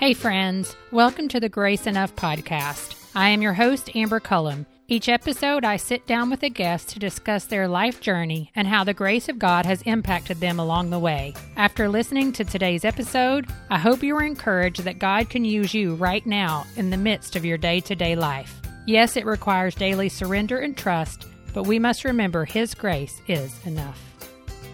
Hey, 0.00 0.14
friends. 0.14 0.76
Welcome 0.90 1.28
to 1.28 1.40
the 1.40 1.50
Grace 1.50 1.86
Enough 1.86 2.16
podcast. 2.16 2.96
I 3.14 3.28
am 3.28 3.42
your 3.42 3.52
host, 3.52 3.94
Amber 3.94 4.18
Cullum. 4.18 4.64
Each 4.88 5.10
episode, 5.10 5.62
I 5.62 5.76
sit 5.76 6.06
down 6.06 6.30
with 6.30 6.42
a 6.42 6.48
guest 6.48 6.88
to 6.88 6.98
discuss 6.98 7.44
their 7.44 7.68
life 7.68 8.00
journey 8.00 8.50
and 8.54 8.66
how 8.66 8.82
the 8.82 8.94
grace 8.94 9.28
of 9.28 9.38
God 9.38 9.66
has 9.66 9.82
impacted 9.82 10.40
them 10.40 10.58
along 10.58 10.88
the 10.88 10.98
way. 10.98 11.34
After 11.56 11.86
listening 11.86 12.32
to 12.32 12.46
today's 12.46 12.86
episode, 12.86 13.46
I 13.68 13.78
hope 13.78 14.02
you 14.02 14.16
are 14.16 14.22
encouraged 14.22 14.84
that 14.84 14.98
God 14.98 15.28
can 15.28 15.44
use 15.44 15.74
you 15.74 15.96
right 15.96 16.24
now 16.24 16.64
in 16.76 16.88
the 16.88 16.96
midst 16.96 17.36
of 17.36 17.44
your 17.44 17.58
day 17.58 17.80
to 17.80 17.94
day 17.94 18.16
life. 18.16 18.58
Yes, 18.86 19.18
it 19.18 19.26
requires 19.26 19.74
daily 19.74 20.08
surrender 20.08 20.60
and 20.60 20.74
trust, 20.74 21.26
but 21.52 21.66
we 21.66 21.78
must 21.78 22.04
remember 22.04 22.46
His 22.46 22.72
grace 22.72 23.20
is 23.28 23.54
enough. 23.66 24.00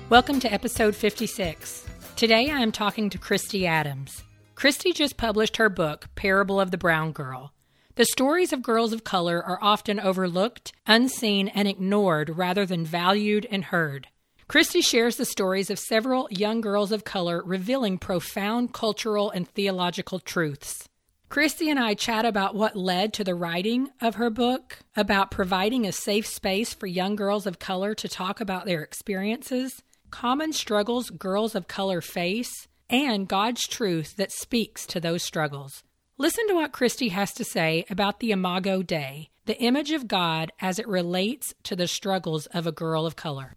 Welcome 0.09 0.39
to 0.39 0.53
episode 0.53 0.95
56. 0.95 1.85
Today 2.15 2.49
I 2.49 2.61
am 2.61 2.71
talking 2.71 3.11
to 3.11 3.19
Khristi 3.19 3.67
Adams. 3.67 4.23
Khristi 4.57 4.95
just 4.95 5.19
published 5.19 5.59
her 5.59 5.69
book, 5.69 6.09
Parable 6.15 6.59
of 6.59 6.71
the 6.71 6.79
Brown 6.79 7.13
Girl. 7.13 7.53
The 7.97 8.07
stories 8.07 8.55
of 8.55 8.63
girls 8.63 8.95
of 8.95 9.05
color 9.05 9.45
are 9.45 9.59
often 9.61 10.01
overlooked, 10.01 10.73
unseen, 10.87 11.49
and 11.49 11.69
ignored 11.69 12.39
rather 12.39 12.65
than 12.65 12.87
valued 12.87 13.47
and 13.51 13.67
heard. 13.67 14.09
Khristi 14.49 14.83
shares 14.83 15.17
the 15.17 15.27
stories 15.27 15.69
of 15.69 15.79
several 15.79 16.27
young 16.31 16.63
girls 16.63 16.91
of 16.91 17.05
color 17.05 17.43
revealing 17.45 17.99
profound 17.99 18.73
cultural 18.73 19.31
and 19.31 19.47
theological 19.47 20.21
truths. 20.21 20.89
Khristi 21.29 21.69
and 21.69 21.79
I 21.79 21.93
chat 21.93 22.25
about 22.25 22.55
what 22.55 22.77
led 22.77 23.13
to 23.15 23.25
the 23.25 23.35
writing 23.35 23.91
of 24.01 24.15
her 24.15 24.31
book, 24.31 24.79
about 24.97 25.31
providing 25.31 25.85
a 25.85 25.93
safe 25.93 26.27
space 26.27 26.73
for 26.73 26.87
young 26.87 27.15
girls 27.15 27.47
of 27.47 27.59
color 27.59 27.95
to 27.97 28.09
talk 28.09 28.41
about 28.41 28.65
their 28.65 28.83
experiences, 28.83 29.83
common 30.11 30.55
struggles 30.55 31.11
girls 31.11 31.55
of 31.55 31.69
color 31.69 32.01
face, 32.01 32.69
and 32.89 33.29
God's 33.29 33.63
truth 33.63 34.17
that 34.17 34.33
speaks 34.33 34.87
to 34.87 35.01
those 35.01 35.23
struggles. 35.23 35.83
Listen 36.19 36.47
to 36.49 36.55
what 36.55 36.73
Khristi 36.73 37.11
has 37.11 37.33
to 37.35 37.45
say 37.45 37.85
about 37.91 38.21
the 38.21 38.31
Imago 38.31 38.83
Dei, 38.83 39.31
the 39.45 39.59
image 39.61 39.93
of 39.93 40.09
God 40.09 40.53
as 40.61 40.79
it 40.79 40.89
relates 40.89 41.55
to 41.65 41.77
the 41.77 41.87
struggles 41.87 42.47
of 42.47 42.67
a 42.67 42.73
girl 42.73 43.07
of 43.07 43.17
color. 43.17 43.55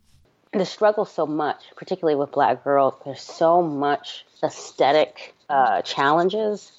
The 0.52 0.66
struggle 0.66 1.06
so 1.06 1.26
much, 1.26 1.64
particularly 1.76 2.20
with 2.20 2.32
black 2.32 2.64
girls, 2.64 2.96
there's 3.06 3.22
so 3.22 3.62
much 3.62 4.26
aesthetic 4.44 5.36
uh, 5.48 5.84
challenges. 5.84 6.72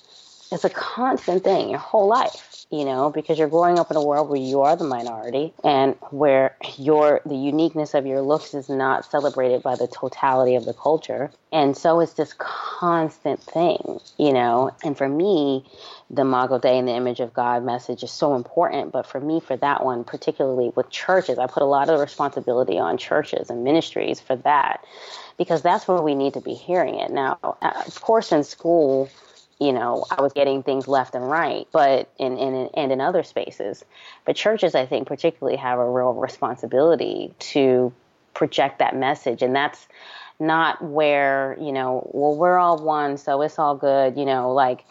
It's 0.53 0.65
a 0.65 0.71
constant 0.71 1.45
thing 1.45 1.71
your 1.71 1.79
whole 1.79 2.09
life 2.09 2.49
you 2.71 2.85
know, 2.85 3.11
because 3.11 3.37
you're 3.39 3.49
growing 3.49 3.81
up 3.81 3.91
in 3.91 3.97
a 3.97 4.05
world 4.05 4.29
where 4.29 4.41
you 4.41 4.61
are 4.61 4.77
the 4.77 4.85
minority 4.85 5.53
and 5.65 5.97
where 6.11 6.57
your 6.79 7.21
the 7.27 7.35
uniqueness 7.35 7.95
of 7.95 8.07
your 8.07 8.23
looks 8.23 8.55
is 8.55 8.69
not 8.69 9.11
celebrated 9.11 9.63
by 9.63 9.75
the 9.75 9.89
totality 9.89 10.55
of 10.55 10.65
the 10.65 10.75
culture. 10.75 11.33
And 11.53 11.77
so 11.77 11.99
it's 11.99 12.13
this 12.13 12.33
constant 12.39 13.43
thing, 13.43 13.99
you 14.19 14.33
know. 14.33 14.71
And 14.85 14.97
for 14.97 15.09
me, 15.09 15.65
the 16.11 16.23
Imago 16.23 16.61
Dei 16.61 16.79
and 16.79 16.87
the 16.87 16.95
image 16.95 17.19
of 17.19 17.35
God 17.35 17.65
message 17.65 18.05
is 18.05 18.13
so 18.13 18.37
important. 18.37 18.93
But 18.93 19.05
for 19.05 19.21
me, 19.21 19.41
for 19.41 19.57
that 19.57 19.85
one, 19.85 20.05
particularly 20.05 20.71
with 20.77 20.91
churches, 20.91 21.39
I 21.39 21.49
put 21.49 21.65
a 21.65 21.67
lot 21.67 21.89
of 21.89 21.99
responsibility 21.99 22.79
on 22.79 22.99
churches 22.99 23.51
and 23.51 23.65
ministries 23.65 24.21
for 24.21 24.37
that 24.37 24.85
because 25.39 25.63
that's 25.63 25.89
where 25.89 26.01
we 26.01 26.15
need 26.15 26.35
to 26.35 26.41
be 26.41 26.55
hearing 26.55 27.01
it. 27.01 27.11
Now, 27.11 27.39
uh, 27.43 27.83
of 27.87 28.01
course, 28.01 28.31
in 28.31 28.45
school, 28.45 29.09
you 29.61 29.75
know, 29.75 30.07
I 30.11 30.23
was 30.23 30.33
getting 30.33 30.63
things 30.63 30.89
left 30.89 31.15
and 31.15 31.29
right, 31.29 31.69
but 31.71 32.11
in, 32.19 32.39
in 32.39 32.71
and 32.75 32.91
in 32.91 33.01
other 33.01 33.23
spaces. 33.23 33.85
But 34.25 34.35
churches, 34.35 34.75
I 34.75 34.87
think, 34.87 35.07
particularly 35.07 35.59
have 35.59 35.79
a 35.79 35.89
real 35.89 36.15
responsibility 36.15 37.35
to 37.41 37.93
project 38.33 38.79
that 38.79 38.97
message, 38.97 39.43
and 39.43 39.55
that's 39.55 39.87
not 40.39 40.83
where 40.83 41.59
you 41.61 41.73
know, 41.73 42.09
well, 42.13 42.35
we're 42.35 42.57
all 42.57 42.83
one, 42.83 43.19
so 43.19 43.43
it's 43.43 43.59
all 43.59 43.77
good. 43.77 44.17
You 44.17 44.25
know, 44.25 44.53
like 44.55 44.87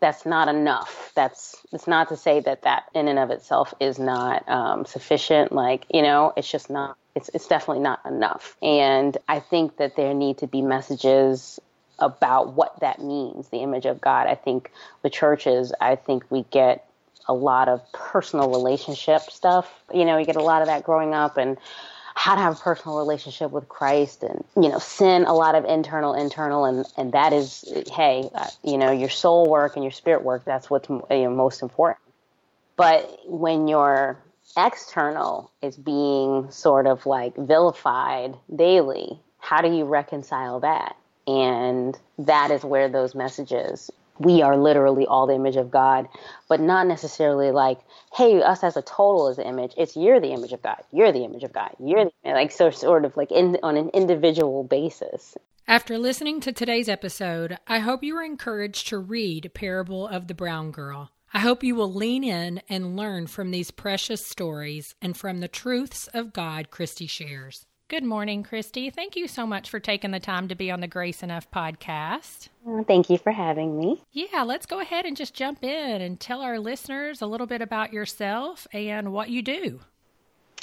that's 0.00 0.24
not 0.24 0.48
enough. 0.48 1.12
That's 1.14 1.56
it's 1.72 1.86
not 1.86 2.08
to 2.08 2.16
say 2.16 2.40
that 2.40 2.62
that 2.62 2.84
in 2.94 3.08
and 3.08 3.18
of 3.18 3.30
itself 3.30 3.74
is 3.78 3.98
not 3.98 4.48
um, 4.48 4.86
sufficient. 4.86 5.52
Like 5.52 5.84
you 5.92 6.00
know, 6.00 6.32
it's 6.34 6.50
just 6.50 6.70
not. 6.70 6.96
It's 7.14 7.28
it's 7.34 7.46
definitely 7.46 7.82
not 7.82 8.00
enough. 8.06 8.56
And 8.62 9.18
I 9.28 9.40
think 9.40 9.76
that 9.76 9.96
there 9.96 10.14
need 10.14 10.38
to 10.38 10.46
be 10.46 10.62
messages 10.62 11.60
about 11.98 12.54
what 12.54 12.80
that 12.80 13.00
means, 13.00 13.48
the 13.48 13.58
image 13.58 13.86
of 13.86 14.00
God. 14.00 14.26
I 14.26 14.34
think 14.34 14.70
the 15.02 15.10
churches, 15.10 15.72
I 15.80 15.96
think 15.96 16.24
we 16.30 16.44
get 16.50 16.88
a 17.28 17.34
lot 17.34 17.68
of 17.68 17.80
personal 17.92 18.50
relationship 18.50 19.22
stuff. 19.22 19.72
You 19.92 20.04
know, 20.04 20.18
you 20.18 20.26
get 20.26 20.36
a 20.36 20.42
lot 20.42 20.62
of 20.62 20.68
that 20.68 20.84
growing 20.84 21.14
up 21.14 21.36
and 21.36 21.56
how 22.14 22.36
to 22.36 22.40
have 22.40 22.56
a 22.56 22.60
personal 22.60 22.98
relationship 22.98 23.50
with 23.50 23.68
Christ 23.68 24.22
and, 24.22 24.44
you 24.56 24.68
know, 24.68 24.78
sin, 24.78 25.24
a 25.24 25.34
lot 25.34 25.54
of 25.54 25.64
internal, 25.64 26.14
internal, 26.14 26.64
and, 26.64 26.86
and 26.96 27.12
that 27.12 27.32
is, 27.32 27.64
hey, 27.92 28.28
uh, 28.34 28.48
you 28.62 28.78
know, 28.78 28.92
your 28.92 29.08
soul 29.08 29.48
work 29.48 29.74
and 29.74 29.84
your 29.84 29.90
spirit 29.90 30.22
work, 30.22 30.44
that's 30.44 30.70
what's 30.70 30.88
you 30.88 31.02
know, 31.10 31.30
most 31.30 31.60
important. 31.60 31.98
But 32.76 33.18
when 33.26 33.66
your 33.66 34.18
external 34.56 35.50
is 35.60 35.76
being 35.76 36.50
sort 36.50 36.86
of 36.86 37.04
like 37.06 37.36
vilified 37.36 38.36
daily, 38.54 39.18
how 39.38 39.60
do 39.60 39.72
you 39.72 39.84
reconcile 39.84 40.60
that? 40.60 40.96
And 41.26 41.98
that 42.18 42.50
is 42.50 42.64
where 42.64 42.88
those 42.88 43.14
messages, 43.14 43.90
we 44.18 44.42
are 44.42 44.56
literally 44.56 45.06
all 45.06 45.26
the 45.26 45.34
image 45.34 45.56
of 45.56 45.70
God, 45.70 46.06
but 46.48 46.60
not 46.60 46.86
necessarily 46.86 47.50
like, 47.50 47.78
hey, 48.14 48.42
us 48.42 48.62
as 48.62 48.76
a 48.76 48.82
total 48.82 49.28
is 49.28 49.36
the 49.36 49.46
image. 49.46 49.72
It's 49.76 49.96
you're 49.96 50.20
the 50.20 50.32
image 50.32 50.52
of 50.52 50.62
God. 50.62 50.82
You're 50.92 51.12
the 51.12 51.24
image 51.24 51.42
of 51.42 51.52
God. 51.52 51.74
You're 51.82 52.04
the, 52.04 52.30
like, 52.30 52.52
so 52.52 52.70
sort 52.70 53.04
of 53.04 53.16
like 53.16 53.32
in, 53.32 53.58
on 53.62 53.76
an 53.76 53.90
individual 53.90 54.64
basis. 54.64 55.36
After 55.66 55.96
listening 55.96 56.40
to 56.40 56.52
today's 56.52 56.90
episode, 56.90 57.56
I 57.66 57.78
hope 57.78 58.04
you 58.04 58.14
are 58.16 58.22
encouraged 58.22 58.88
to 58.88 58.98
read 58.98 59.50
Parable 59.54 60.06
of 60.06 60.28
the 60.28 60.34
Brown 60.34 60.70
Girl. 60.70 61.10
I 61.32 61.40
hope 61.40 61.64
you 61.64 61.74
will 61.74 61.92
lean 61.92 62.22
in 62.22 62.60
and 62.68 62.96
learn 62.96 63.26
from 63.26 63.50
these 63.50 63.70
precious 63.70 64.24
stories 64.24 64.94
and 65.00 65.16
from 65.16 65.40
the 65.40 65.48
truths 65.48 66.06
of 66.14 66.32
God 66.32 66.70
Khristi 66.70 67.08
shares. 67.08 67.66
Good 67.94 68.02
morning, 68.02 68.42
Khristi. 68.42 68.92
Thank 68.92 69.14
you 69.14 69.28
so 69.28 69.46
much 69.46 69.70
for 69.70 69.78
taking 69.78 70.10
the 70.10 70.18
time 70.18 70.48
to 70.48 70.56
be 70.56 70.68
on 70.68 70.80
the 70.80 70.88
Grace 70.88 71.22
Enough 71.22 71.48
podcast. 71.52 72.48
thank 72.88 73.08
you 73.08 73.18
for 73.18 73.30
having 73.30 73.78
me. 73.78 74.02
Yeah, 74.10 74.42
let's 74.42 74.66
go 74.66 74.80
ahead 74.80 75.06
and 75.06 75.16
just 75.16 75.32
jump 75.32 75.62
in 75.62 76.02
and 76.02 76.18
tell 76.18 76.40
our 76.40 76.58
listeners 76.58 77.22
a 77.22 77.28
little 77.28 77.46
bit 77.46 77.62
about 77.62 77.92
yourself 77.92 78.66
and 78.72 79.12
what 79.12 79.30
you 79.30 79.42
do. 79.42 79.78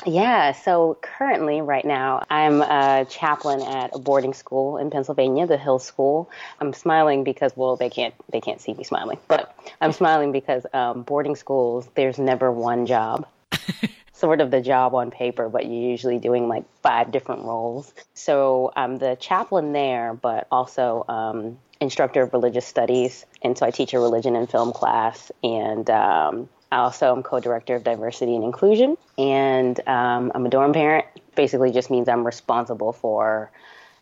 Yeah, 0.05 0.51
so 0.51 0.97
currently, 1.01 1.61
right 1.61 1.85
now, 1.85 2.25
I'm 2.29 2.61
a 2.61 3.05
chaplain 3.09 3.61
at 3.61 3.91
a 3.93 3.99
boarding 3.99 4.33
school 4.33 4.75
in 4.75 4.89
Pennsylvania, 4.89 5.47
the 5.47 5.57
Hill 5.57 5.79
School. 5.79 6.29
I'm 6.59 6.73
smiling 6.73 7.23
because, 7.23 7.55
well, 7.55 7.77
they 7.77 7.89
can't 7.89 8.13
they 8.29 8.41
can't 8.41 8.59
see 8.59 8.73
me 8.73 8.83
smiling, 8.83 9.19
but 9.29 9.57
I'm 9.79 9.93
smiling 9.93 10.33
because 10.33 10.65
um, 10.73 11.03
boarding 11.03 11.37
schools, 11.37 11.87
there's 11.95 12.19
never 12.19 12.51
one 12.51 12.87
job. 12.87 13.25
sort 14.21 14.39
of 14.39 14.51
the 14.51 14.61
job 14.61 14.93
on 14.93 15.11
paper, 15.11 15.49
but 15.49 15.65
you're 15.65 15.89
usually 15.89 16.19
doing 16.19 16.47
like 16.47 16.63
five 16.81 17.11
different 17.11 17.43
roles. 17.43 17.91
So 18.13 18.71
I'm 18.75 18.99
the 18.99 19.17
chaplain 19.19 19.73
there, 19.73 20.13
but 20.13 20.47
also 20.51 21.03
um, 21.09 21.57
instructor 21.81 22.21
of 22.21 22.31
religious 22.31 22.65
studies. 22.65 23.25
And 23.41 23.57
so 23.57 23.65
I 23.65 23.71
teach 23.71 23.93
a 23.93 23.99
religion 23.99 24.35
and 24.35 24.49
film 24.49 24.71
class. 24.71 25.31
And 25.43 25.89
um, 25.89 26.47
I 26.71 26.77
also 26.77 27.13
am 27.13 27.23
co 27.23 27.39
director 27.39 27.75
of 27.75 27.83
diversity 27.83 28.35
and 28.35 28.43
inclusion. 28.43 28.95
And 29.17 29.77
um, 29.87 30.31
I'm 30.35 30.45
a 30.45 30.49
dorm 30.49 30.71
parent. 30.71 31.07
Basically, 31.35 31.71
just 31.71 31.89
means 31.89 32.07
I'm 32.07 32.25
responsible 32.25 32.93
for 32.93 33.51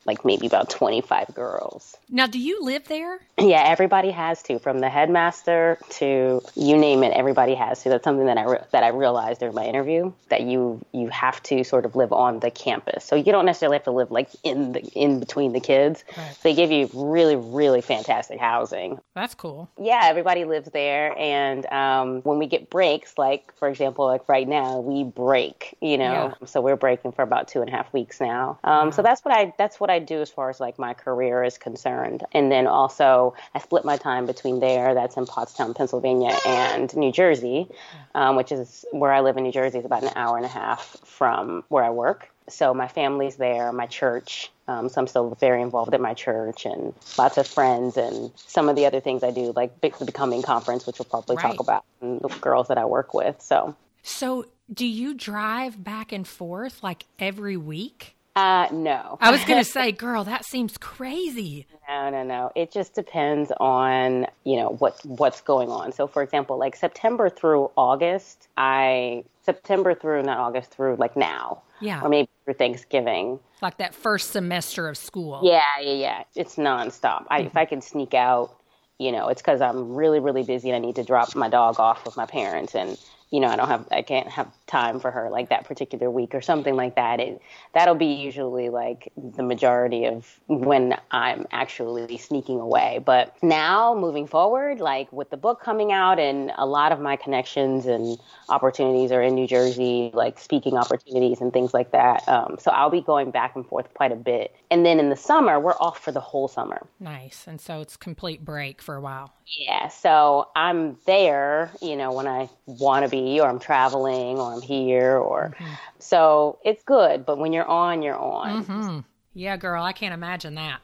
like 0.05 0.25
maybe 0.25 0.47
about 0.47 0.69
25 0.69 1.33
girls. 1.35 1.95
Now, 2.09 2.25
do 2.27 2.39
you 2.39 2.63
live 2.63 2.87
there? 2.87 3.19
Yeah, 3.37 3.63
everybody 3.65 4.11
has 4.11 4.41
to, 4.43 4.59
from 4.59 4.79
the 4.79 4.89
headmaster 4.89 5.77
to 5.91 6.41
you 6.55 6.77
name 6.77 7.03
it. 7.03 7.13
Everybody 7.13 7.53
has 7.55 7.83
to. 7.83 7.89
That's 7.89 8.03
something 8.03 8.25
that 8.25 8.37
I 8.37 8.43
re- 8.45 8.63
that 8.71 8.83
I 8.83 8.89
realized 8.89 9.39
during 9.39 9.55
my 9.55 9.65
interview 9.65 10.11
that 10.29 10.41
you 10.41 10.83
you 10.91 11.09
have 11.09 11.41
to 11.43 11.63
sort 11.63 11.85
of 11.85 11.95
live 11.95 12.11
on 12.11 12.39
the 12.39 12.51
campus. 12.51 13.05
So 13.05 13.15
you 13.15 13.31
don't 13.31 13.45
necessarily 13.45 13.75
have 13.77 13.83
to 13.85 13.91
live 13.91 14.11
like 14.11 14.29
in 14.43 14.71
the 14.73 14.81
in 14.81 15.19
between 15.19 15.53
the 15.53 15.59
kids. 15.59 16.03
Right. 16.17 16.37
They 16.43 16.53
give 16.53 16.71
you 16.71 16.89
really 16.93 17.35
really 17.35 17.81
fantastic 17.81 18.39
housing. 18.39 18.99
That's 19.15 19.35
cool. 19.35 19.69
Yeah, 19.79 20.01
everybody 20.03 20.45
lives 20.45 20.69
there, 20.71 21.17
and 21.17 21.65
um, 21.67 22.21
when 22.21 22.39
we 22.39 22.47
get 22.47 22.69
breaks, 22.69 23.17
like 23.17 23.53
for 23.57 23.67
example, 23.67 24.05
like 24.05 24.27
right 24.27 24.47
now 24.47 24.79
we 24.79 25.03
break. 25.03 25.77
You 25.81 25.97
know, 25.97 26.33
yeah. 26.39 26.47
so 26.47 26.61
we're 26.61 26.75
breaking 26.75 27.11
for 27.11 27.21
about 27.21 27.47
two 27.47 27.61
and 27.61 27.69
a 27.69 27.71
half 27.71 27.91
weeks 27.93 28.19
now. 28.19 28.59
Um, 28.63 28.87
wow. 28.87 28.91
So 28.91 29.01
that's 29.01 29.23
what 29.23 29.33
I 29.33 29.53
that's 29.57 29.79
what 29.79 29.88
I 29.89 29.99
do 29.99 30.21
as 30.21 30.29
far 30.29 30.49
as 30.49 30.59
like 30.59 30.79
my 30.79 30.93
career 30.93 31.43
is 31.43 31.57
concerned. 31.57 32.23
And 32.33 32.51
then 32.51 32.67
also, 32.67 33.33
I 33.53 33.59
split 33.59 33.85
my 33.85 33.97
time 33.97 34.25
between 34.25 34.59
there, 34.59 34.93
that's 34.93 35.17
in 35.17 35.25
Pottstown, 35.25 35.75
Pennsylvania, 35.75 36.35
and 36.45 36.95
New 36.95 37.11
Jersey, 37.11 37.67
um, 38.15 38.35
which 38.35 38.51
is 38.51 38.85
where 38.91 39.11
I 39.11 39.21
live 39.21 39.37
in 39.37 39.43
New 39.43 39.51
Jersey. 39.51 39.79
is 39.79 39.85
about 39.85 40.03
an 40.03 40.11
hour 40.15 40.37
and 40.37 40.45
a 40.45 40.49
half 40.49 40.97
from 41.03 41.63
where 41.69 41.83
I 41.83 41.89
work. 41.89 42.29
So 42.47 42.73
my 42.73 42.87
family's 42.87 43.35
there, 43.35 43.71
my 43.71 43.85
church. 43.85 44.51
Um, 44.67 44.89
so 44.89 45.01
I'm 45.01 45.07
still 45.07 45.35
very 45.39 45.61
involved 45.61 45.93
at 45.93 46.01
my 46.01 46.13
church 46.13 46.65
and 46.65 46.93
lots 47.17 47.37
of 47.37 47.47
friends 47.47 47.97
and 47.97 48.31
some 48.35 48.69
of 48.69 48.75
the 48.75 48.85
other 48.85 48.99
things 48.99 49.23
I 49.23 49.31
do, 49.31 49.53
like 49.55 49.79
the 49.81 50.05
Becoming 50.05 50.41
Conference, 50.41 50.85
which 50.85 50.99
we'll 50.99 51.05
probably 51.05 51.35
right. 51.35 51.43
talk 51.43 51.59
about, 51.59 51.85
and 52.01 52.19
the 52.21 52.29
girls 52.39 52.67
that 52.67 52.77
I 52.77 52.85
work 52.85 53.13
with. 53.13 53.41
So. 53.41 53.75
So 54.03 54.45
do 54.71 54.85
you 54.85 55.13
drive 55.13 55.83
back 55.83 56.11
and 56.11 56.27
forth 56.27 56.83
like 56.83 57.05
every 57.17 57.57
week? 57.57 58.15
Uh, 58.35 58.67
no. 58.71 59.17
I 59.19 59.31
was 59.31 59.43
going 59.43 59.63
to 59.63 59.69
say, 59.69 59.91
girl, 59.91 60.23
that 60.23 60.45
seems 60.45 60.77
crazy. 60.77 61.67
No, 61.89 62.11
no, 62.11 62.21
no. 62.21 62.51
It 62.55 62.71
just 62.71 62.93
depends 62.93 63.51
on, 63.59 64.27
you 64.43 64.57
know, 64.57 64.75
what 64.77 65.03
what's 65.03 65.41
going 65.41 65.69
on. 65.69 65.91
So 65.91 66.05
for 66.05 66.21
example, 66.21 66.59
like 66.59 66.75
September 66.75 67.31
through 67.31 67.71
August, 67.75 68.47
I 68.57 69.23
September 69.41 69.95
through 69.95 70.21
not 70.21 70.37
August 70.37 70.69
through 70.69 70.97
like 70.97 71.17
now. 71.17 71.63
Yeah. 71.81 72.03
Or 72.03 72.09
maybe 72.09 72.29
through 72.45 72.53
Thanksgiving. 72.53 73.39
Like 73.63 73.77
that 73.77 73.95
first 73.95 74.29
semester 74.29 74.87
of 74.87 74.97
school. 74.97 75.41
Yeah, 75.43 75.63
yeah, 75.81 75.93
yeah. 75.93 76.23
It's 76.35 76.57
nonstop. 76.57 77.25
I, 77.29 77.41
if 77.41 77.57
I 77.57 77.65
can 77.65 77.81
sneak 77.81 78.13
out, 78.13 78.55
you 78.99 79.11
know, 79.11 79.29
it's 79.29 79.41
because 79.41 79.59
I'm 79.59 79.95
really, 79.95 80.19
really 80.19 80.43
busy 80.43 80.69
and 80.69 80.75
I 80.75 80.85
need 80.85 80.97
to 80.97 81.03
drop 81.03 81.35
my 81.35 81.49
dog 81.49 81.79
off 81.79 82.05
with 82.05 82.17
my 82.17 82.27
parents 82.27 82.75
and 82.75 82.99
you 83.31 83.39
know, 83.39 83.47
I 83.47 83.55
don't 83.55 83.67
have, 83.67 83.87
I 83.91 84.01
can't 84.01 84.27
have 84.27 84.51
time 84.65 84.99
for 84.99 85.11
her 85.11 85.29
like 85.29 85.49
that 85.49 85.65
particular 85.65 86.09
week 86.09 86.33
or 86.33 86.41
something 86.41 86.75
like 86.75 86.95
that. 86.95 87.19
It, 87.19 87.41
that'll 87.73 87.95
be 87.95 88.07
usually 88.07 88.69
like 88.69 89.11
the 89.17 89.43
majority 89.43 90.05
of 90.05 90.39
when 90.47 90.95
I'm 91.11 91.45
actually 91.51 92.17
sneaking 92.17 92.59
away. 92.59 92.99
But 93.05 93.35
now 93.43 93.93
moving 93.93 94.25
forward, 94.25 94.79
like 94.79 95.11
with 95.13 95.29
the 95.29 95.37
book 95.37 95.61
coming 95.61 95.91
out 95.91 96.17
and 96.17 96.51
a 96.57 96.65
lot 96.65 96.91
of 96.91 96.99
my 96.99 97.15
connections 97.15 97.85
and 97.85 98.17
opportunities 98.49 99.11
are 99.11 99.21
in 99.21 99.35
New 99.35 99.47
Jersey, 99.47 100.09
like 100.13 100.39
speaking 100.39 100.75
opportunities 100.75 101.39
and 101.39 101.53
things 101.53 101.73
like 101.73 101.91
that. 101.91 102.27
Um, 102.27 102.57
so 102.59 102.71
I'll 102.71 102.89
be 102.89 103.01
going 103.01 103.29
back 103.29 103.55
and 103.55 103.65
forth 103.65 103.93
quite 103.93 104.11
a 104.11 104.15
bit. 104.15 104.55
And 104.71 104.85
then 104.85 104.99
in 104.99 105.09
the 105.09 105.15
summer, 105.15 105.59
we're 105.59 105.73
off 105.73 105.99
for 105.99 106.11
the 106.11 106.19
whole 106.19 106.47
summer. 106.47 106.87
Nice. 106.99 107.45
And 107.45 107.61
so 107.61 107.81
it's 107.81 107.95
complete 107.95 108.43
break 108.43 108.81
for 108.81 108.95
a 108.95 109.01
while. 109.01 109.33
Yeah. 109.57 109.87
So 109.87 110.49
I'm 110.55 110.97
there, 111.05 111.71
you 111.81 111.95
know, 111.95 112.13
when 112.13 112.27
I 112.27 112.49
want 112.65 113.05
to 113.05 113.09
be, 113.09 113.39
or 113.39 113.47
I'm 113.47 113.59
traveling, 113.59 114.37
or 114.37 114.53
I'm 114.53 114.61
here, 114.61 115.17
or 115.17 115.55
mm-hmm. 115.59 115.73
so 115.99 116.59
it's 116.63 116.83
good. 116.83 117.25
But 117.25 117.37
when 117.37 117.53
you're 117.53 117.67
on, 117.67 118.01
you're 118.01 118.17
on. 118.17 118.63
Mm-hmm. 118.63 118.99
Yeah, 119.33 119.57
girl, 119.57 119.83
I 119.83 119.93
can't 119.93 120.13
imagine 120.13 120.55
that. 120.55 120.79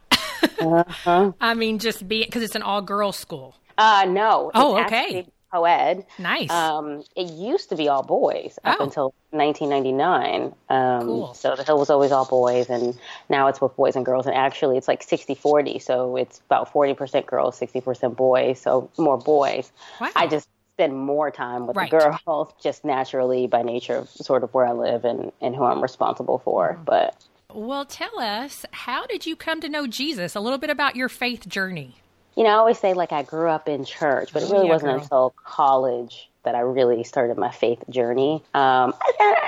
uh-huh. 0.60 1.32
I 1.42 1.54
mean, 1.54 1.80
just 1.80 2.08
be 2.08 2.24
because 2.24 2.44
it's 2.44 2.56
an 2.56 2.62
all 2.62 2.82
girls 2.82 3.18
school. 3.18 3.56
Uh, 3.78 4.06
no. 4.08 4.52
Oh, 4.54 4.84
okay 4.86 5.28
co-ed. 5.52 6.06
Nice. 6.20 6.50
Um, 6.50 7.04
it 7.16 7.32
used 7.32 7.70
to 7.70 7.76
be 7.76 7.88
all 7.88 8.04
boys 8.04 8.58
up 8.64 8.78
oh. 8.80 8.84
until 8.84 9.14
1999. 9.32 10.54
Um, 10.70 11.02
cool. 11.02 11.34
So 11.34 11.56
the 11.56 11.64
Hill 11.64 11.78
was 11.78 11.90
always 11.90 12.12
all 12.12 12.26
boys, 12.26 12.70
and 12.70 12.98
now 13.30 13.48
it's 13.48 13.62
with 13.62 13.76
boys 13.76 13.96
and 13.96 14.06
girls. 14.06 14.26
And 14.26 14.36
actually, 14.36 14.78
it's 14.78 14.88
like 14.88 15.06
60-40. 15.06 15.82
So 15.82 16.16
it's 16.16 16.40
about 16.46 16.72
40% 16.72 17.26
girls, 17.26 17.60
60% 17.60 18.16
boys. 18.16 18.60
So 18.60 18.90
more 18.98 19.18
boys. 19.18 19.72
Wow. 20.00 20.12
I 20.16 20.28
just 20.28 20.48
spend 20.74 20.94
more 20.94 21.32
time 21.32 21.68
with 21.68 21.78
right. 21.78 21.90
the 21.90 22.20
girls, 22.26 22.54
just 22.62 22.84
naturally 22.84 23.48
by 23.48 23.62
nature 23.62 23.96
of 23.96 24.10
sort 24.10 24.44
of 24.44 24.54
where 24.54 24.66
I 24.66 24.74
live 24.74 25.06
and, 25.06 25.32
and 25.42 25.56
who 25.56 25.64
I'm 25.64 25.82
responsible 25.82 26.40
for. 26.40 26.74
Mm-hmm. 26.74 26.84
But 26.84 27.26
well, 27.54 27.86
tell 27.86 28.20
us, 28.20 28.66
how 28.72 29.06
did 29.06 29.26
you 29.26 29.38
come 29.38 29.62
to 29.62 29.70
know 29.70 29.88
Jesus? 29.88 30.36
A 30.36 30.42
little 30.42 30.58
bit 30.58 30.70
about 30.70 30.98
your 30.98 31.08
faith 31.08 31.48
journey 31.48 31.96
you 32.36 32.44
know, 32.44 32.50
I 32.50 32.54
always 32.54 32.80
say 32.80 32.94
like 32.94 33.12
I 33.12 33.24
grew 33.24 33.50
up 33.50 33.68
in 33.70 33.86
church, 33.86 34.34
but 34.34 34.44
it 34.44 34.50
really 34.50 34.68
yeah, 34.68 34.74
wasn't 34.74 34.92
girl. 34.94 35.02
until 35.02 35.36
college 35.44 36.30
that 36.44 36.56
I 36.56 36.60
really 36.60 37.04
started 37.04 37.38
my 37.38 37.52
faith 37.52 37.84
journey. 37.90 38.44
Um, 38.54 38.94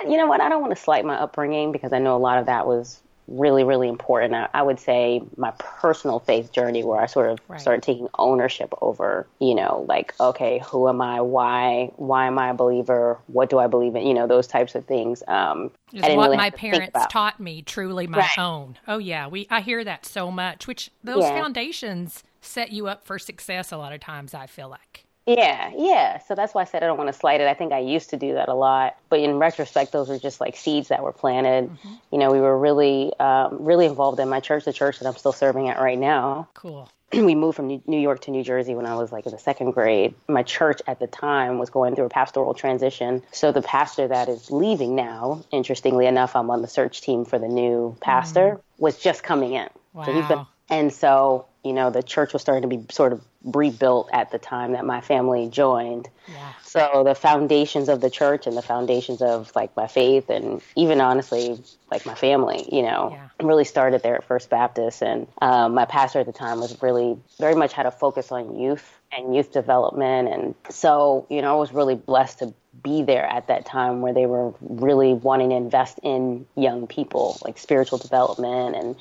you 0.07 0.18
know 0.18 0.28
what? 0.28 0.42
I 0.42 0.50
don't 0.50 0.62
want 0.62 0.75
to 0.75 0.81
slight 0.81 1.06
my 1.06 1.16
upbringing 1.16 1.72
because 1.72 1.94
I 1.94 2.00
know 2.00 2.16
a 2.16 2.19
lot 2.19 2.39
of 2.39 2.45
that 2.48 2.66
was 2.66 3.00
really, 3.28 3.63
really 3.66 3.89
important. 3.89 4.34
I, 4.34 4.48
I 4.54 4.62
would 4.62 4.80
say 4.80 5.22
my 5.36 5.51
personal 5.60 6.19
faith 6.19 6.51
journey 6.54 6.84
where 6.84 7.00
I 7.00 7.07
sort 7.07 7.30
of 7.30 7.39
right. 7.50 7.60
started 7.60 7.84
taking 7.84 8.07
ownership 8.18 8.74
over, 8.81 9.28
you 9.40 9.54
know, 9.54 9.86
like, 9.88 10.13
okay, 10.19 10.63
who 10.66 10.88
am 10.88 11.01
I? 11.01 11.22
Why, 11.22 11.92
why 11.98 12.28
am 12.28 12.40
I 12.40 12.51
a 12.51 12.54
believer? 12.54 13.19
What 13.28 13.50
do 13.50 13.60
I 13.60 13.68
believe 13.68 13.95
in? 13.95 14.07
You 14.07 14.13
know, 14.13 14.28
those 14.28 14.48
types 14.48 14.75
of 14.75 14.86
things. 14.86 15.24
Um, 15.28 15.72
is 15.92 16.04
what 16.04 16.25
really 16.25 16.38
my 16.38 16.51
parents 16.51 16.98
taught 17.10 17.40
me 17.40 17.62
truly 17.62 18.07
my 18.07 18.19
right. 18.19 18.40
own. 18.40 18.78
Oh 18.88 18.98
yeah. 18.98 19.28
We, 19.28 19.45
I 19.50 19.60
hear 19.62 19.83
that 19.83 20.06
so 20.06 20.31
much, 20.31 20.66
which 20.66 20.90
those 21.04 21.24
Yeah. 21.24 21.42
foundations 21.42 22.24
set 22.48 22.72
you 22.72 22.88
up 22.88 23.06
for 23.06 23.20
success 23.20 23.72
a 23.72 23.78
lot 23.78 23.94
of 23.94 24.00
times, 24.00 24.34
I 24.34 24.48
feel 24.48 24.70
like. 24.70 25.06
Yeah, 25.26 25.72
yeah. 25.78 26.20
So 26.20 26.36
that's 26.36 26.54
why 26.54 26.62
I 26.62 26.64
said 26.64 26.84
I 26.84 26.88
don't 26.88 26.98
want 26.98 27.10
to 27.10 27.14
slight 27.14 27.42
it. 27.42 27.48
I 27.48 27.54
think 27.54 27.74
I 27.74 27.80
used 27.80 28.10
to 28.12 28.18
do 28.18 28.34
that 28.36 28.48
a 28.48 28.54
lot, 28.54 28.96
but 29.10 29.20
in 29.20 29.36
retrospect, 29.38 29.92
those 29.92 30.08
were 30.08 30.18
just 30.18 30.40
like 30.40 30.56
seeds 30.56 30.88
that 30.88 31.04
were 31.04 31.12
planted. 31.12 31.70
You 32.14 32.18
know, 32.18 32.32
we 32.32 32.40
were 32.40 32.58
really, 32.58 33.12
um, 33.20 33.58
really 33.60 33.86
involved 33.86 34.22
in 34.22 34.30
my 34.30 34.40
church, 34.40 34.64
the 34.64 34.72
church 34.72 35.00
that 35.00 35.08
I'm 35.08 35.18
still 35.18 35.34
serving 35.34 35.68
at 35.68 35.80
right 35.80 36.00
now. 36.00 36.48
Cool. 36.58 36.90
we 37.14 37.36
moved 37.36 37.56
from 37.58 37.68
New 37.68 38.00
York 38.00 38.20
to 38.22 38.32
New 38.32 38.44
Jersey 38.44 38.74
when 38.76 38.86
I 38.86 38.96
was 38.96 39.12
like 39.14 39.26
in 39.26 39.32
the 39.32 39.38
second 39.38 39.72
grade. 39.72 40.14
My 40.28 40.44
church 40.44 40.82
at 40.88 41.00
the 41.00 41.08
time 41.08 41.58
was 41.58 41.70
going 41.70 41.96
through 41.96 42.06
a 42.06 42.10
pastoral 42.10 42.54
transition. 42.54 43.22
So 43.32 43.52
the 43.54 43.62
pastor 43.62 44.08
that 44.10 44.28
is 44.30 44.50
leaving 44.52 44.96
now, 44.96 45.44
interestingly 45.52 46.06
enough, 46.06 46.36
I'm 46.38 46.50
on 46.50 46.62
the 46.62 46.68
search 46.68 47.02
team 47.02 47.24
for 47.26 47.38
the 47.40 47.48
new 47.48 47.96
pastor, 48.02 48.60
was 48.78 48.98
just 48.98 49.24
coming 49.24 49.54
in. 49.54 49.70
So 50.06 50.12
he's 50.14 50.26
been, 50.28 50.38
Wow. 50.40 50.48
And 50.69 50.92
so, 50.92 51.46
you 51.64 51.74
know, 51.74 51.90
the 51.90 52.04
church 52.04 52.34
was 52.34 52.42
starting 52.42 52.69
to 52.69 52.78
be 52.78 52.86
sort 52.92 53.14
of 53.14 53.22
rebuilt 53.44 54.10
at 54.12 54.31
the 54.31 54.40
time 54.40 54.74
that 54.74 54.86
my 54.86 55.00
family 55.00 55.48
joined. 55.50 56.10
Yeah. 56.28 56.54
So 56.64 57.04
the 57.06 57.16
foundations 57.16 57.88
of 57.88 58.02
the 58.02 58.10
church 58.10 58.46
and 58.48 58.58
the 58.58 58.62
foundations 58.62 59.22
of 59.22 59.52
like 59.56 59.75
my 59.78 59.88
faith 59.88 60.30
and 60.30 60.62
even 60.75 61.00
honestly 61.00 61.58
like 61.90 62.06
my 62.06 62.16
family, 62.16 62.68
you 62.72 62.81
know, 62.81 63.12
Yeah. 63.14 63.46
really 63.46 63.64
started 63.64 64.04
there 64.04 64.16
at 64.16 64.25
First 64.25 64.50
Baptist. 64.50 65.02
And 65.02 65.28
um, 65.42 65.74
my 65.74 65.86
pastor 65.86 66.19
at 66.19 66.25
the 66.25 66.34
time 66.34 66.60
was 66.60 66.81
really 66.81 67.18
very 67.40 67.56
much 67.56 67.72
had 67.72 67.86
a 67.86 67.92
focus 67.92 68.31
on 68.31 68.60
youth 68.60 69.00
and 69.16 69.34
youth 69.34 69.54
development. 69.54 70.28
And 70.28 70.56
so, 70.69 71.25
you 71.30 71.42
know, 71.42 71.56
I 71.56 71.60
was 71.60 71.72
really 71.72 71.96
blessed 71.96 72.40
to 72.40 72.54
be 72.84 73.04
there 73.04 73.25
at 73.25 73.48
that 73.48 73.66
time 73.66 74.02
where 74.02 74.14
they 74.14 74.25
were 74.25 74.54
really 74.60 75.14
wanting 75.14 75.50
to 75.52 75.56
invest 75.56 76.00
in 76.04 76.46
young 76.56 76.88
people, 76.88 77.38
like 77.46 77.58
spiritual 77.58 77.98
development 77.98 78.75
and 78.75 78.96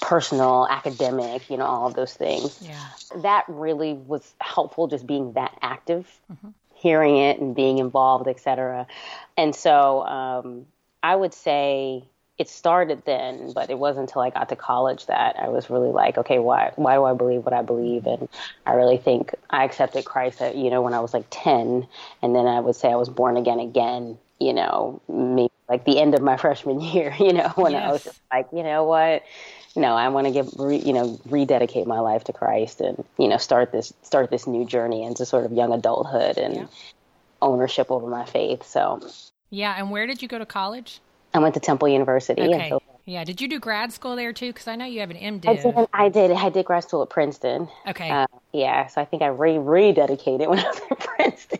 personal, 0.00 0.66
academic, 0.70 1.48
you 1.50 1.56
know, 1.56 1.64
all 1.64 1.86
of 1.86 1.94
those 1.94 2.14
things. 2.14 2.58
Yeah. 2.62 2.88
that 3.22 3.44
really 3.48 3.94
was 3.94 4.34
helpful 4.40 4.86
just 4.88 5.06
being 5.06 5.32
that 5.34 5.56
active 5.62 6.06
hearing 6.76 7.16
it 7.16 7.40
and 7.40 7.54
being 7.54 7.78
involved 7.78 8.28
et 8.28 8.38
cetera. 8.38 8.86
And 9.36 9.54
so 9.54 10.02
um, 10.02 10.66
i 11.02 11.14
would 11.14 11.34
say 11.34 12.02
it 12.38 12.48
started 12.48 13.02
then 13.04 13.52
but 13.54 13.70
it 13.70 13.78
wasn't 13.78 14.08
until 14.08 14.22
i 14.22 14.30
got 14.30 14.48
to 14.48 14.56
college 14.56 15.06
that 15.06 15.36
i 15.38 15.48
was 15.48 15.70
really 15.70 15.90
like 15.90 16.18
okay 16.18 16.38
why 16.38 16.72
why 16.76 16.94
do 16.94 17.04
i 17.04 17.14
believe 17.14 17.44
what 17.44 17.54
i 17.54 17.62
believe? 17.62 18.06
And 18.06 18.28
i 18.66 18.72
really 18.74 18.98
think 18.98 19.34
i 19.50 19.64
accepted 19.64 20.04
christ 20.04 20.42
at, 20.42 20.56
you 20.56 20.70
know 20.70 20.82
when 20.82 20.94
i 20.94 21.00
was 21.00 21.14
like 21.14 21.26
10 21.30 21.86
and 22.22 22.34
then 22.34 22.46
i 22.46 22.60
would 22.60 22.76
say 22.76 22.90
i 22.90 22.96
was 22.96 23.08
born 23.08 23.36
again 23.36 23.60
again 23.60 24.18
you 24.40 24.52
know 24.52 25.00
maybe 25.08 25.52
like 25.68 25.84
the 25.84 25.98
end 25.98 26.14
of 26.14 26.22
my 26.22 26.36
freshman 26.44 26.80
year 26.80 27.14
you 27.18 27.32
know 27.32 27.48
when 27.56 27.74
i 27.74 27.90
was 27.90 28.04
just 28.04 28.20
like 28.32 28.48
you 28.52 28.62
know 28.62 28.84
what 28.84 29.22
no, 29.76 29.94
I 29.94 30.08
want 30.08 30.26
to 30.26 30.32
give, 30.32 30.48
re, 30.58 30.76
you 30.76 30.92
know, 30.92 31.18
rededicate 31.26 31.86
my 31.86 32.00
life 32.00 32.24
to 32.24 32.32
Christ 32.32 32.80
and, 32.80 33.04
you 33.18 33.28
know, 33.28 33.36
start 33.36 33.72
this, 33.72 33.92
start 34.02 34.30
this 34.30 34.46
new 34.46 34.64
journey 34.64 35.02
into 35.02 35.26
sort 35.26 35.44
of 35.44 35.52
young 35.52 35.72
adulthood 35.72 36.38
and 36.38 36.54
Yeah. 36.54 36.66
ownership 37.42 37.90
over 37.90 38.06
my 38.06 38.24
faith. 38.24 38.64
So 38.66 39.00
Yeah. 39.50 39.74
And 39.76 39.90
where 39.90 40.06
did 40.06 40.22
you 40.22 40.28
go 40.28 40.38
to 40.38 40.46
college? 40.46 41.00
I 41.32 41.38
went 41.38 41.54
to 41.54 41.60
Temple 41.60 41.88
University. 41.88 42.42
Okay. 42.42 42.72
Yeah. 43.06 43.24
Did 43.24 43.40
you 43.40 43.48
do 43.48 43.60
grad 43.60 43.92
school 43.92 44.16
there 44.16 44.32
too? 44.32 44.48
Because 44.48 44.66
I 44.68 44.76
know 44.76 44.84
you 44.84 45.00
have 45.00 45.10
an 45.10 45.16
I 45.16 45.20
MDiv. 45.20 45.62
did, 45.62 45.88
I 45.94 46.08
did, 46.08 46.30
I 46.32 46.50
did 46.50 46.66
grad 46.66 46.82
school 46.82 47.02
at 47.02 47.10
Princeton. 47.10 47.68
Okay. 47.86 48.10
Uh, 48.10 48.26
yeah. 48.52 48.88
So 48.88 49.00
I 49.00 49.04
think 49.04 49.22
I 49.22 49.28
re, 49.28 49.54
rededicated 49.54 50.48
when 50.48 50.58
I 50.58 50.64
was 50.64 50.80
at 50.90 50.98
Princeton. 50.98 51.58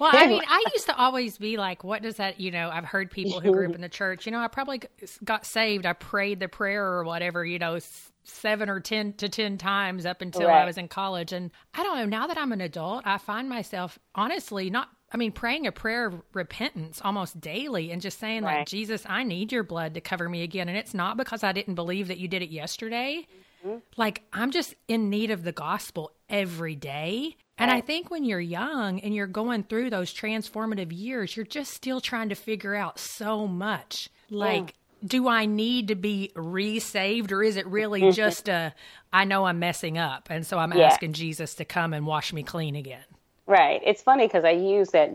Well, 0.00 0.12
I 0.14 0.26
mean, 0.26 0.42
I 0.48 0.64
used 0.74 0.86
to 0.86 0.96
always 0.96 1.38
be 1.38 1.56
like, 1.56 1.84
what 1.84 2.02
does 2.02 2.16
that, 2.16 2.40
you 2.40 2.50
know, 2.50 2.70
I've 2.70 2.84
heard 2.84 3.10
people 3.10 3.40
who 3.40 3.52
grew 3.52 3.68
up 3.68 3.74
in 3.74 3.80
the 3.80 3.88
church, 3.88 4.26
you 4.26 4.32
know, 4.32 4.38
I 4.38 4.48
probably 4.48 4.82
got 5.24 5.44
saved. 5.44 5.86
I 5.86 5.92
prayed 5.92 6.40
the 6.40 6.48
prayer 6.48 6.84
or 6.84 7.04
whatever, 7.04 7.44
you 7.44 7.58
know, 7.58 7.78
seven 8.24 8.68
or 8.68 8.80
10 8.80 9.14
to 9.14 9.28
10 9.28 9.58
times 9.58 10.04
up 10.04 10.20
until 10.20 10.48
I 10.48 10.64
was 10.64 10.78
in 10.78 10.88
college. 10.88 11.32
And 11.32 11.50
I 11.74 11.82
don't 11.82 11.96
know, 11.96 12.06
now 12.06 12.26
that 12.26 12.38
I'm 12.38 12.52
an 12.52 12.60
adult, 12.60 13.06
I 13.06 13.18
find 13.18 13.48
myself 13.48 13.98
honestly 14.14 14.70
not, 14.70 14.88
I 15.12 15.16
mean, 15.16 15.32
praying 15.32 15.66
a 15.66 15.72
prayer 15.72 16.06
of 16.06 16.22
repentance 16.32 17.00
almost 17.02 17.40
daily 17.40 17.92
and 17.92 18.02
just 18.02 18.18
saying, 18.18 18.42
like, 18.42 18.66
Jesus, 18.66 19.04
I 19.06 19.22
need 19.22 19.52
your 19.52 19.62
blood 19.62 19.94
to 19.94 20.00
cover 20.00 20.28
me 20.28 20.42
again. 20.42 20.68
And 20.68 20.76
it's 20.76 20.94
not 20.94 21.16
because 21.16 21.44
I 21.44 21.52
didn't 21.52 21.76
believe 21.76 22.08
that 22.08 22.18
you 22.18 22.26
did 22.26 22.42
it 22.42 22.50
yesterday. 22.50 23.26
Mm-hmm. 23.64 23.78
Like, 23.96 24.24
I'm 24.32 24.50
just 24.50 24.74
in 24.88 25.08
need 25.08 25.30
of 25.30 25.44
the 25.44 25.52
gospel 25.52 26.10
every 26.28 26.74
day. 26.74 27.36
And 27.58 27.70
I 27.70 27.80
think 27.80 28.10
when 28.10 28.24
you're 28.24 28.40
young 28.40 29.00
and 29.00 29.14
you're 29.14 29.26
going 29.26 29.62
through 29.64 29.90
those 29.90 30.12
transformative 30.12 30.88
years, 30.90 31.36
you're 31.36 31.46
just 31.46 31.72
still 31.72 32.00
trying 32.00 32.28
to 32.28 32.34
figure 32.34 32.74
out 32.74 32.98
so 32.98 33.46
much. 33.46 34.10
Like, 34.28 34.72
mm. 35.04 35.08
do 35.08 35.28
I 35.28 35.46
need 35.46 35.88
to 35.88 35.94
be 35.94 36.32
re-saved 36.36 37.32
or 37.32 37.42
is 37.42 37.56
it 37.56 37.66
really 37.66 38.10
just 38.12 38.48
a 38.48 38.74
I 39.12 39.24
know 39.24 39.46
I'm 39.46 39.58
messing 39.58 39.96
up 39.96 40.28
and 40.30 40.46
so 40.46 40.58
I'm 40.58 40.72
Yeah. 40.74 40.88
asking 40.88 41.14
Jesus 41.14 41.54
to 41.54 41.64
come 41.64 41.94
and 41.94 42.06
wash 42.06 42.32
me 42.32 42.42
clean 42.42 42.76
again. 42.76 43.04
Right. 43.46 43.80
It's 43.84 44.02
funny 44.02 44.26
because 44.26 44.44
I 44.44 44.50
use 44.50 44.90
that 44.90 45.14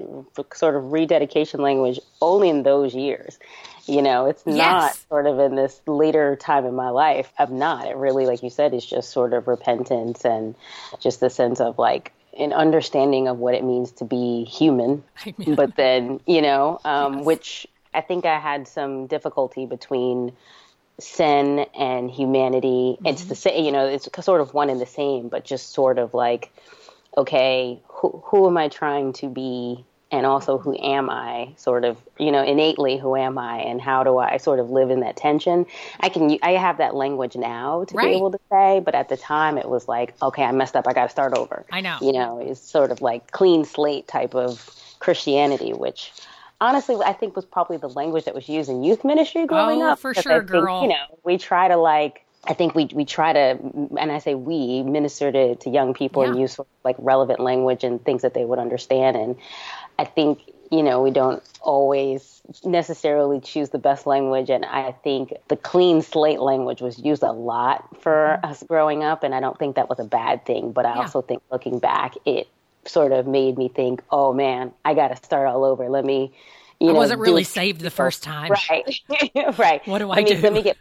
sort 0.54 0.76
of 0.76 0.92
rededication 0.92 1.62
language 1.62 2.00
only 2.22 2.50
in 2.50 2.64
those 2.64 2.96
years. 2.96 3.38
You 3.88 4.02
know, 4.02 4.28
it's 4.28 4.46
not 4.46 4.56
Yes. 4.56 5.06
sort 5.10 5.28
of 5.28 5.40
in 5.40 5.56
this 5.56 5.82
later 5.86 6.38
time 6.38 6.66
in 6.66 6.74
my 6.74 6.90
life. 6.90 7.32
I'm 7.38 7.60
not. 7.60 7.88
It 7.88 7.96
really, 7.98 8.26
like 8.26 8.42
you 8.42 8.50
said, 8.50 8.74
is 8.74 8.86
just 8.86 9.10
sort 9.10 9.34
of 9.34 9.48
repentance 9.48 10.24
and 10.24 10.56
just 11.00 11.20
the 11.20 11.30
sense 11.30 11.60
of 11.60 11.78
like 11.78 12.14
an 12.40 12.54
understanding 12.54 13.28
of 13.28 13.38
what 13.40 13.54
it 13.54 13.64
means 13.66 13.92
to 13.94 14.06
be 14.06 14.46
human. 14.46 15.04
But 15.46 15.76
then, 15.76 16.22
you 16.26 16.42
know, 16.42 16.80
um, 16.86 17.26
which 17.26 17.68
I 17.94 18.00
think 18.00 18.26
I 18.26 18.40
had 18.40 18.68
some 18.68 19.08
difficulty 19.08 19.66
between 19.66 20.32
sin 21.00 21.66
and 21.78 22.10
humanity. 22.10 22.96
Mm-hmm. 22.96 23.08
It's 23.08 23.26
the 23.26 23.36
same, 23.36 23.66
you 23.66 23.72
know, 23.74 23.88
it's 23.88 24.08
sort 24.24 24.40
of 24.40 24.54
one 24.54 24.70
and 24.70 24.80
the 24.80 24.86
same, 24.86 25.28
but 25.28 25.44
just 25.44 25.74
sort 25.74 26.00
of 26.00 26.14
like, 26.14 26.54
okay, 27.18 27.80
who, 27.88 28.22
who 28.26 28.48
am 28.48 28.58
I 28.58 28.68
trying 28.68 29.14
to 29.14 29.28
be? 29.28 29.86
And 30.14 30.26
also, 30.26 30.58
who 30.58 30.78
am 30.78 31.10
I? 31.10 31.54
Sort 31.56 31.86
of, 31.86 31.98
you 32.20 32.34
know, 32.34 32.44
innately, 32.44 32.98
who 32.98 33.16
am 33.16 33.38
I, 33.38 33.60
and 33.60 33.80
how 33.80 34.04
do 34.04 34.18
I 34.18 34.36
sort 34.38 34.60
of 34.60 34.70
live 34.70 34.90
in 34.90 35.00
that 35.00 35.16
tension? 35.16 35.66
I 36.02 36.10
can, 36.10 36.38
I 36.44 36.52
have 36.52 36.80
that 36.80 36.96
language 36.96 37.38
now 37.38 37.86
to 37.86 37.96
right. 37.96 38.08
be 38.08 38.18
able 38.18 38.32
to 38.32 38.40
say, 38.52 38.82
but 38.84 38.94
at 38.94 39.08
the 39.08 39.16
time, 39.16 39.58
it 39.58 39.70
was 39.70 39.88
like, 39.88 40.14
okay, 40.22 40.44
I 40.44 40.52
messed 40.52 40.76
up, 40.76 40.86
I 40.86 40.92
got 40.92 41.04
to 41.04 41.10
start 41.10 41.38
over. 41.38 41.66
I 41.72 41.80
know, 41.80 41.98
you 42.02 42.12
know, 42.12 42.40
it's 42.40 42.60
sort 42.60 42.92
of 42.92 43.02
like 43.02 43.32
clean 43.32 43.64
slate 43.64 44.10
type 44.10 44.36
of 44.36 44.70
Christianity, 45.00 45.72
which 45.72 46.12
honestly, 46.62 46.96
I 47.04 47.12
think 47.12 47.36
was 47.36 47.46
probably 47.46 47.78
the 47.78 47.90
language 47.90 48.26
that 48.26 48.36
was 48.36 48.48
used 48.48 48.70
in 48.70 48.84
youth 48.84 49.04
ministry 49.04 49.46
growing 49.48 49.82
oh, 49.82 49.90
up. 49.92 50.00
for 50.00 50.14
sure, 50.14 50.40
think, 50.40 50.52
girl. 50.52 50.84
You 50.84 50.90
know, 50.90 51.20
we 51.24 51.38
try 51.38 51.68
to 51.68 51.76
like. 51.76 52.26
I 52.46 52.54
think 52.54 52.74
we 52.74 52.86
we 52.86 53.06
try 53.06 53.34
to, 53.34 53.58
and 54.00 54.12
I 54.12 54.20
say 54.20 54.34
we 54.34 54.82
minister 54.84 55.32
to, 55.32 55.56
to 55.56 55.70
young 55.70 55.94
people 55.94 56.24
yeah. 56.24 56.32
and 56.32 56.40
use 56.40 56.60
like 56.84 56.96
relevant 56.98 57.40
language 57.40 57.84
and 57.84 58.04
things 58.04 58.24
that 58.24 58.34
they 58.34 58.46
would 58.46 58.60
understand. 58.60 59.16
And 59.16 59.36
I 60.00 60.06
think 60.06 60.42
you 60.72 60.82
know 60.82 61.02
we 61.02 61.12
don't 61.12 61.44
always 61.62 62.42
necessarily 62.64 63.40
choose 63.40 63.70
the 63.70 63.78
best 63.78 64.06
language. 64.06 64.50
And 64.50 64.66
I 64.66 64.92
think 65.04 65.34
the 65.48 65.56
clean 65.56 66.02
slate 66.02 66.40
language 66.40 66.82
was 66.82 67.00
used 67.00 67.24
a 67.24 67.32
lot 67.32 68.02
for 68.02 68.40
mm-hmm. 68.42 68.52
us 68.52 68.64
growing 68.64 69.04
up, 69.04 69.24
and 69.24 69.36
I 69.36 69.40
don't 69.40 69.58
think 69.58 69.76
that 69.76 69.90
was 69.90 70.00
a 70.00 70.06
bad 70.06 70.46
thing. 70.46 70.72
But 70.72 70.86
I 70.86 70.96
yeah. 70.96 71.02
also 71.02 71.22
think 71.22 71.42
looking 71.52 71.80
back, 71.80 72.16
it 72.26 72.48
sort 72.86 73.12
of 73.12 73.28
made 73.28 73.58
me 73.58 73.68
think, 73.68 74.02
oh 74.10 74.34
man, 74.34 74.72
I 74.84 74.94
got 74.94 75.10
to 75.10 75.16
start 75.18 75.48
all 75.48 75.64
over. 75.64 75.90
Let 75.90 76.06
me, 76.06 76.34
you 76.80 76.90
I 76.90 76.94
know, 76.94 76.98
wasn't 76.98 77.20
really 77.20 77.44
saved 77.44 77.82
the 77.82 77.92
first 77.92 78.24
time. 78.24 78.52
Right, 78.70 79.58
right. 79.58 79.88
What 79.88 80.00
do 80.00 80.10
I 80.10 80.16
let 80.16 80.24
me, 80.24 80.36
do? 80.36 80.42
Let 80.42 80.54
me 80.54 80.62
get 80.62 80.78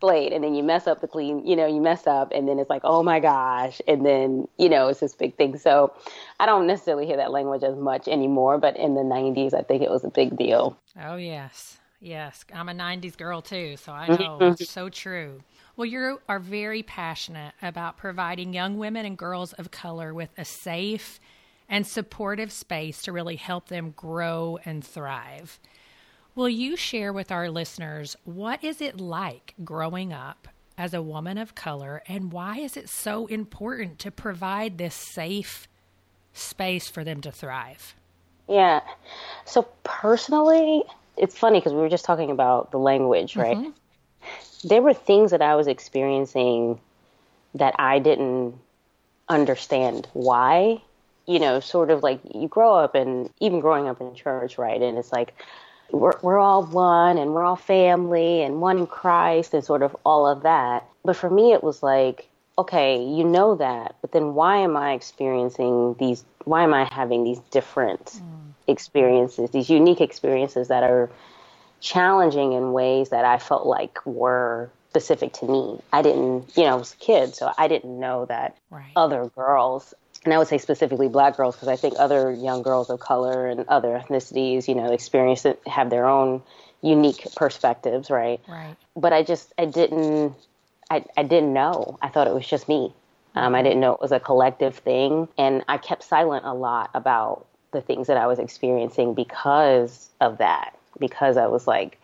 slate, 0.00 0.32
and 0.32 0.42
then 0.42 0.54
you 0.54 0.62
mess 0.62 0.86
up 0.86 1.00
the 1.00 1.08
clean. 1.08 1.46
You 1.46 1.56
know, 1.56 1.66
you 1.66 1.80
mess 1.80 2.06
up, 2.06 2.32
and 2.32 2.48
then 2.48 2.58
it's 2.58 2.70
like, 2.70 2.82
oh 2.84 3.02
my 3.02 3.20
gosh, 3.20 3.80
and 3.86 4.04
then 4.04 4.48
you 4.58 4.68
know, 4.68 4.88
it's 4.88 5.00
this 5.00 5.14
big 5.14 5.36
thing. 5.36 5.58
So, 5.58 5.92
I 6.40 6.46
don't 6.46 6.66
necessarily 6.66 7.06
hear 7.06 7.16
that 7.16 7.32
language 7.32 7.62
as 7.62 7.76
much 7.76 8.08
anymore, 8.08 8.58
but 8.58 8.76
in 8.76 8.94
the 8.94 9.02
'90s, 9.02 9.54
I 9.54 9.62
think 9.62 9.82
it 9.82 9.90
was 9.90 10.04
a 10.04 10.10
big 10.10 10.36
deal. 10.36 10.78
Oh 11.00 11.16
yes. 11.16 11.78
Yes, 12.00 12.44
I'm 12.54 12.68
a 12.68 12.72
90s 12.72 13.16
girl 13.16 13.42
too, 13.42 13.76
so 13.76 13.90
I 13.90 14.06
know 14.06 14.16
mm-hmm. 14.16 14.62
it's 14.62 14.70
so 14.70 14.88
true. 14.88 15.40
Well, 15.76 15.86
you 15.86 16.20
are 16.28 16.38
very 16.38 16.84
passionate 16.84 17.54
about 17.60 17.96
providing 17.96 18.54
young 18.54 18.78
women 18.78 19.04
and 19.04 19.18
girls 19.18 19.52
of 19.54 19.72
color 19.72 20.14
with 20.14 20.30
a 20.38 20.44
safe 20.44 21.18
and 21.68 21.86
supportive 21.86 22.52
space 22.52 23.02
to 23.02 23.12
really 23.12 23.36
help 23.36 23.68
them 23.68 23.92
grow 23.96 24.58
and 24.64 24.84
thrive. 24.84 25.58
Will 26.38 26.48
you 26.48 26.76
share 26.76 27.12
with 27.12 27.32
our 27.32 27.50
listeners 27.50 28.14
what 28.22 28.62
is 28.62 28.80
it 28.80 29.00
like 29.00 29.54
growing 29.64 30.12
up 30.12 30.46
as 30.78 30.94
a 30.94 31.02
woman 31.02 31.36
of 31.36 31.56
color 31.56 32.00
and 32.06 32.30
why 32.30 32.58
is 32.58 32.76
it 32.76 32.88
so 32.88 33.26
important 33.26 33.98
to 33.98 34.12
provide 34.12 34.78
this 34.78 34.94
safe 34.94 35.66
space 36.32 36.86
for 36.86 37.02
them 37.02 37.20
to 37.22 37.32
thrive? 37.32 37.96
Yeah. 38.48 38.82
So 39.46 39.62
personally, 39.82 40.84
it's 41.16 41.36
funny 41.36 41.58
because 41.58 41.72
we 41.72 41.80
were 41.80 41.88
just 41.88 42.04
talking 42.04 42.30
about 42.30 42.70
the 42.70 42.78
language, 42.78 43.34
right? 43.34 43.56
Mm-hmm. 43.56 44.68
There 44.68 44.80
were 44.80 44.94
things 44.94 45.32
that 45.32 45.42
I 45.42 45.56
was 45.56 45.66
experiencing 45.66 46.78
that 47.56 47.74
I 47.80 47.98
didn't 47.98 48.54
understand 49.28 50.06
why 50.12 50.82
you 51.26 51.38
know, 51.38 51.60
sort 51.60 51.90
of 51.90 52.02
like 52.02 52.20
you 52.34 52.48
grow 52.48 52.74
up 52.74 52.94
and 52.94 53.28
even 53.38 53.60
growing 53.60 53.86
up 53.86 54.00
in 54.00 54.14
church, 54.14 54.56
right? 54.56 54.80
And 54.80 54.96
it's 54.96 55.12
like 55.12 55.34
we're 55.90 56.18
we're 56.22 56.38
all 56.38 56.64
one 56.64 57.18
and 57.18 57.32
we're 57.32 57.44
all 57.44 57.56
family 57.56 58.42
and 58.42 58.60
one 58.60 58.78
in 58.78 58.86
Christ 58.86 59.54
and 59.54 59.64
sort 59.64 59.82
of 59.82 59.96
all 60.04 60.26
of 60.26 60.42
that. 60.42 60.86
But 61.04 61.16
for 61.16 61.30
me, 61.30 61.52
it 61.52 61.62
was 61.62 61.82
like, 61.82 62.28
okay, 62.58 63.02
you 63.02 63.24
know 63.24 63.54
that, 63.56 63.96
but 64.00 64.12
then 64.12 64.34
why 64.34 64.58
am 64.58 64.76
I 64.76 64.92
experiencing 64.92 65.96
these? 65.98 66.24
Why 66.44 66.64
am 66.64 66.74
I 66.74 66.88
having 66.92 67.24
these 67.24 67.40
different 67.50 68.04
mm. 68.04 68.52
experiences, 68.66 69.50
these 69.50 69.70
unique 69.70 70.00
experiences 70.00 70.68
that 70.68 70.82
are 70.82 71.10
challenging 71.80 72.52
in 72.52 72.72
ways 72.72 73.10
that 73.10 73.24
I 73.24 73.38
felt 73.38 73.66
like 73.66 74.04
were 74.04 74.70
specific 74.90 75.32
to 75.34 75.46
me. 75.46 75.80
I 75.92 76.02
didn't, 76.02 76.56
you 76.56 76.64
know, 76.64 76.70
I 76.70 76.74
was 76.74 76.94
a 76.94 76.96
kid, 76.96 77.34
so 77.34 77.52
I 77.56 77.68
didn't 77.68 78.00
know 78.00 78.24
that 78.26 78.56
right. 78.70 78.90
other 78.96 79.26
girls 79.26 79.94
and 80.24 80.34
I 80.34 80.38
would 80.38 80.48
say 80.48 80.58
specifically 80.58 81.08
black 81.08 81.36
girls 81.36 81.56
because 81.56 81.68
I 81.68 81.76
think 81.76 81.94
other 81.98 82.32
young 82.32 82.62
girls 82.62 82.90
of 82.90 83.00
color 83.00 83.46
and 83.46 83.64
other 83.68 83.88
ethnicities, 83.88 84.68
you 84.68 84.74
know, 84.74 84.92
experience 84.92 85.44
it, 85.44 85.60
have 85.66 85.90
their 85.90 86.06
own 86.06 86.42
unique 86.82 87.26
perspectives, 87.36 88.10
right? 88.10 88.40
Right. 88.48 88.76
But 88.96 89.12
I 89.12 89.22
just 89.22 89.52
I 89.58 89.64
didn't 89.64 90.34
I 90.90 91.04
I 91.16 91.22
didn't 91.22 91.52
know. 91.52 91.98
I 92.02 92.08
thought 92.08 92.26
it 92.26 92.34
was 92.34 92.46
just 92.46 92.68
me. 92.68 92.92
Um, 93.34 93.54
I 93.54 93.62
didn't 93.62 93.80
know 93.80 93.94
it 93.94 94.00
was 94.00 94.12
a 94.12 94.18
collective 94.18 94.76
thing, 94.76 95.28
and 95.38 95.62
I 95.68 95.78
kept 95.78 96.02
silent 96.02 96.44
a 96.44 96.54
lot 96.54 96.90
about 96.94 97.46
the 97.70 97.80
things 97.80 98.06
that 98.08 98.16
I 98.16 98.26
was 98.26 98.38
experiencing 98.38 99.14
because 99.14 100.08
of 100.20 100.38
that. 100.38 100.74
Because 100.98 101.36
I 101.36 101.46
was 101.46 101.66
like, 101.68 101.97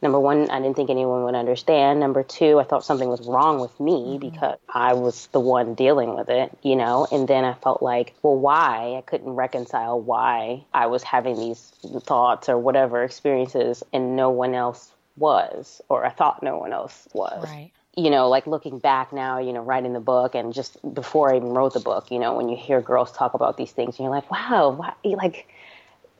number 0.00 0.20
one, 0.20 0.50
I 0.50 0.60
didn't 0.60 0.76
think 0.76 0.90
anyone 0.90 1.24
would 1.24 1.34
understand. 1.34 2.00
Number 2.00 2.22
two, 2.22 2.58
I 2.58 2.64
thought 2.64 2.84
something 2.84 3.08
was 3.08 3.26
wrong 3.26 3.60
with 3.60 3.78
me 3.80 3.92
mm-hmm. 3.92 4.18
because 4.18 4.58
I 4.72 4.94
was 4.94 5.26
the 5.28 5.40
one 5.40 5.74
dealing 5.74 6.14
with 6.14 6.28
it, 6.28 6.56
you 6.62 6.76
know? 6.76 7.06
And 7.10 7.26
then 7.26 7.44
I 7.44 7.54
felt 7.54 7.82
like, 7.82 8.14
well, 8.22 8.36
why? 8.36 8.94
I 8.96 9.02
couldn't 9.02 9.30
reconcile 9.30 10.00
why 10.00 10.64
I 10.72 10.86
was 10.86 11.02
having 11.02 11.36
these 11.36 11.60
thoughts 12.02 12.48
or 12.48 12.58
whatever 12.58 13.02
experiences 13.02 13.82
and 13.92 14.16
no 14.16 14.30
one 14.30 14.54
else 14.54 14.92
was, 15.16 15.82
or 15.88 16.04
I 16.06 16.10
thought 16.10 16.42
no 16.42 16.58
one 16.58 16.72
else 16.72 17.08
was. 17.12 17.44
Right. 17.44 17.72
You 17.96 18.10
know, 18.10 18.28
like 18.28 18.46
looking 18.46 18.78
back 18.78 19.12
now, 19.12 19.38
you 19.40 19.52
know, 19.52 19.62
writing 19.62 19.92
the 19.92 20.00
book 20.00 20.36
and 20.36 20.54
just 20.54 20.76
before 20.94 21.32
I 21.32 21.36
even 21.38 21.48
wrote 21.48 21.74
the 21.74 21.80
book, 21.80 22.12
you 22.12 22.20
know, 22.20 22.36
when 22.36 22.48
you 22.48 22.56
hear 22.56 22.80
girls 22.80 23.10
talk 23.10 23.34
about 23.34 23.56
these 23.56 23.72
things, 23.72 23.98
and 23.98 24.04
you're 24.04 24.14
like, 24.14 24.30
wow, 24.30 24.70
why, 24.70 24.94
like, 25.16 25.48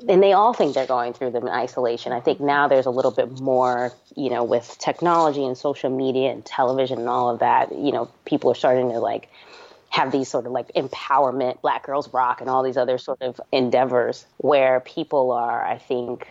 and 0.06 0.22
they 0.22 0.32
all 0.32 0.52
think 0.52 0.74
they're 0.74 0.86
going 0.86 1.12
through 1.12 1.30
them 1.30 1.46
in 1.46 1.52
isolation. 1.52 2.12
I 2.12 2.20
think 2.20 2.40
now 2.40 2.68
there's 2.68 2.86
a 2.86 2.90
little 2.90 3.10
bit 3.10 3.40
more, 3.40 3.92
you 4.14 4.30
know, 4.30 4.44
with 4.44 4.76
technology 4.78 5.44
and 5.44 5.56
social 5.56 5.90
media 5.90 6.30
and 6.30 6.44
television 6.44 6.98
and 6.98 7.08
all 7.08 7.30
of 7.30 7.40
that, 7.40 7.72
you 7.72 7.92
know, 7.92 8.08
people 8.24 8.50
are 8.50 8.54
starting 8.54 8.90
to 8.90 9.00
like 9.00 9.28
have 9.90 10.12
these 10.12 10.28
sort 10.28 10.46
of 10.46 10.52
like 10.52 10.68
empowerment, 10.74 11.60
Black 11.62 11.84
Girls 11.84 12.12
Rock, 12.12 12.40
and 12.40 12.50
all 12.50 12.62
these 12.62 12.76
other 12.76 12.98
sort 12.98 13.22
of 13.22 13.40
endeavors 13.50 14.26
where 14.36 14.80
people 14.80 15.32
are, 15.32 15.64
I 15.64 15.78
think, 15.78 16.28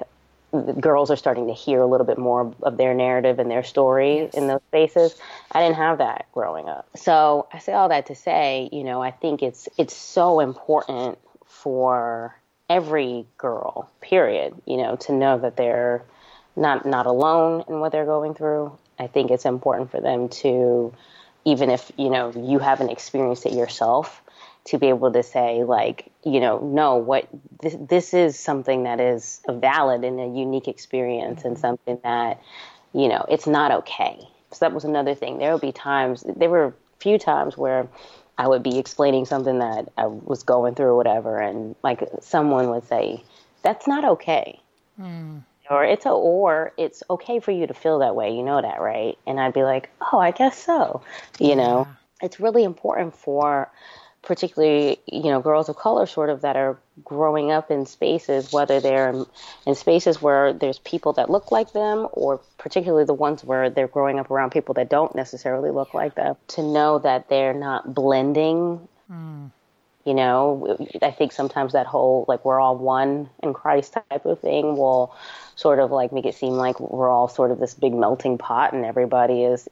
girls 0.79 1.11
are 1.11 1.15
starting 1.17 1.47
to 1.47 1.53
hear 1.53 1.81
a 1.81 1.85
little 1.85 2.05
bit 2.05 2.17
more 2.17 2.53
of 2.61 2.77
their 2.77 2.93
narrative 2.93 3.39
and 3.39 3.51
their 3.51 3.63
story 3.63 4.19
yes. 4.19 4.33
in 4.33 4.47
those 4.47 4.61
spaces. 4.67 5.15
I 5.51 5.61
didn't 5.61 5.75
have 5.75 5.97
that 5.97 6.27
growing 6.33 6.69
up. 6.69 6.87
So 6.95 7.47
I 7.51 7.59
say 7.59 7.73
all 7.73 7.89
that 7.89 8.05
to 8.07 8.15
say, 8.15 8.69
you 8.71 8.83
know, 8.83 9.01
I 9.01 9.11
think 9.11 9.43
it's 9.43 9.67
it's 9.77 9.95
so 9.95 10.39
important 10.39 11.17
for 11.45 12.35
every 12.69 13.25
girl, 13.37 13.89
period, 14.01 14.53
you 14.65 14.77
know, 14.77 14.95
to 14.95 15.13
know 15.13 15.37
that 15.39 15.55
they're 15.57 16.03
not 16.55 16.85
not 16.85 17.05
alone 17.05 17.63
in 17.67 17.79
what 17.79 17.91
they're 17.91 18.05
going 18.05 18.33
through. 18.33 18.77
I 18.99 19.07
think 19.07 19.31
it's 19.31 19.45
important 19.45 19.91
for 19.91 20.01
them 20.01 20.29
to 20.29 20.93
even 21.45 21.69
if, 21.69 21.91
you 21.97 22.09
know, 22.09 22.33
you 22.35 22.59
haven't 22.59 22.89
experienced 22.89 23.45
it 23.45 23.53
yourself, 23.53 24.21
to 24.65 24.77
be 24.77 24.87
able 24.87 25.13
to 25.13 25.23
say 25.23 25.63
like, 25.63 26.11
you 26.25 26.41
know, 26.41 26.59
no, 26.59 26.97
what 26.97 27.27
this, 27.61 27.75
this 27.79 28.13
is 28.13 28.37
something 28.37 28.83
that 28.83 28.99
is 28.99 29.39
valid 29.47 30.03
and 30.03 30.19
a 30.19 30.27
unique 30.37 30.67
experience 30.67 31.45
and 31.45 31.55
mm-hmm. 31.55 31.61
something 31.61 31.99
that, 32.03 32.41
you 32.93 33.07
know, 33.07 33.25
it's 33.29 33.47
not 33.47 33.71
okay. 33.71 34.19
So 34.51 34.57
that 34.59 34.73
was 34.73 34.83
another 34.83 35.15
thing. 35.15 35.37
There 35.37 35.51
will 35.51 35.59
be 35.59 35.71
times 35.71 36.23
there 36.35 36.49
were 36.49 36.65
a 36.65 36.73
few 36.99 37.17
times 37.17 37.57
where 37.57 37.87
I 38.37 38.47
would 38.47 38.63
be 38.63 38.77
explaining 38.77 39.25
something 39.25 39.59
that 39.59 39.89
I 39.97 40.05
was 40.07 40.43
going 40.43 40.75
through 40.75 40.87
or 40.87 40.95
whatever, 40.95 41.39
and 41.39 41.75
like 41.83 42.03
someone 42.21 42.69
would 42.69 42.87
say, 42.87 43.23
"That's 43.63 43.87
not 43.87 44.05
okay," 44.05 44.59
mm. 44.99 45.41
or 45.69 45.83
"It's 45.83 46.05
a 46.05 46.11
or 46.11 46.71
it's 46.77 47.03
okay 47.09 47.39
for 47.39 47.51
you 47.51 47.67
to 47.67 47.73
feel 47.73 47.99
that 47.99 48.15
way." 48.15 48.35
You 48.35 48.43
know 48.43 48.61
that, 48.61 48.79
right? 48.79 49.17
And 49.25 49.39
I'd 49.39 49.53
be 49.53 49.63
like, 49.63 49.89
"Oh, 50.11 50.19
I 50.19 50.31
guess 50.31 50.57
so." 50.57 51.01
You 51.39 51.55
know, 51.55 51.87
it's 52.21 52.39
really 52.39 52.63
important 52.63 53.15
for 53.15 53.69
particularly 54.27 54.99
you 55.05 55.31
know 55.31 55.39
girls 55.39 55.69
of 55.69 55.77
color 55.77 56.05
sort 56.05 56.29
of 56.29 56.41
that 56.41 56.57
are 56.57 56.77
growing 57.05 57.49
up 57.49 57.71
in 57.71 57.85
spaces 57.85 58.51
whether 58.51 58.81
they're 58.81 59.25
in 59.65 59.73
spaces 59.73 60.21
where 60.21 60.51
there's 60.51 60.79
people 60.79 61.13
that 61.13 61.29
look 61.29 61.49
like 61.49 61.71
them 61.71 62.09
or 62.11 62.37
particularly 62.57 63.05
the 63.05 63.13
ones 63.13 63.41
where 63.45 63.69
they're 63.69 63.87
growing 63.87 64.19
up 64.19 64.29
around 64.29 64.49
people 64.49 64.73
that 64.73 64.89
don't 64.89 65.15
necessarily 65.15 65.71
look 65.71 65.93
like 65.93 66.13
them 66.15 66.35
to 66.49 66.61
know 66.61 66.99
that 66.99 67.29
they're 67.29 67.53
not 67.53 67.93
blending 67.93 68.85
mm. 69.09 69.49
you 70.03 70.13
know 70.13 70.75
i 71.01 71.09
think 71.09 71.31
sometimes 71.31 71.71
that 71.71 71.87
whole 71.87 72.25
like 72.27 72.43
we're 72.43 72.59
all 72.59 72.75
one 72.77 73.29
in 73.41 73.53
christ 73.53 73.93
type 73.93 74.25
of 74.25 74.41
thing 74.41 74.75
will 74.75 75.15
sort 75.55 75.79
of 75.79 75.89
like 75.89 76.11
make 76.11 76.25
it 76.25 76.35
seem 76.35 76.51
like 76.51 76.77
we're 76.81 77.09
all 77.09 77.29
sort 77.29 77.49
of 77.49 77.59
this 77.59 77.73
big 77.73 77.93
melting 77.93 78.37
pot 78.37 78.73
and 78.73 78.83
everybody 78.83 79.45
is 79.45 79.69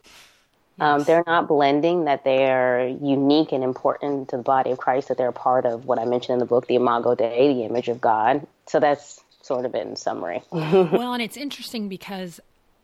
um, 0.80 1.04
they're 1.04 1.24
not 1.26 1.48
blending, 1.48 2.06
that 2.06 2.24
they're 2.24 2.88
unique 2.88 3.52
and 3.52 3.64
important 3.64 4.30
to 4.30 4.38
the 4.38 4.44
body 4.44 4.72
of 4.72 4.78
Christ, 4.78 5.08
that 5.08 5.18
they're 5.18 5.30
a 5.30 5.34
part 5.34 5.66
of 5.66 5.86
what 5.86 6.00
I 6.00 6.06
mentioned 6.06 6.34
in 6.34 6.40
the 6.40 6.46
book, 6.46 6.68
the 6.68 6.76
Imago 6.76 7.16
Dei, 7.16 7.54
the 7.54 7.64
image 7.64 7.88
of 7.88 8.02
God. 8.02 8.46
So 8.68 8.80
that's 8.80 9.24
sort 9.42 9.66
of 9.66 9.74
it 9.76 9.88
in 9.88 9.96
summary. 9.96 10.42
well, 10.52 11.14
and 11.14 11.22
it's 11.22 11.38
interesting 11.38 11.88
because 11.88 12.40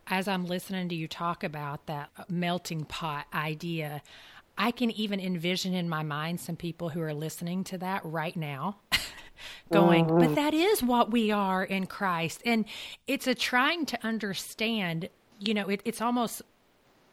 as 0.07 0.27
I'm 0.27 0.45
listening 0.45 0.89
to 0.89 0.95
you 0.95 1.07
talk 1.07 1.43
about 1.43 1.85
that 1.87 2.09
melting 2.29 2.85
pot 2.85 3.25
idea, 3.33 4.01
I 4.57 4.71
can 4.71 4.91
even 4.91 5.19
envision 5.19 5.73
in 5.73 5.89
my 5.89 6.03
mind 6.03 6.39
some 6.39 6.55
people 6.55 6.89
who 6.89 7.01
are 7.01 7.13
listening 7.13 7.63
to 7.65 7.77
that 7.79 8.05
right 8.05 8.35
now. 8.35 8.77
going, 9.71 10.05
mm-hmm. 10.05 10.19
but 10.19 10.35
that 10.35 10.53
is 10.53 10.83
what 10.83 11.11
we 11.11 11.31
are 11.31 11.63
in 11.63 11.87
Christ. 11.87 12.41
And 12.45 12.65
it's 13.07 13.25
a 13.25 13.33
trying 13.33 13.87
to 13.87 14.05
understand, 14.05 15.09
you 15.39 15.55
know, 15.55 15.67
it, 15.67 15.81
it's 15.83 16.01
almost 16.01 16.43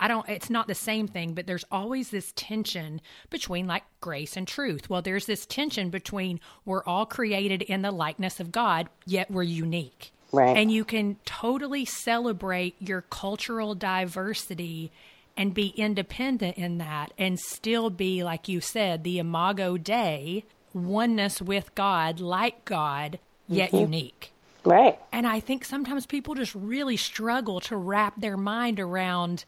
I 0.01 0.09
don't, 0.09 0.29
it's 0.29 0.51
not 0.51 0.69
the 0.69 0.75
same 0.75 1.09
thing, 1.09 1.35
but 1.35 1.47
there's 1.47 1.65
always 1.71 2.11
this 2.11 2.33
tension 2.37 3.01
between 3.31 3.67
like 3.67 3.85
grace 4.01 4.37
and 4.37 4.47
truth. 4.47 4.89
Well, 4.89 5.03
there's 5.03 5.27
this 5.27 5.47
tension 5.47 5.91
between 5.91 6.41
we're 6.65 6.85
all 6.85 7.07
created 7.07 7.63
in 7.63 7.83
the 7.83 7.91
likeness 7.91 8.41
of 8.41 8.53
God, 8.53 8.89
yet 9.07 9.31
we're 9.31 9.43
unique. 9.43 10.13
Right. 10.31 10.57
And 10.57 10.71
you 10.71 10.85
can 10.85 11.17
totally 11.25 11.85
celebrate 11.85 12.77
your 12.81 13.03
cultural 13.03 13.75
diversity 13.75 14.93
and 15.37 15.55
be 15.55 15.69
independent 15.69 16.59
in 16.59 16.79
that 16.79 17.13
and 17.17 17.39
still 17.39 17.91
be, 17.91 18.23
like 18.23 18.49
you 18.49 18.61
said, 18.61 19.05
the 19.05 19.19
imago 19.19 19.77
Dei, 19.77 20.45
oneness 20.75 21.41
with 21.41 21.75
God, 21.75 22.21
like 22.21 22.65
God, 22.65 23.19
yet 23.47 23.69
mm-hmm. 23.69 23.79
unique. 23.79 24.33
Right. 24.65 24.99
And 25.13 25.27
I 25.27 25.41
think 25.41 25.65
sometimes 25.65 26.07
people 26.07 26.35
just 26.35 26.55
really 26.55 26.97
struggle 26.97 27.61
to 27.61 27.77
wrap 27.77 28.21
their 28.21 28.37
mind 28.37 28.81
around 28.81 29.45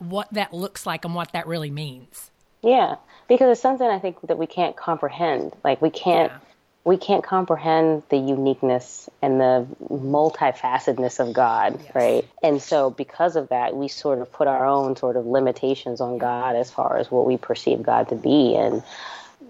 what 0.00 0.32
that 0.32 0.52
looks 0.52 0.86
like 0.86 1.04
and 1.04 1.14
what 1.14 1.32
that 1.32 1.46
really 1.46 1.70
means. 1.70 2.30
Yeah, 2.62 2.96
because 3.28 3.52
it's 3.52 3.60
something 3.60 3.86
I 3.86 3.98
think 3.98 4.20
that 4.22 4.38
we 4.38 4.46
can't 4.46 4.76
comprehend. 4.76 5.52
Like 5.64 5.80
we 5.80 5.90
can't 5.90 6.30
yeah. 6.30 6.38
we 6.84 6.96
can't 6.96 7.24
comprehend 7.24 8.02
the 8.10 8.16
uniqueness 8.16 9.08
and 9.22 9.40
the 9.40 9.66
multifacetedness 9.88 11.20
of 11.20 11.32
God, 11.32 11.80
yes. 11.82 11.94
right? 11.94 12.28
And 12.42 12.60
so 12.60 12.90
because 12.90 13.36
of 13.36 13.48
that, 13.48 13.76
we 13.76 13.88
sort 13.88 14.20
of 14.20 14.32
put 14.32 14.48
our 14.48 14.66
own 14.66 14.96
sort 14.96 15.16
of 15.16 15.26
limitations 15.26 16.00
on 16.00 16.18
God 16.18 16.56
as 16.56 16.70
far 16.70 16.98
as 16.98 17.10
what 17.10 17.26
we 17.26 17.36
perceive 17.36 17.82
God 17.82 18.08
to 18.08 18.16
be 18.16 18.56
and 18.56 18.82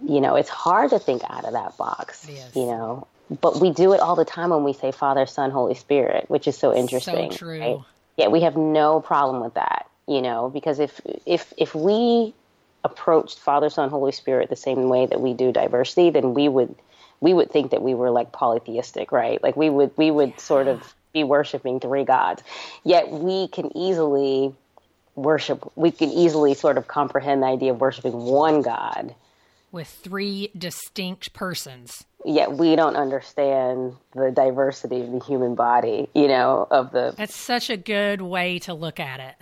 you 0.03 0.23
know, 0.23 0.37
it's 0.37 0.49
hard 0.49 0.91
to 0.91 0.99
think 0.99 1.21
out 1.29 1.45
of 1.45 1.53
that 1.53 1.77
box, 1.77 2.27
you 2.55 2.65
know. 2.65 3.07
But 3.43 3.61
we 3.61 3.71
do 3.71 3.93
it 3.93 4.01
all 4.01 4.17
the 4.17 4.25
time 4.25 4.49
when 4.49 4.65
we 4.65 4.73
say 4.73 4.93
Father, 4.93 5.27
Son, 5.27 5.51
Holy 5.51 5.75
Spirit, 5.75 6.25
which 6.29 6.49
is 6.49 6.57
so 6.57 6.75
interesting. 6.75 7.31
So 7.31 7.37
true. 7.37 7.61
Right? 7.61 7.79
Yeah, 8.17 8.29
we 8.29 8.41
have 8.41 8.57
no 8.57 9.01
problem 9.01 9.43
with 9.43 9.55
that 9.55 9.90
you 10.11 10.21
know, 10.21 10.51
because 10.51 10.81
if 10.81 11.01
if 11.25 11.55
if 11.57 11.73
we 11.73 12.35
approached 12.83 13.39
Father, 13.39 13.71
Son, 13.71 13.91
Holy 13.91 14.11
Spirit 14.11 14.51
the 14.51 14.57
same 14.57 14.89
way 14.89 15.07
that 15.07 15.21
we 15.21 15.35
do 15.35 15.53
diversity, 15.53 16.11
then 16.11 16.35
we 16.35 16.49
would 16.49 16.75
we 17.21 17.33
would 17.33 17.53
think 17.53 17.71
that 17.71 17.81
we 17.81 17.95
were 17.95 18.11
like 18.11 18.33
polytheistic, 18.33 19.13
right? 19.13 19.41
Like 19.41 19.57
we 19.57 19.71
would 19.71 19.93
we 19.97 20.11
would 20.11 20.41
sort 20.41 20.67
of 20.67 20.95
be 21.13 21.23
worshiping 21.23 21.79
three 21.79 22.03
gods. 22.03 22.43
Yet 22.83 23.09
we 23.09 23.47
can 23.47 23.77
easily 23.77 24.53
worship 25.15 25.71
we 25.77 25.93
can 25.93 26.11
easily 26.11 26.55
sort 26.55 26.77
of 26.77 26.89
comprehend 26.89 27.45
the 27.45 27.47
idea 27.47 27.73
of 27.73 27.81
worshiping 27.81 28.13
one 28.13 28.63
God 28.63 29.15
with 29.71 29.87
three 29.87 30.51
distinct 30.59 31.33
persons. 31.33 32.05
Yet 32.25 32.53
we 32.53 32.75
don't 32.75 32.97
understand 32.97 33.95
the 34.13 34.33
diversity 34.33 35.03
of 35.03 35.13
the 35.13 35.21
human 35.21 35.55
body, 35.55 36.09
you 36.17 36.27
know, 36.27 36.67
of 36.69 36.91
the 36.91 37.15
That's 37.17 37.37
such 37.37 37.71
a 37.71 37.77
good 37.77 38.21
way 38.21 38.59
to 38.61 38.75
look 38.75 38.99
at 38.99 39.21
it. 39.21 39.37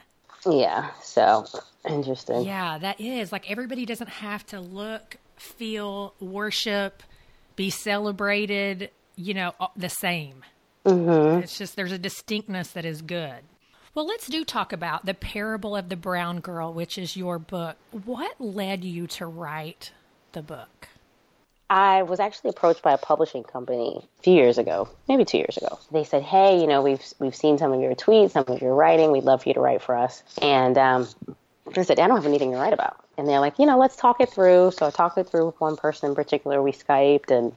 Yeah, 0.46 0.90
so 1.02 1.46
interesting. 1.88 2.42
Yeah, 2.42 2.78
that 2.78 3.00
is. 3.00 3.32
Like 3.32 3.50
everybody 3.50 3.86
doesn't 3.86 4.10
have 4.10 4.46
to 4.46 4.60
look, 4.60 5.16
feel, 5.36 6.14
worship, 6.20 7.02
be 7.56 7.70
celebrated, 7.70 8.90
you 9.16 9.34
know, 9.34 9.52
the 9.76 9.88
same. 9.88 10.44
Mm-hmm. 10.84 11.42
It's 11.42 11.58
just 11.58 11.76
there's 11.76 11.92
a 11.92 11.98
distinctness 11.98 12.70
that 12.70 12.84
is 12.84 13.02
good. 13.02 13.40
Well, 13.94 14.06
let's 14.06 14.28
do 14.28 14.44
talk 14.44 14.72
about 14.72 15.06
the 15.06 15.14
parable 15.14 15.74
of 15.74 15.88
the 15.88 15.96
brown 15.96 16.40
girl, 16.40 16.72
which 16.72 16.98
is 16.98 17.16
your 17.16 17.38
book. 17.38 17.76
What 17.90 18.40
led 18.40 18.84
you 18.84 19.06
to 19.08 19.26
write 19.26 19.92
the 20.32 20.42
book? 20.42 20.88
I 21.70 22.02
was 22.02 22.18
actually 22.18 22.50
approached 22.50 22.82
by 22.82 22.92
a 22.92 22.98
publishing 22.98 23.44
company 23.44 24.08
a 24.18 24.22
few 24.22 24.34
years 24.34 24.56
ago, 24.56 24.88
maybe 25.06 25.24
two 25.24 25.38
years 25.38 25.56
ago. 25.58 25.78
They 25.92 26.04
said, 26.04 26.22
"Hey, 26.22 26.58
you 26.60 26.66
know, 26.66 26.80
we've 26.80 27.04
we've 27.18 27.36
seen 27.36 27.58
some 27.58 27.72
of 27.72 27.80
your 27.80 27.94
tweets, 27.94 28.30
some 28.30 28.44
of 28.48 28.62
your 28.62 28.74
writing. 28.74 29.12
We'd 29.12 29.24
love 29.24 29.42
for 29.42 29.50
you 29.50 29.54
to 29.54 29.60
write 29.60 29.82
for 29.82 29.94
us." 29.94 30.22
And 30.40 30.78
um, 30.78 31.08
I 31.76 31.82
said, 31.82 32.00
"I 32.00 32.06
don't 32.06 32.16
have 32.16 32.26
anything 32.26 32.52
to 32.52 32.56
write 32.56 32.72
about." 32.72 33.04
And 33.18 33.28
they're 33.28 33.40
like, 33.40 33.58
"You 33.58 33.66
know, 33.66 33.78
let's 33.78 33.96
talk 33.96 34.20
it 34.20 34.30
through." 34.30 34.70
So 34.70 34.86
I 34.86 34.90
talked 34.90 35.18
it 35.18 35.28
through 35.28 35.46
with 35.46 35.60
one 35.60 35.76
person 35.76 36.08
in 36.08 36.14
particular. 36.14 36.62
We 36.62 36.72
skyped, 36.72 37.30
and 37.30 37.52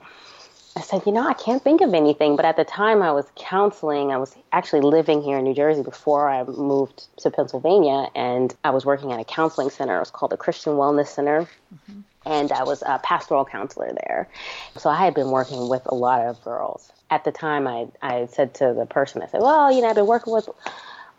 I 0.75 0.81
said, 0.81 1.03
"You 1.05 1.13
know, 1.13 1.25
I 1.25 1.33
can't 1.33 1.63
think 1.63 1.79
of 1.79 1.93
anything." 1.93 2.36
But 2.36 2.43
at 2.43 2.57
the 2.57 2.65
time, 2.65 3.01
I 3.01 3.13
was 3.13 3.27
counseling. 3.38 4.12
I 4.12 4.17
was 4.17 4.36
actually 4.51 4.81
living 4.81 5.21
here 5.21 5.38
in 5.38 5.45
New 5.45 5.53
Jersey 5.53 5.83
before 5.83 6.27
I 6.27 6.43
moved 6.43 7.07
to 7.19 7.31
Pennsylvania, 7.31 8.09
and 8.13 8.53
I 8.65 8.71
was 8.71 8.86
working 8.86 9.13
at 9.13 9.21
a 9.21 9.23
counseling 9.23 9.69
center. 9.69 9.95
It 9.95 9.99
was 9.99 10.12
called 10.12 10.33
the 10.33 10.38
Christian 10.38 10.73
Wellness 10.73 11.07
Center. 11.07 11.47
Mm-hmm 11.73 12.01
and 12.25 12.51
I 12.51 12.63
was 12.63 12.84
a 12.86 12.99
pastoral 12.99 13.45
counselor 13.45 13.91
there. 14.05 14.29
So 14.77 14.89
I 14.89 14.97
had 15.03 15.13
been 15.13 15.31
working 15.31 15.69
with 15.69 15.81
a 15.86 15.95
lot 15.95 16.21
of 16.21 16.43
girls. 16.43 16.91
At 17.10 17.23
the 17.23 17.31
time, 17.31 17.67
I, 17.67 17.88
I 18.01 18.27
said 18.27 18.53
to 18.55 18.73
the 18.73 18.86
person, 18.86 19.21
I 19.21 19.27
said, 19.27 19.41
well, 19.41 19.71
you 19.71 19.81
know, 19.81 19.89
I've 19.89 19.95
been 19.95 20.07
working 20.07 20.34
with 20.34 20.47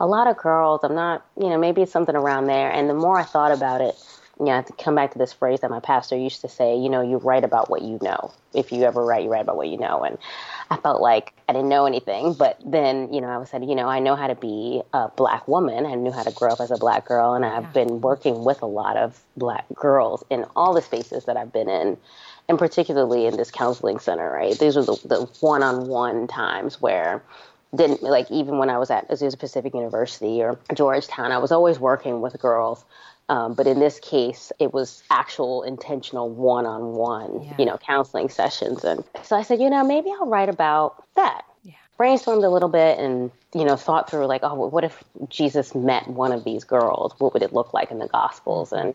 a 0.01 0.07
lot 0.07 0.27
of 0.27 0.37
girls. 0.37 0.81
I'm 0.85 0.95
not, 0.95 1.25
you 1.37 1.49
know, 1.49 1.59
maybe 1.59 1.83
it's 1.83 1.93
something 1.93 2.17
around 2.17 2.47
there. 2.47 2.71
And 2.71 2.88
the 2.88 2.95
more 2.95 3.19
I 3.19 3.25
thought 3.25 3.53
about 3.53 3.81
it, 3.81 3.95
you 4.38 4.47
know, 4.47 4.62
to 4.62 4.73
come 4.75 4.95
back 4.95 5.12
to 5.12 5.19
this 5.19 5.33
phrase 5.33 5.61
that 5.61 5.71
my 5.71 5.81
pastor 5.81 6.17
used 6.17 6.41
to 6.41 6.49
say, 6.49 6.77
you 6.77 6.88
know, 6.88 7.03
you 7.03 7.19
write 7.19 7.45
about 7.45 7.69
what 7.69 7.83
you 7.83 7.99
know. 8.01 8.33
If 8.55 8.73
you 8.73 8.83
ever 8.85 9.05
write, 9.05 9.25
you 9.25 9.31
write 9.31 9.43
about 9.43 9.57
what 9.57 9.69
you 9.69 9.79
know. 9.79 10.03
And 10.03 10.19
I 10.73 10.77
felt 10.79 11.03
like 11.03 11.35
I 11.51 11.53
didn't 11.53 11.69
know 11.69 11.85
anything. 11.85 12.33
But 12.33 12.59
then, 12.65 13.13
you 13.13 13.21
know, 13.21 13.27
I 13.27 13.37
was 13.37 13.51
said, 13.51 13.63
you 13.63 13.75
know, 13.75 13.89
I 13.89 13.99
know 13.99 14.17
how 14.17 14.27
to 14.27 14.35
be 14.35 14.81
a 14.95 15.09
black 15.09 15.47
woman. 15.47 15.85
I 15.85 15.95
knew 15.97 16.11
how 16.11 16.23
to 16.23 16.33
grow 16.33 16.49
up 16.49 16.61
as 16.61 16.71
a 16.71 16.79
black 16.79 17.07
girl. 17.07 17.35
And 17.35 17.45
I've 17.45 17.75
been 17.75 18.01
working 18.01 18.43
with 18.43 18.63
a 18.63 18.67
lot 18.67 18.97
of 18.97 19.23
black 19.37 19.67
girls 19.75 20.25
in 20.31 20.47
all 20.57 20.73
the 20.73 20.81
spaces 20.81 21.27
that 21.27 21.37
I've 21.37 21.53
been 21.53 21.69
in. 21.69 21.99
And 22.49 22.59
particularly 22.59 23.27
in 23.27 23.37
this 23.37 23.51
counseling 23.51 23.99
center, 23.99 24.33
right? 24.33 24.59
These 24.59 24.77
were 24.77 24.85
the, 24.85 24.97
the 25.05 25.31
one-on-one 25.41 26.27
times 26.27 26.81
where 26.81 27.23
didn't 27.75 28.03
like 28.03 28.31
even 28.31 28.57
when 28.57 28.71
I 28.71 28.79
was 28.79 28.91
at 28.91 29.09
Azusa 29.11 29.39
Pacific 29.39 29.75
University 29.75 30.43
or 30.43 30.59
Georgetown, 30.75 31.33
I 31.33 31.39
was 31.39 31.53
always 31.53 31.79
working 31.79 32.23
with 32.23 32.39
girls 32.41 32.85
um, 33.29 33.55
but 33.55 33.67
in 33.67 33.79
this 33.79 33.99
case, 34.01 34.53
it 34.59 34.75
was 34.75 35.03
actual 35.11 35.63
intentional 35.63 36.29
one 36.29 36.67
on 36.67 36.93
one, 36.93 37.55
you 37.59 37.65
know, 37.65 37.79
counseling 37.79 38.29
sessions. 38.29 38.85
And 38.85 39.05
so 39.23 39.37
I 39.37 39.43
said, 39.43 39.61
you 39.61 39.71
know, 39.71 39.85
maybe 39.85 40.11
I'll 40.11 40.27
write 40.27 40.49
about 40.49 41.05
that. 41.17 41.43
Yeah. 41.63 41.75
Brainstormed 41.99 42.45
a 42.45 42.49
little 42.49 42.69
bit 42.69 42.99
and, 42.99 43.31
you 43.55 43.65
know, 43.65 43.77
thought 43.77 44.11
through 44.11 44.27
like, 44.27 44.43
oh, 44.43 44.67
what 44.67 44.85
if 44.85 45.03
Jesus 45.29 45.75
met 45.75 46.09
one 46.09 46.33
of 46.33 46.45
these 46.45 46.65
girls? 46.65 47.15
What 47.19 47.33
would 47.33 47.43
it 47.43 47.53
look 47.53 47.73
like 47.73 47.91
in 47.91 48.01
the 48.01 48.09
Gospels? 48.09 48.73
And 48.73 48.95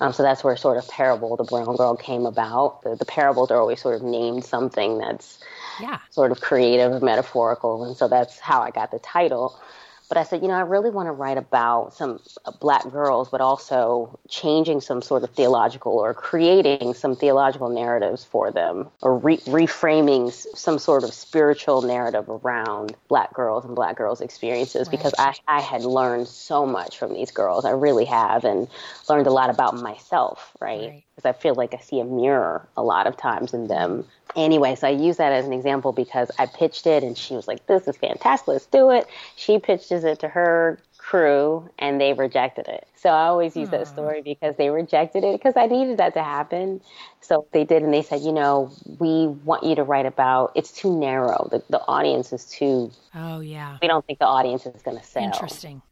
um, 0.00 0.12
so 0.12 0.22
that's 0.22 0.42
where 0.42 0.56
sort 0.56 0.78
of 0.78 0.88
parable, 0.88 1.36
the 1.36 1.44
brown 1.44 1.76
girl 1.76 1.96
came 1.96 2.24
about. 2.24 2.82
The, 2.82 2.96
the 2.96 3.04
parables 3.04 3.50
are 3.50 3.60
always 3.60 3.80
sort 3.80 3.96
of 3.96 4.02
named 4.02 4.44
something 4.44 4.98
that's 4.98 5.38
yeah. 5.80 5.98
sort 6.10 6.32
of 6.32 6.40
creative, 6.40 7.02
metaphorical. 7.02 7.84
And 7.84 7.96
so 7.96 8.08
that's 8.08 8.40
how 8.40 8.62
I 8.62 8.70
got 8.70 8.90
the 8.90 8.98
title. 8.98 9.60
But 10.08 10.18
I 10.18 10.22
said, 10.22 10.42
you 10.42 10.48
know, 10.48 10.54
I 10.54 10.60
really 10.60 10.90
want 10.90 11.08
to 11.08 11.12
write 11.12 11.36
about 11.38 11.94
some 11.94 12.20
uh, 12.44 12.52
black 12.60 12.88
girls, 12.90 13.28
but 13.28 13.40
also 13.40 14.18
changing 14.28 14.80
some 14.80 15.02
sort 15.02 15.24
of 15.24 15.30
theological 15.30 15.92
or 15.92 16.14
creating 16.14 16.94
some 16.94 17.16
theological 17.16 17.68
narratives 17.68 18.24
for 18.24 18.50
them 18.50 18.88
or 19.02 19.18
re- 19.18 19.38
reframing 19.38 20.32
some 20.56 20.78
sort 20.78 21.02
of 21.02 21.12
spiritual 21.12 21.82
narrative 21.82 22.28
around 22.28 22.94
black 23.08 23.34
girls 23.34 23.64
and 23.64 23.74
black 23.74 23.96
girls' 23.96 24.20
experiences 24.20 24.86
right. 24.86 24.90
because 24.96 25.14
I, 25.18 25.34
I 25.48 25.60
had 25.60 25.82
learned 25.82 26.28
so 26.28 26.66
much 26.66 26.98
from 26.98 27.12
these 27.12 27.32
girls. 27.32 27.64
I 27.64 27.70
really 27.70 28.04
have 28.04 28.44
and 28.44 28.68
learned 29.08 29.26
a 29.26 29.32
lot 29.32 29.50
about 29.50 29.74
myself, 29.74 30.52
right? 30.60 31.02
Because. 31.16 31.28
I 31.28 31.32
feel 31.32 31.54
like 31.54 31.74
I 31.74 31.78
see 31.78 32.00
a 32.00 32.04
mirror 32.04 32.68
a 32.76 32.82
lot 32.82 33.06
of 33.06 33.16
times 33.16 33.54
in 33.54 33.68
them 33.68 34.04
anyway, 34.36 34.74
so 34.74 34.86
I 34.86 34.90
use 34.90 35.16
that 35.16 35.32
as 35.32 35.46
an 35.46 35.52
example 35.52 35.92
because 35.92 36.30
I 36.38 36.46
pitched 36.46 36.86
it 36.86 37.02
and 37.02 37.16
she 37.16 37.34
was 37.34 37.48
like, 37.48 37.66
This 37.66 37.88
is 37.88 37.96
fantastic, 37.96 38.48
let's 38.48 38.66
do 38.66 38.90
it. 38.90 39.06
She 39.34 39.58
pitches 39.58 40.04
it 40.04 40.20
to 40.20 40.28
her 40.28 40.78
crew 40.98 41.70
and 41.78 42.00
they 42.00 42.12
rejected 42.12 42.66
it. 42.66 42.86
So 42.96 43.10
I 43.10 43.26
always 43.26 43.56
use 43.56 43.68
Aww. 43.68 43.72
that 43.72 43.88
hmm. 43.88 43.94
story 43.94 44.22
because 44.22 44.56
they 44.56 44.70
rejected 44.70 45.22
it 45.24 45.38
because 45.38 45.54
I 45.56 45.66
needed 45.66 45.98
that 45.98 46.14
to 46.14 46.22
happen. 46.22 46.80
So 47.20 47.46
they 47.52 47.64
did 47.64 47.82
and 47.82 47.94
they 47.94 48.02
said, 48.02 48.22
you 48.22 48.32
know, 48.32 48.72
we 48.98 49.28
want 49.28 49.62
you 49.62 49.74
to 49.76 49.84
write 49.84 50.06
about 50.06 50.52
it's 50.54 50.72
too 50.72 50.98
narrow. 50.98 51.48
The 51.50 51.62
the 51.70 51.80
audience 51.86 52.32
is 52.32 52.44
too 52.44 52.90
Oh 53.14 53.40
yeah. 53.40 53.78
We 53.80 53.88
don't 53.88 54.04
think 54.04 54.18
the 54.18 54.26
audience 54.26 54.66
is 54.66 54.82
gonna 54.82 55.02
sell. 55.02 55.22
Interesting. 55.22 55.82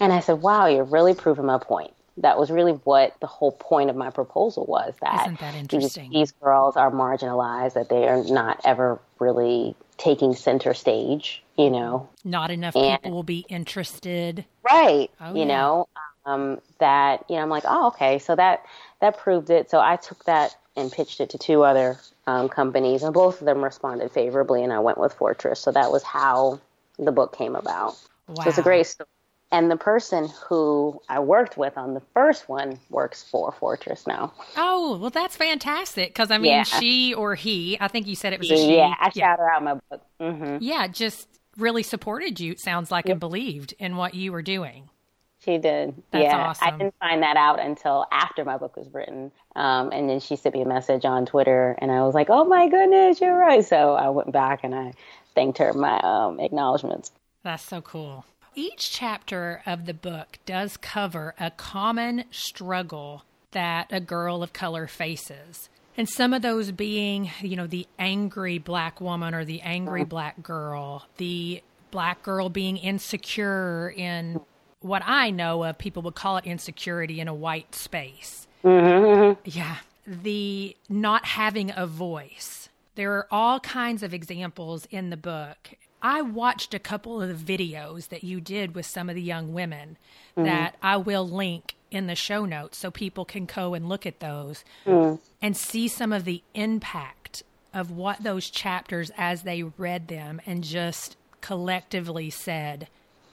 And 0.00 0.12
I 0.12 0.20
said, 0.20 0.40
Wow, 0.40 0.66
you're 0.66 0.84
really 0.84 1.14
proving 1.14 1.46
my 1.46 1.58
point 1.58 1.92
that 2.18 2.38
was 2.38 2.50
really 2.50 2.72
what 2.72 3.18
the 3.20 3.26
whole 3.26 3.52
point 3.52 3.90
of 3.90 3.96
my 3.96 4.10
proposal 4.10 4.64
was 4.66 4.94
that, 5.00 5.36
that 5.40 5.68
these, 5.68 5.98
these, 6.10 6.32
girls 6.32 6.76
are 6.76 6.90
marginalized, 6.90 7.74
that 7.74 7.88
they 7.88 8.06
are 8.06 8.22
not 8.24 8.60
ever 8.64 9.00
really 9.18 9.74
taking 9.96 10.34
center 10.34 10.74
stage, 10.74 11.42
you 11.58 11.70
know. 11.70 12.08
Not 12.24 12.50
enough 12.50 12.76
and, 12.76 13.02
people 13.02 13.16
will 13.16 13.24
be 13.24 13.44
interested. 13.48 14.44
Right. 14.62 15.10
Oh, 15.20 15.32
you 15.32 15.40
yeah. 15.40 15.44
know, 15.46 15.88
um, 16.24 16.60
that, 16.78 17.24
you 17.28 17.36
know, 17.36 17.42
I'm 17.42 17.50
like, 17.50 17.64
oh, 17.66 17.88
okay. 17.88 18.18
So 18.18 18.36
that, 18.36 18.64
that 19.00 19.18
proved 19.18 19.50
it. 19.50 19.70
So 19.70 19.80
I 19.80 19.96
took 19.96 20.24
that 20.24 20.56
and 20.76 20.90
pitched 20.90 21.20
it 21.20 21.30
to 21.30 21.38
two 21.38 21.62
other 21.62 21.98
um, 22.26 22.48
companies, 22.48 23.02
and 23.02 23.12
both 23.12 23.40
of 23.40 23.46
them 23.46 23.62
responded 23.62 24.10
favorably, 24.10 24.64
and 24.64 24.72
I 24.72 24.80
went 24.80 24.98
with 24.98 25.12
Fortress. 25.12 25.60
So 25.60 25.70
that 25.72 25.90
was 25.90 26.02
how 26.02 26.60
the 26.98 27.12
book 27.12 27.36
came 27.36 27.54
about. 27.54 27.96
Wow. 28.28 28.44
So 28.44 28.48
it's 28.48 28.58
a 28.58 28.62
great 28.62 28.86
story 28.86 29.08
And 29.54 29.70
the 29.70 29.76
person 29.76 30.28
who 30.48 31.00
I 31.08 31.20
worked 31.20 31.56
with 31.56 31.78
on 31.78 31.94
the 31.94 32.02
first 32.12 32.48
one 32.48 32.76
works 32.90 33.22
for 33.22 33.52
Fortress 33.52 34.04
now. 34.04 34.32
Oh, 34.56 34.98
well, 34.98 35.10
that's 35.10 35.36
fantastic. 35.36 36.08
Because, 36.08 36.32
I 36.32 36.38
mean, 36.38 36.50
Yeah. 36.50 36.62
she 36.64 37.14
or 37.14 37.36
he, 37.36 37.78
I 37.80 37.86
think 37.86 38.08
you 38.08 38.16
said 38.16 38.32
it 38.32 38.40
was 38.40 38.50
a 38.50 38.56
she. 38.56 38.76
Yeah, 38.76 38.92
I 38.98 39.10
shout 39.10 39.38
her 39.38 39.48
out 39.48 39.62
my 39.62 39.74
book. 39.74 40.02
hmm 40.20 40.56
Yeah, 40.58 40.88
just 40.88 41.28
really 41.56 41.84
supported 41.84 42.40
you, 42.40 42.50
it 42.50 42.58
sounds 42.60 42.90
like, 42.90 43.08
and 43.08 43.20
believed 43.20 43.74
in 43.78 43.94
what 43.96 44.14
you 44.14 44.32
were 44.32 44.42
doing. 44.42 44.90
She 45.38 45.58
did. 45.58 45.94
That's 46.10 46.24
yeah, 46.24 46.52
I 46.60 46.70
didn't 46.72 46.96
find 46.98 47.22
that 47.22 47.36
out 47.36 47.60
until 47.60 48.06
after 48.10 48.44
my 48.44 48.56
book 48.56 48.76
was 48.76 48.88
written. 48.92 49.30
Um, 49.54 49.92
and 49.92 50.10
then 50.10 50.18
she 50.18 50.34
sent 50.34 50.56
me 50.56 50.62
a 50.62 50.66
message 50.66 51.04
on 51.04 51.26
Twitter, 51.26 51.76
and 51.78 51.92
I 51.92 52.02
was 52.02 52.12
like, 52.14 52.28
"Oh 52.28 52.44
my 52.44 52.66
goodness, 52.68 53.20
you're 53.20 53.36
right." 53.38 53.64
So 53.64 53.92
I 53.94 54.08
went 54.08 54.32
back 54.32 54.64
and 54.64 54.74
I 54.74 54.94
thanked 55.36 55.58
her 55.58 55.72
my 55.74 56.00
um, 56.00 56.40
acknowledgments. 56.40 57.12
That's 57.44 57.62
so 57.62 57.82
cool. 57.82 58.24
Each 58.56 58.90
chapter 58.90 59.62
of 59.66 59.86
the 59.86 59.94
book 59.94 60.38
does 60.46 60.76
cover 60.76 61.34
a 61.40 61.50
common 61.50 62.24
struggle 62.30 63.24
that 63.50 63.88
a 63.90 64.00
girl 64.00 64.42
of 64.42 64.52
color 64.52 64.86
faces. 64.86 65.68
And 65.96 66.08
some 66.08 66.32
of 66.32 66.42
those 66.42 66.70
being, 66.72 67.30
you 67.40 67.56
know, 67.56 67.66
the 67.66 67.86
angry 67.98 68.58
black 68.58 69.00
woman 69.00 69.34
or 69.34 69.44
the 69.44 69.60
angry 69.60 70.02
mm-hmm. 70.02 70.08
black 70.08 70.42
girl, 70.42 71.06
the 71.16 71.62
black 71.90 72.22
girl 72.22 72.48
being 72.48 72.76
insecure 72.76 73.92
in 73.96 74.40
what 74.80 75.02
I 75.04 75.30
know 75.30 75.64
of, 75.64 75.78
people 75.78 76.02
would 76.02 76.14
call 76.14 76.36
it 76.36 76.44
insecurity 76.44 77.20
in 77.20 77.28
a 77.28 77.34
white 77.34 77.74
space. 77.74 78.46
Mm-hmm, 78.64 79.04
mm-hmm. 79.04 79.40
Yeah. 79.44 79.76
The 80.06 80.76
not 80.88 81.24
having 81.24 81.72
a 81.74 81.86
voice. 81.86 82.68
There 82.96 83.12
are 83.12 83.26
all 83.30 83.60
kinds 83.60 84.02
of 84.02 84.12
examples 84.12 84.86
in 84.90 85.10
the 85.10 85.16
book. 85.16 85.70
I 86.04 86.20
watched 86.20 86.74
a 86.74 86.78
couple 86.78 87.22
of 87.22 87.46
the 87.46 87.56
videos 87.56 88.08
that 88.10 88.22
you 88.22 88.38
did 88.38 88.74
with 88.74 88.84
some 88.84 89.08
of 89.08 89.14
the 89.14 89.22
young 89.22 89.54
women 89.54 89.96
mm-hmm. 90.36 90.44
that 90.44 90.76
I 90.82 90.98
will 90.98 91.26
link 91.26 91.76
in 91.90 92.08
the 92.08 92.14
show 92.14 92.44
notes 92.44 92.76
so 92.76 92.90
people 92.90 93.24
can 93.24 93.46
go 93.46 93.72
and 93.72 93.88
look 93.88 94.04
at 94.04 94.20
those 94.20 94.64
mm. 94.84 95.18
and 95.40 95.56
see 95.56 95.88
some 95.88 96.12
of 96.12 96.26
the 96.26 96.42
impact 96.52 97.42
of 97.72 97.90
what 97.90 98.22
those 98.22 98.50
chapters 98.50 99.10
as 99.16 99.44
they 99.44 99.62
read 99.62 100.08
them 100.08 100.42
and 100.44 100.62
just 100.62 101.16
collectively 101.40 102.28
said, 102.28 102.88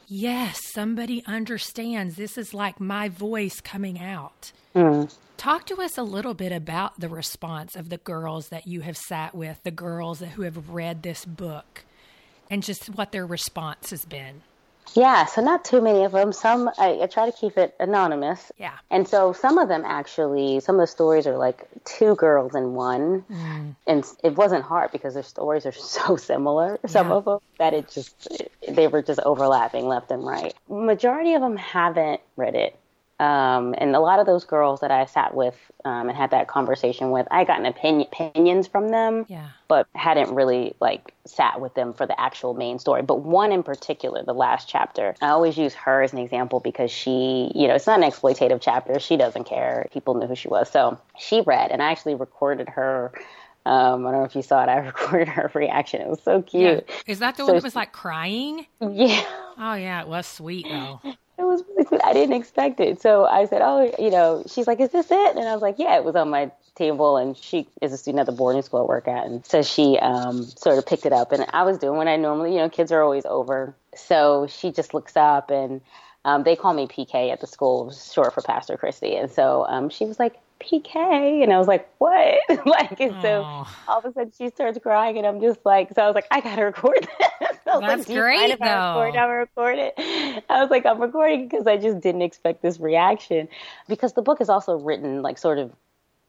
Yes, 0.08 0.60
somebody 0.74 1.24
understands. 1.26 2.16
This 2.16 2.38
is 2.38 2.54
like 2.54 2.80
my 2.80 3.10
voice 3.10 3.60
coming 3.60 4.00
out. 4.00 4.54
Mm. 4.74 5.14
Talk 5.36 5.66
to 5.68 5.82
us 5.82 5.98
a 5.98 6.04
little 6.04 6.34
bit 6.34 6.54
about 6.54 7.00
the 7.00 7.10
response 7.10 7.76
of 7.76 7.90
the 7.90 7.98
girls 7.98 8.48
that 8.50 8.68
you 8.68 8.82
have 8.82 8.98
sat 8.98 9.36
with, 9.36 9.62
the 9.64 9.72
girls 9.72 10.20
that, 10.20 10.30
who 10.30 10.44
have 10.44 10.70
read 10.70 11.04
this 11.04 11.26
book, 11.26 11.84
and 12.52 12.62
just 12.62 12.90
what 12.90 13.12
their 13.12 13.26
response 13.26 13.90
has 13.90 14.06
been. 14.06 14.42
Yeah, 14.94 15.26
so 15.26 15.42
not 15.42 15.64
too 15.64 15.80
many 15.80 16.04
of 16.04 16.12
them. 16.12 16.34
Some 16.34 16.70
I, 16.78 17.00
I 17.04 17.08
try 17.08 17.26
to 17.30 17.32
keep 17.32 17.58
it 17.58 17.74
anonymous. 17.80 18.52
Yeah. 18.58 18.74
And 18.90 19.08
so 19.08 19.32
some 19.32 19.58
of 19.58 19.70
them 19.70 19.84
actually, 19.86 20.60
some 20.60 20.76
of 20.76 20.82
the 20.82 20.88
stories 20.88 21.26
are 21.28 21.38
like 21.38 21.66
two 21.86 22.16
girls 22.16 22.56
in 22.56 22.74
one, 22.74 23.24
mm. 23.32 23.76
and 23.88 24.06
it 24.22 24.36
wasn't 24.36 24.66
hard 24.66 24.92
because 24.92 25.14
their 25.14 25.24
stories 25.24 25.66
are 25.66 25.72
so 25.98 26.18
similar. 26.18 26.78
Some 26.88 27.08
Yeah. 27.08 27.14
of 27.14 27.26
them 27.26 27.40
that 27.58 27.74
it 27.74 27.90
just 27.90 28.28
they 28.68 28.88
were 28.88 29.02
just 29.02 29.22
overlapping 29.22 29.88
left 29.88 30.12
and 30.12 30.26
right. 30.26 30.54
Majority 30.70 31.36
of 31.36 31.42
them 31.42 31.56
haven't 31.56 32.20
read 32.36 32.56
it. 32.56 32.78
Um, 33.22 33.76
and 33.78 33.96
a 33.96 34.00
lot 34.00 34.20
of 34.20 34.26
those 34.26 34.46
girls 34.46 34.80
that 34.80 34.90
I 34.90 35.06
sat 35.06 35.36
with 35.36 35.56
um, 35.86 36.10
and 36.10 36.18
had 36.18 36.32
that 36.32 36.48
conversation 36.48 37.12
with, 37.12 37.28
I 37.30 37.44
got 37.44 37.64
opinion, 37.66 38.08
opinions 38.12 38.68
from 38.68 38.90
them 38.90 39.26
Yeah. 39.30 39.50
but 39.68 39.88
hadn't 39.94 40.34
really 40.34 40.74
like 40.82 41.14
sat 41.26 41.62
with 41.62 41.76
them 41.76 41.94
for 41.94 42.08
the 42.08 42.20
actual 42.20 42.56
main 42.56 42.80
story. 42.80 43.04
But 43.04 43.18
one 43.22 43.52
in 43.52 43.62
particular, 43.62 44.24
the 44.24 44.34
last 44.34 44.68
chapter, 44.68 45.16
I 45.22 45.30
always 45.30 45.56
use 45.58 45.76
her 45.76 46.02
as 46.02 46.14
an 46.14 46.20
example 46.20 46.60
because 46.60 46.90
she, 46.92 47.52
you 47.54 47.68
know, 47.68 47.76
it's 47.76 47.88
not 47.88 48.04
an 48.04 48.10
exploitative 48.10 48.60
chapter. 48.60 49.00
She 49.00 49.18
doesn't 49.18 49.44
care. 49.44 49.88
People 49.94 50.16
knew 50.16 50.28
who 50.28 50.36
she 50.36 50.48
was. 50.48 50.70
So 50.72 51.00
she 51.20 51.42
read, 51.42 51.72
and 51.72 51.82
I 51.82 51.92
actually 51.92 52.16
recorded 52.16 52.70
her. 52.70 53.12
Um, 53.66 54.08
I 54.08 54.12
don't 54.12 54.22
know 54.22 54.24
if 54.26 54.36
you 54.36 54.42
saw 54.42 54.64
it. 54.64 54.70
I 54.70 54.78
recorded 54.86 55.28
her 55.30 55.52
reaction. 55.54 56.02
It 56.02 56.08
was 56.10 56.24
so 56.24 56.42
Yeah. 56.52 56.82
cute. 56.82 56.90
Is 57.06 57.20
that 57.20 57.38
the 57.38 57.46
So 57.46 57.54
one 57.54 57.56
that 57.56 57.64
was 57.64 57.76
like 57.76 57.92
crying? 57.92 58.66
Yeah. 58.82 59.24
Oh, 59.58 59.74
yeah, 59.76 60.02
it 60.02 60.08
was 60.08 60.26
sweet, 60.28 60.70
though. 60.70 61.02
It 61.42 61.46
was. 61.46 61.64
I 62.04 62.14
didn't 62.14 62.36
expect 62.36 62.80
it. 62.80 63.02
So 63.02 63.26
I 63.26 63.46
said, 63.46 63.62
Oh, 63.64 63.92
you 63.98 64.12
know, 64.12 64.44
she's 64.48 64.68
like, 64.68 64.80
Is 64.80 64.90
this 64.90 65.10
it? 65.10 65.36
And 65.36 65.48
I 65.48 65.54
was 65.54 65.62
like, 65.62 65.80
Yeah, 65.80 65.98
it 65.98 66.04
was 66.04 66.16
on 66.16 66.30
my 66.30 66.52
table. 66.76 67.18
And 67.18 67.36
she 67.36 67.68
is 67.82 67.92
a 67.92 67.98
student 67.98 68.20
at 68.20 68.26
the 68.28 68.32
boarding 68.32 68.62
school 68.62 68.82
I 68.82 68.84
work 68.84 69.08
at. 69.08 69.26
And 69.26 69.46
so 69.46 69.64
she 69.64 69.98
um, 70.00 70.44
sort 70.44 70.78
of 70.78 70.86
picked 70.86 71.06
it 71.06 71.14
up. 71.14 71.32
And 71.32 71.46
I 71.52 71.64
was 71.64 71.80
doing 71.80 71.98
what 71.98 72.08
I 72.08 72.16
normally, 72.16 72.54
you 72.54 72.60
know, 72.60 72.70
kids 72.70 72.92
are 72.92 73.02
always 73.02 73.26
over. 73.26 73.76
So 73.96 74.48
she 74.48 74.72
just 74.72 74.94
looks 74.94 75.18
up 75.18 75.50
and 75.50 75.82
um, 76.24 76.44
they 76.44 76.56
call 76.56 76.74
me 76.74 76.86
PK 76.86 77.32
at 77.32 77.42
the 77.42 77.48
school, 77.48 77.92
short 77.92 78.34
for 78.34 78.42
Pastor 78.42 78.78
Khristi. 78.78 79.20
And 79.20 79.32
so 79.32 79.66
um, 79.68 79.90
she 79.90 80.06
was 80.06 80.20
like, 80.20 80.40
PK. 80.62 81.42
And 81.44 81.52
I 81.52 81.58
was 81.58 81.68
like, 81.68 81.90
What? 81.98 82.40
like, 82.66 83.00
and 83.00 83.16
so 83.22 83.44
Aw. 83.44 83.78
all 83.88 84.00
of 84.00 84.06
a 84.06 84.14
sudden 84.14 84.32
she 84.38 84.50
starts 84.50 84.78
crying. 84.80 85.18
And 85.18 85.26
I'm 85.26 85.42
just 85.42 85.66
like, 85.66 85.90
So 85.96 86.04
I 86.04 86.06
was 86.06 86.16
like, 86.16 86.28
I 86.30 86.40
got 86.40 86.58
to 86.58 86.64
record 86.64 87.08
this. 87.20 87.51
I 87.68 87.78
was 87.78 87.82
That's 87.82 88.08
like, 88.10 88.18
great, 88.18 88.50
if 88.52 88.62
I 88.62 89.00
record? 89.00 89.14
though. 89.16 89.20
I 89.20 89.26
record 89.26 89.78
it. 89.80 89.94
I 90.50 90.62
was 90.62 90.70
like, 90.70 90.86
I'm 90.86 91.02
recording 91.02 91.48
because 91.48 91.68
I 91.68 91.78
just 91.78 92.00
didn't 92.02 92.22
expect 92.24 92.62
this 92.62 92.80
reaction. 92.80 93.48
Because 93.88 94.14
the 94.14 94.22
book 94.22 94.42
is 94.42 94.50
also 94.50 94.78
written 94.78 95.22
like 95.22 95.38
sort 95.38 95.58
of 95.58 95.72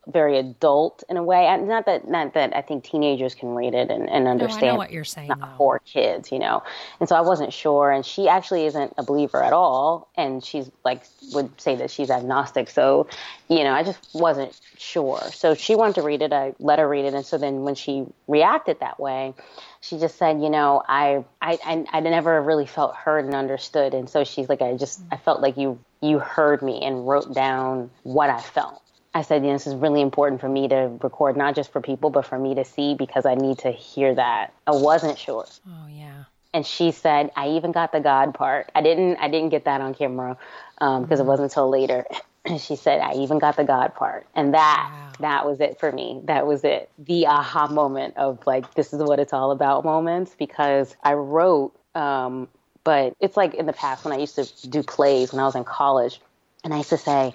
very 0.08 0.38
adult 0.38 1.04
in 1.08 1.16
a 1.16 1.22
way. 1.22 1.44
Not 1.58 1.86
that 1.86 2.08
not 2.08 2.34
that 2.34 2.56
I 2.56 2.62
think 2.62 2.82
teenagers 2.84 3.34
can 3.34 3.54
read 3.54 3.74
it 3.74 3.90
and, 3.90 4.08
and 4.10 4.24
No, 4.24 4.30
I 4.30 4.32
understand 4.32 4.66
know 4.66 4.74
what 4.76 4.90
you're 4.90 5.04
saying, 5.04 5.28
not 5.28 5.40
though. 5.40 5.56
for 5.56 5.78
kids, 5.80 6.32
you 6.32 6.38
know. 6.38 6.62
And 6.98 7.08
so 7.08 7.14
I 7.14 7.20
wasn't 7.20 7.52
sure. 7.52 7.90
And 7.90 8.04
she 8.04 8.28
actually 8.28 8.66
isn't 8.66 8.94
a 8.98 9.04
believer 9.04 9.42
at 9.42 9.52
all. 9.52 10.08
And 10.16 10.44
she's 10.44 10.70
like 10.84 11.02
would 11.32 11.60
say 11.60 11.76
that 11.76 11.90
she's 11.90 12.10
agnostic. 12.10 12.68
So, 12.70 13.06
you 13.48 13.62
know, 13.62 13.72
I 13.72 13.84
just 13.84 13.98
wasn't 14.12 14.58
sure. 14.76 15.20
So 15.32 15.54
she 15.54 15.76
wanted 15.76 15.94
to 15.96 16.02
read 16.02 16.22
it. 16.22 16.32
I 16.32 16.54
let 16.58 16.78
her 16.78 16.88
read 16.88 17.04
it. 17.04 17.14
And 17.14 17.24
so 17.24 17.38
then 17.38 17.62
when 17.62 17.74
she 17.76 18.04
reacted 18.26 18.80
that 18.80 18.98
way, 18.98 19.34
she 19.80 19.98
just 19.98 20.16
said, 20.16 20.40
you 20.40 20.50
know, 20.50 20.82
I, 20.88 21.24
I, 21.40 21.58
I, 21.64 21.84
I 21.92 22.00
never 22.00 22.40
really 22.42 22.66
felt 22.66 22.94
heard 22.94 23.24
and 23.24 23.34
understood. 23.34 23.94
And 23.94 24.08
so 24.08 24.24
she's 24.24 24.48
like, 24.48 24.62
I 24.62 24.76
just, 24.76 25.00
I 25.10 25.16
felt 25.16 25.40
like 25.40 25.56
you, 25.56 25.78
you 26.00 26.18
heard 26.18 26.62
me 26.62 26.82
and 26.82 27.06
wrote 27.06 27.32
down 27.32 27.90
what 28.02 28.30
I 28.30 28.40
felt. 28.40 28.80
I 29.14 29.22
said, 29.22 29.42
you 29.42 29.48
know, 29.48 29.54
this 29.54 29.66
is 29.66 29.74
really 29.74 30.00
important 30.00 30.40
for 30.40 30.48
me 30.48 30.68
to 30.68 30.98
record, 31.02 31.36
not 31.36 31.54
just 31.54 31.70
for 31.72 31.80
people, 31.80 32.10
but 32.10 32.24
for 32.24 32.38
me 32.38 32.54
to 32.54 32.64
see 32.64 32.94
because 32.94 33.26
I 33.26 33.34
need 33.34 33.58
to 33.58 33.70
hear 33.70 34.14
that. 34.14 34.54
I 34.66 34.72
wasn't 34.72 35.18
sure. 35.18 35.46
Oh, 35.68 35.86
yeah. 35.88 36.24
And 36.54 36.66
she 36.66 36.92
said, 36.92 37.30
I 37.36 37.48
even 37.50 37.72
got 37.72 37.92
the 37.92 38.00
God 38.00 38.34
part. 38.34 38.70
I 38.74 38.82
didn't, 38.82 39.16
I 39.16 39.28
didn't 39.28 39.50
get 39.50 39.64
that 39.64 39.80
on 39.80 39.94
camera 39.94 40.36
um, 40.78 41.02
because 41.02 41.20
it 41.20 41.26
wasn't 41.26 41.50
until 41.50 41.68
later. 41.68 42.04
And 42.44 42.60
she 42.60 42.76
said, 42.76 43.00
I 43.00 43.14
even 43.14 43.38
got 43.38 43.56
the 43.56 43.64
God 43.64 43.94
part. 43.94 44.26
And 44.34 44.54
that, 44.54 44.90
Wow. 44.92 45.12
that 45.20 45.46
was 45.46 45.60
it 45.60 45.78
for 45.78 45.92
me. 45.92 46.20
That 46.24 46.46
was 46.46 46.64
it. 46.64 46.90
The 46.98 47.26
aha 47.26 47.68
moment 47.68 48.16
of 48.16 48.46
like, 48.46 48.74
this 48.74 48.92
is 48.92 49.02
what 49.02 49.18
it's 49.20 49.32
all 49.32 49.50
about 49.50 49.84
moments 49.84 50.34
because 50.38 50.96
I 51.02 51.14
wrote, 51.14 51.72
um, 51.94 52.48
but 52.84 53.14
it's 53.20 53.36
like 53.36 53.54
in 53.54 53.66
the 53.66 53.72
past 53.72 54.04
when 54.04 54.12
I 54.12 54.18
used 54.18 54.34
to 54.36 54.68
do 54.68 54.82
plays 54.82 55.32
when 55.32 55.40
I 55.40 55.44
was 55.44 55.54
in 55.54 55.64
college 55.64 56.20
and 56.64 56.74
I 56.74 56.78
used 56.78 56.90
to 56.90 56.96
say, 56.98 57.32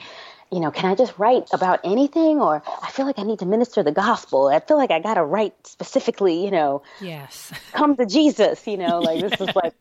you 0.51 0.59
know, 0.59 0.71
can 0.71 0.89
I 0.89 0.95
just 0.95 1.17
write 1.17 1.47
about 1.51 1.81
anything? 1.83 2.39
Or 2.39 2.63
I 2.81 2.89
feel 2.91 3.05
like 3.05 3.19
I 3.19 3.23
need 3.23 3.39
to 3.39 3.45
minister 3.45 3.83
the 3.83 3.91
gospel. 3.91 4.47
I 4.47 4.59
feel 4.59 4.77
like 4.77 4.91
I 4.91 4.99
got 4.99 5.15
to 5.15 5.23
write 5.23 5.53
specifically, 5.65 6.43
you 6.43 6.51
know, 6.51 6.83
Yes. 7.01 7.51
come 7.73 7.95
to 7.97 8.05
Jesus, 8.05 8.65
you 8.67 8.77
know, 8.77 9.01
like 9.01 9.21
this 9.21 9.39
is 9.39 9.55
like 9.55 9.73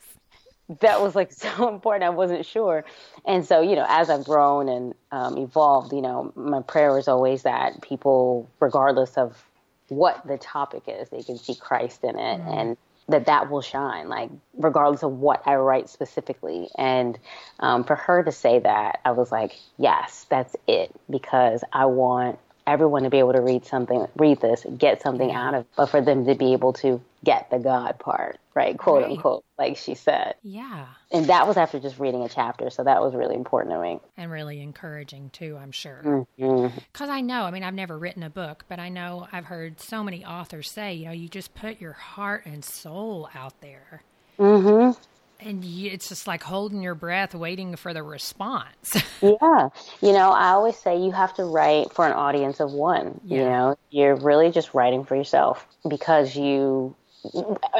that 0.81 1.01
was 1.01 1.15
like 1.15 1.33
so 1.33 1.69
important. 1.69 2.05
I 2.05 2.11
wasn't 2.11 2.45
sure. 2.45 2.85
And 3.25 3.47
so, 3.47 3.61
you 3.61 3.77
know, 3.77 3.87
as 3.89 4.11
I've 4.11 4.25
grown 4.25 4.69
and 4.69 4.95
um, 5.13 5.39
evolved, 5.39 5.93
you 5.93 6.03
know, 6.03 6.33
my 6.35 6.63
prayer 6.63 6.99
is 6.99 7.09
always 7.09 7.43
that 7.43 7.83
people, 7.83 8.49
regardless 8.61 9.17
of 9.17 9.45
what 9.89 10.27
the 10.27 10.37
topic 10.37 10.83
is, 10.89 11.09
they 11.11 11.23
can 11.23 11.39
see 11.39 11.55
Christ 11.55 12.03
in 12.03 12.19
it 12.19 12.41
and 12.41 12.77
that 13.09 13.27
that 13.27 13.51
will 13.51 13.63
shine, 13.63 14.09
like 14.09 14.31
regardless 14.55 15.03
of 15.03 15.13
what 15.13 15.43
I 15.47 15.55
write 15.57 15.89
specifically. 15.89 16.69
And 16.77 17.19
um, 17.61 17.85
for 17.85 17.95
her 17.95 18.25
to 18.25 18.33
say 18.33 18.59
that, 18.59 19.01
I 19.05 19.13
was 19.13 19.31
like, 19.31 19.57
yes, 19.79 20.27
that's 20.29 20.57
it, 20.67 20.95
because 21.09 21.63
I 21.73 21.87
want 21.87 22.39
everyone 22.67 23.05
to 23.05 23.11
be 23.11 23.19
able 23.19 23.33
to 23.33 23.41
read 23.41 23.65
something, 23.65 24.07
read 24.17 24.41
this, 24.41 24.67
get 24.77 25.01
something 25.03 25.33
out 25.33 25.55
of, 25.55 25.67
but 25.77 25.87
for 25.87 26.01
them 26.01 26.27
to 26.27 26.35
be 26.35 26.53
able 26.53 26.73
to 26.75 27.01
get 27.25 27.49
the 27.51 27.59
God 27.59 27.99
part, 27.99 28.39
right, 28.55 28.77
quote 28.77 29.03
Right. 29.03 29.13
unquote, 29.13 29.45
like 29.59 29.77
she 29.77 29.95
said. 29.95 30.35
Yeah. 30.43 30.87
And 31.13 31.27
that 31.27 31.47
was 31.47 31.57
after 31.57 31.79
just 31.79 31.99
reading 31.99 32.23
a 32.23 32.29
chapter, 32.29 32.71
so 32.71 32.85
that 32.85 33.01
was 33.01 33.15
really 33.15 33.35
important 33.37 33.75
to 33.75 33.81
me. 33.81 34.01
And 34.17 34.31
really 34.31 34.61
encouraging, 34.61 35.31
too, 35.31 35.57
I'm 35.61 35.73
sure. 35.73 36.01
Mm-hmm. 36.05 36.79
Because 36.93 37.09
I 37.09 37.21
know, 37.21 37.43
I 37.45 37.51
mean, 37.51 37.63
I've 37.63 37.75
never 37.75 37.97
written 37.97 38.23
a 38.23 38.31
book, 38.31 38.65
but 38.69 38.79
I 38.79 38.89
know 38.89 39.29
I've 39.33 39.47
heard 39.47 39.81
so 39.81 40.03
many 40.03 40.25
authors 40.25 40.71
say, 40.71 40.95
you 40.95 41.07
know, 41.07 41.13
you 41.13 41.29
just 41.29 41.55
put 41.55 41.81
your 41.81 41.93
heart 41.93 42.47
and 42.47 42.65
soul 42.65 43.29
out 43.35 43.61
there. 43.61 44.03
Mm-hmm. 44.39 45.01
And 45.41 45.65
it's 45.65 46.09
just 46.09 46.27
like 46.27 46.43
holding 46.43 46.83
your 46.83 46.95
breath, 46.95 47.35
waiting 47.35 47.77
for 47.77 47.93
the 47.93 48.03
response. 48.03 48.93
Yeah. 49.23 49.71
You 50.03 50.13
know, 50.13 50.31
I 50.31 50.51
always 50.51 50.77
say 50.77 51.03
you 51.03 51.11
have 51.11 51.33
to 51.35 51.45
write 51.45 51.91
for 51.95 52.07
an 52.07 52.13
audience 52.13 52.61
of 52.61 52.73
one. 52.73 53.19
You 53.25 53.39
know, 53.39 53.79
you're 53.91 54.15
really 54.15 54.51
just 54.51 54.75
writing 54.75 55.05
for 55.05 55.17
yourself 55.17 55.67
because 55.89 56.37
you 56.37 56.95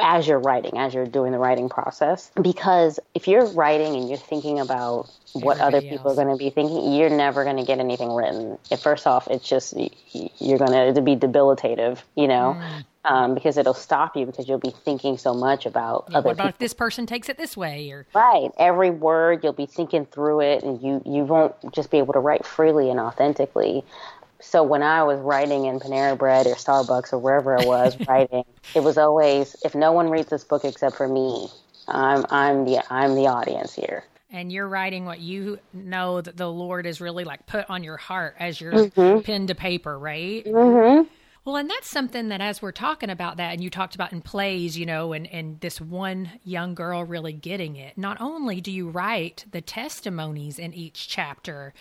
as 0.01 0.27
you're 0.27 0.39
writing, 0.39 0.77
as 0.77 0.93
you're 0.93 1.05
doing 1.05 1.31
the 1.31 1.37
writing 1.37 1.69
process. 1.69 2.31
Because 2.41 2.99
if 3.13 3.27
you're 3.27 3.45
writing 3.45 3.95
and 3.95 4.09
you're 4.09 4.17
thinking 4.17 4.59
about 4.59 5.09
what 5.33 5.59
other 5.59 5.81
people 5.81 6.09
else. 6.09 6.17
are 6.17 6.23
going 6.23 6.35
to 6.35 6.43
be 6.43 6.49
thinking, 6.49 6.93
you're 6.93 7.09
never 7.09 7.43
going 7.43 7.57
to 7.57 7.63
get 7.63 7.79
anything 7.79 8.13
written. 8.13 8.57
First 8.79 9.07
off, 9.07 9.27
it's 9.27 9.47
just 9.47 9.73
you're 10.39 10.57
going 10.57 10.93
to 10.93 11.01
be 11.01 11.15
debilitative, 11.15 12.03
you 12.15 12.27
know. 12.27 12.57
Mm. 12.57 12.85
Um, 13.09 13.35
because 13.35 13.57
it'll 13.57 13.73
stop 13.73 14.17
you 14.17 14.25
because 14.25 14.49
you'll 14.49 14.57
be 14.57 14.73
thinking 14.83 15.17
so 15.17 15.33
much 15.33 15.65
about 15.65 16.07
yeah, 16.09 16.17
other 16.17 16.25
what 16.25 16.33
about 16.33 16.43
people. 16.43 16.49
if 16.49 16.57
this 16.57 16.73
person 16.73 17.05
takes 17.05 17.29
it 17.29 17.37
this 17.37 17.55
way 17.55 17.89
or 17.89 18.05
right 18.13 18.49
every 18.57 18.89
word 18.89 19.43
you'll 19.43 19.53
be 19.53 19.65
thinking 19.65 20.05
through 20.05 20.41
it 20.41 20.61
and 20.63 20.81
you 20.81 21.01
you 21.05 21.23
won't 21.23 21.53
just 21.73 21.89
be 21.89 21.99
able 21.99 22.11
to 22.11 22.19
write 22.19 22.45
freely 22.45 22.89
and 22.89 22.99
authentically 22.99 23.85
so 24.39 24.63
when 24.63 24.83
I 24.83 25.03
was 25.03 25.19
writing 25.19 25.65
in 25.65 25.79
Panera 25.79 26.17
Bread 26.17 26.45
or 26.47 26.55
Starbucks 26.55 27.11
or 27.13 27.17
wherever 27.17 27.59
I 27.59 27.65
was 27.65 27.97
writing, 28.07 28.43
it 28.75 28.81
was 28.81 28.97
always 28.97 29.55
if 29.63 29.73
no 29.75 29.91
one 29.91 30.09
reads 30.09 30.29
this 30.29 30.43
book 30.43 30.63
except 30.63 30.95
for 30.95 31.07
me, 31.07 31.47
I'm 31.87 32.25
I'm 32.29 32.65
the 32.65 32.81
I'm 32.91 33.15
the 33.15 33.27
audience 33.27 33.73
here. 33.73 34.03
And 34.29 34.51
you're 34.51 34.67
writing 34.67 35.05
what 35.05 35.19
you 35.19 35.59
know 35.73 36.19
that 36.19 36.35
the 36.35 36.51
Lord 36.51 36.85
has 36.85 36.99
really 36.99 37.23
like 37.23 37.45
put 37.45 37.69
on 37.69 37.83
your 37.83 37.97
heart 37.97 38.35
as 38.39 38.59
your 38.59 38.73
mm-hmm. 38.73 39.21
pen 39.21 39.47
to 39.47 39.55
paper, 39.55 39.97
right? 39.97 40.45
Mm-hmm. 40.45 41.07
Well, 41.47 41.55
and 41.55 41.69
that's 41.69 41.89
something 41.89 42.27
that 42.27 42.41
as 42.41 42.61
we're 42.61 42.73
talking 42.73 43.09
about 43.09 43.37
that, 43.37 43.53
and 43.53 43.63
you 43.63 43.69
talked 43.69 43.95
about 43.95 44.11
in 44.11 44.21
plays, 44.21 44.77
you 44.77 44.85
know, 44.85 45.13
and, 45.13 45.25
and 45.27 45.61
this 45.61 45.79
one 45.79 46.29
young 46.43 46.75
girl 46.75 47.05
really 47.05 47.31
getting 47.31 47.77
it, 47.77 47.97
not 47.97 48.19
only 48.19 48.59
do 48.59 48.69
you 48.69 48.89
write 48.89 49.45
the 49.49 49.61
testimonies 49.61 50.59
in 50.59 50.73
each 50.73 51.07
chapter, 51.07 51.73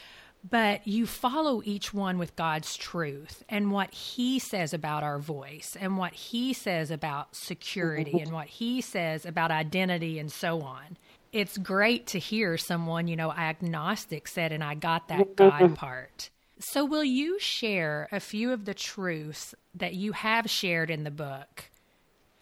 but 0.48 0.86
you 0.86 1.04
follow 1.04 1.62
each 1.64 1.92
one 1.92 2.16
with 2.16 2.36
God's 2.36 2.76
truth 2.76 3.42
and 3.48 3.72
what 3.72 3.92
He 3.92 4.38
says 4.38 4.72
about 4.72 5.02
our 5.02 5.18
voice 5.18 5.76
and 5.80 5.98
what 5.98 6.12
He 6.12 6.52
says 6.52 6.92
about 6.92 7.34
security 7.34 8.20
and 8.20 8.30
what 8.30 8.46
He 8.46 8.80
says 8.80 9.26
about 9.26 9.50
identity 9.50 10.20
and 10.20 10.30
so 10.30 10.62
on. 10.62 10.96
It's 11.32 11.58
great 11.58 12.06
to 12.06 12.20
hear 12.20 12.56
someone, 12.56 13.08
you 13.08 13.16
know, 13.16 13.32
agnostic 13.32 14.28
said, 14.28 14.52
and 14.52 14.62
I 14.62 14.76
got 14.76 15.08
that 15.08 15.34
God 15.34 15.74
part. 15.74 16.30
So, 16.58 16.84
will 16.84 17.04
you 17.04 17.38
share 17.38 18.08
a 18.10 18.20
few 18.20 18.52
of 18.52 18.64
the 18.64 18.74
truths 18.74 19.54
that 19.74 19.94
you 19.94 20.12
have 20.12 20.48
shared 20.48 20.90
in 20.90 21.04
the 21.04 21.10
book 21.10 21.70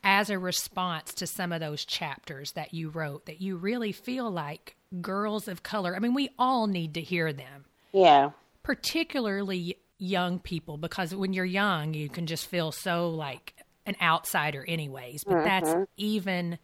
as 0.05 0.31
a 0.31 0.38
response 0.38 1.14
to 1.14 1.27
some 1.27 1.50
of 1.50 1.61
those 1.61 1.85
chapters 1.85 2.53
that 2.53 2.72
you 2.72 2.90
wrote 2.90 3.27
that 3.27 3.40
you 3.40 3.57
really 3.57 3.90
feel 3.92 4.31
like 4.31 4.77
girls 5.00 5.48
of 5.48 5.62
color? 5.62 5.96
I 5.96 5.98
mean, 5.98 6.14
we 6.14 6.31
all 6.38 6.66
need 6.66 6.94
to 6.94 7.00
hear 7.00 7.33
them 7.33 7.64
yeah. 7.94 8.31
Particularly 8.62 9.79
young 9.98 10.38
people, 10.40 10.77
because 10.77 11.14
when 11.14 11.33
you're 11.33 11.44
young, 11.44 11.94
you 11.94 12.11
can 12.11 12.27
just 12.27 12.46
feel 12.46 12.72
so 12.72 13.09
like 13.09 13.55
an 13.87 13.94
outsider, 14.03 14.64
anyways. 14.66 15.24
But 15.24 15.37
mm-hmm. 15.37 15.44
that's 15.44 15.88
even 15.96 16.59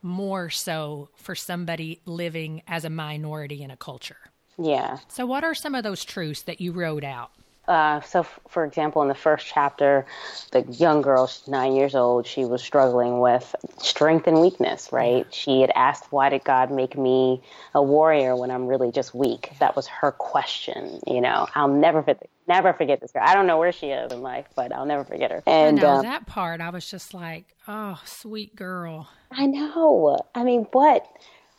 more 0.00 0.48
so 0.48 1.10
for 1.16 1.34
somebody 1.34 2.00
living 2.06 2.62
as 2.66 2.84
a 2.84 2.90
minority 2.90 3.62
in 3.62 3.70
a 3.70 3.76
culture. 3.76 4.29
Yeah. 4.60 4.98
So, 5.08 5.26
what 5.26 5.42
are 5.42 5.54
some 5.54 5.74
of 5.74 5.82
those 5.82 6.04
truths 6.04 6.42
that 6.42 6.60
you 6.60 6.72
wrote 6.72 7.04
out? 7.04 7.30
Uh, 7.68 8.00
so, 8.00 8.20
f- 8.20 8.40
for 8.48 8.64
example, 8.64 9.00
in 9.00 9.06
the 9.06 9.14
first 9.14 9.46
chapter, 9.46 10.04
the 10.50 10.62
young 10.62 11.02
girl, 11.02 11.28
she's 11.28 11.46
nine 11.46 11.74
years 11.76 11.94
old, 11.94 12.26
she 12.26 12.44
was 12.44 12.60
struggling 12.62 13.20
with 13.20 13.54
strength 13.78 14.26
and 14.26 14.40
weakness, 14.40 14.88
right? 14.90 15.32
She 15.32 15.60
had 15.60 15.70
asked, 15.76 16.10
Why 16.10 16.30
did 16.30 16.42
God 16.42 16.72
make 16.72 16.98
me 16.98 17.40
a 17.72 17.82
warrior 17.82 18.34
when 18.34 18.50
I'm 18.50 18.66
really 18.66 18.90
just 18.90 19.14
weak? 19.14 19.52
That 19.60 19.76
was 19.76 19.86
her 19.86 20.10
question, 20.10 21.00
you 21.06 21.20
know. 21.20 21.46
I'll 21.54 21.68
never 21.68 22.02
forget, 22.02 22.28
never 22.48 22.72
forget 22.72 23.00
this 23.00 23.12
girl. 23.12 23.22
I 23.24 23.34
don't 23.34 23.46
know 23.46 23.58
where 23.58 23.72
she 23.72 23.88
is 23.90 24.10
in 24.10 24.20
life, 24.20 24.46
but 24.56 24.72
I'll 24.72 24.86
never 24.86 25.04
forget 25.04 25.30
her. 25.30 25.42
And 25.46 25.78
I 25.78 25.82
know, 25.82 25.88
um, 25.90 26.02
that 26.02 26.26
part, 26.26 26.60
I 26.60 26.70
was 26.70 26.90
just 26.90 27.14
like, 27.14 27.54
Oh, 27.68 28.00
sweet 28.04 28.56
girl. 28.56 29.08
I 29.30 29.46
know. 29.46 30.18
I 30.34 30.42
mean, 30.42 30.66
what? 30.72 31.06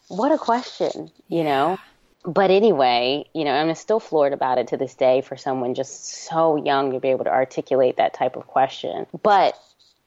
What 0.10 0.34
a 0.34 0.38
question, 0.38 1.10
you 1.30 1.38
yeah. 1.38 1.44
know? 1.44 1.80
But 2.26 2.52
anyway, 2.52 3.26
you 3.34 3.44
know, 3.44 3.52
I'm 3.52 3.74
still 3.76 4.00
floored 4.00 4.34
about 4.34 4.58
it 4.58 4.68
to 4.70 4.78
this 4.78 4.94
day 4.94 5.22
for 5.22 5.38
someone 5.38 5.74
just 5.74 6.06
so 6.28 6.56
young 6.56 6.92
to 6.92 7.00
be 7.00 7.10
able 7.10 7.26
to 7.26 7.32
articulate 7.32 7.98
that 7.98 8.14
type 8.14 8.36
of 8.36 8.48
question. 8.48 9.08
But 9.24 9.58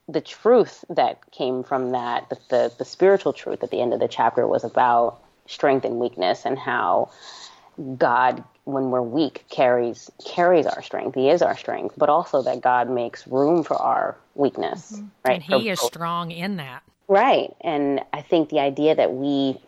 the 0.08 0.20
truth 0.20 0.84
that 0.90 1.30
came 1.32 1.64
from 1.64 1.92
that, 1.92 2.28
the, 2.28 2.38
the, 2.50 2.72
the 2.78 2.84
spiritual 2.84 3.32
truth 3.32 3.62
at 3.62 3.70
the 3.70 3.80
end 3.80 3.92
of 3.92 4.00
the 4.00 4.08
chapter 4.08 4.46
was 4.46 4.64
about 4.64 5.20
strength 5.46 5.84
and 5.84 5.98
weakness 5.98 6.44
and 6.44 6.58
how 6.58 7.10
God, 7.98 8.44
when 8.64 8.90
we're 8.90 9.02
weak, 9.02 9.44
carries 9.50 10.10
carries 10.24 10.66
our 10.66 10.82
strength. 10.82 11.16
He 11.16 11.28
is 11.28 11.42
our 11.42 11.56
strength, 11.56 11.96
but 11.98 12.08
also 12.08 12.42
that 12.42 12.60
God 12.60 12.88
makes 12.88 13.26
room 13.26 13.64
for 13.64 13.76
our 13.76 14.16
weakness. 14.34 14.92
Mm-hmm. 14.92 15.06
Right, 15.24 15.34
and 15.34 15.42
He 15.42 15.68
is 15.68 15.80
strong 15.80 16.30
in 16.30 16.56
that. 16.56 16.82
Right, 17.08 17.54
and 17.60 18.00
I 18.12 18.22
think 18.22 18.48
the 18.48 18.60
idea 18.60 18.94
that 18.94 19.12
we, 19.12 19.58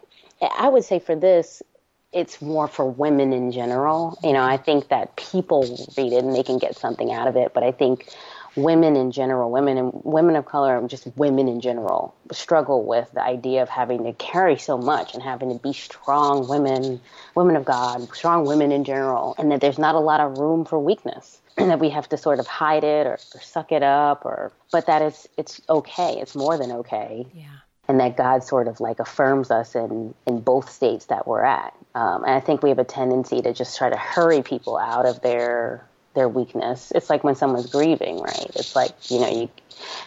I 0.40 0.68
would 0.68 0.84
say 0.84 1.00
for 1.00 1.16
this, 1.16 1.62
it's 2.12 2.40
more 2.40 2.68
for 2.68 2.88
women 2.88 3.32
in 3.32 3.52
general. 3.52 4.18
You 4.22 4.32
know, 4.32 4.42
I 4.42 4.56
think 4.56 4.88
that 4.88 5.16
people 5.16 5.62
read 5.96 6.12
it 6.12 6.24
and 6.24 6.34
they 6.34 6.42
can 6.42 6.58
get 6.58 6.76
something 6.76 7.12
out 7.12 7.28
of 7.28 7.36
it, 7.36 7.52
but 7.52 7.62
I 7.62 7.72
think 7.72 8.08
women 8.56 8.96
in 8.96 9.12
general, 9.12 9.50
women 9.50 9.76
and 9.76 9.92
women 10.02 10.34
of 10.34 10.46
color, 10.46 10.82
just 10.88 11.06
women 11.16 11.46
in 11.46 11.60
general, 11.60 12.14
struggle 12.32 12.84
with 12.84 13.10
the 13.12 13.22
idea 13.22 13.62
of 13.62 13.68
having 13.68 14.04
to 14.04 14.12
carry 14.14 14.56
so 14.56 14.78
much 14.78 15.14
and 15.14 15.22
having 15.22 15.52
to 15.52 15.58
be 15.58 15.72
strong 15.72 16.48
women, 16.48 17.00
women 17.34 17.54
of 17.54 17.64
God, 17.64 18.08
strong 18.14 18.46
women 18.46 18.72
in 18.72 18.84
general, 18.84 19.34
and 19.38 19.52
that 19.52 19.60
there's 19.60 19.78
not 19.78 19.94
a 19.94 20.00
lot 20.00 20.20
of 20.20 20.38
room 20.38 20.64
for 20.64 20.78
weakness. 20.78 21.40
And 21.58 21.70
that 21.70 21.78
we 21.78 21.88
have 21.88 22.06
to 22.10 22.18
sort 22.18 22.38
of 22.38 22.46
hide 22.46 22.84
it 22.84 23.06
or, 23.06 23.14
or 23.34 23.40
suck 23.40 23.72
it 23.72 23.82
up 23.82 24.26
or 24.26 24.52
but 24.70 24.88
that 24.88 25.00
it's 25.00 25.26
it's 25.38 25.58
okay. 25.70 26.18
It's 26.20 26.36
more 26.36 26.58
than 26.58 26.70
okay. 26.70 27.26
Yeah 27.32 27.46
and 27.88 28.00
that 28.00 28.16
God 28.16 28.42
sort 28.42 28.68
of 28.68 28.80
like 28.80 28.98
affirms 28.98 29.50
us 29.50 29.74
in 29.74 30.14
in 30.26 30.40
both 30.40 30.70
states 30.70 31.06
that 31.06 31.26
we're 31.26 31.44
at. 31.44 31.74
Um, 31.94 32.24
and 32.24 32.32
I 32.32 32.40
think 32.40 32.62
we 32.62 32.68
have 32.70 32.78
a 32.78 32.84
tendency 32.84 33.40
to 33.42 33.52
just 33.52 33.78
try 33.78 33.88
to 33.88 33.96
hurry 33.96 34.42
people 34.42 34.76
out 34.76 35.06
of 35.06 35.20
their 35.22 35.84
their 36.14 36.28
weakness. 36.28 36.92
It's 36.94 37.10
like 37.10 37.22
when 37.22 37.34
someone's 37.34 37.70
grieving, 37.70 38.18
right? 38.20 38.50
It's 38.54 38.74
like 38.74 38.92
you 39.10 39.20
know 39.20 39.28
you 39.28 39.50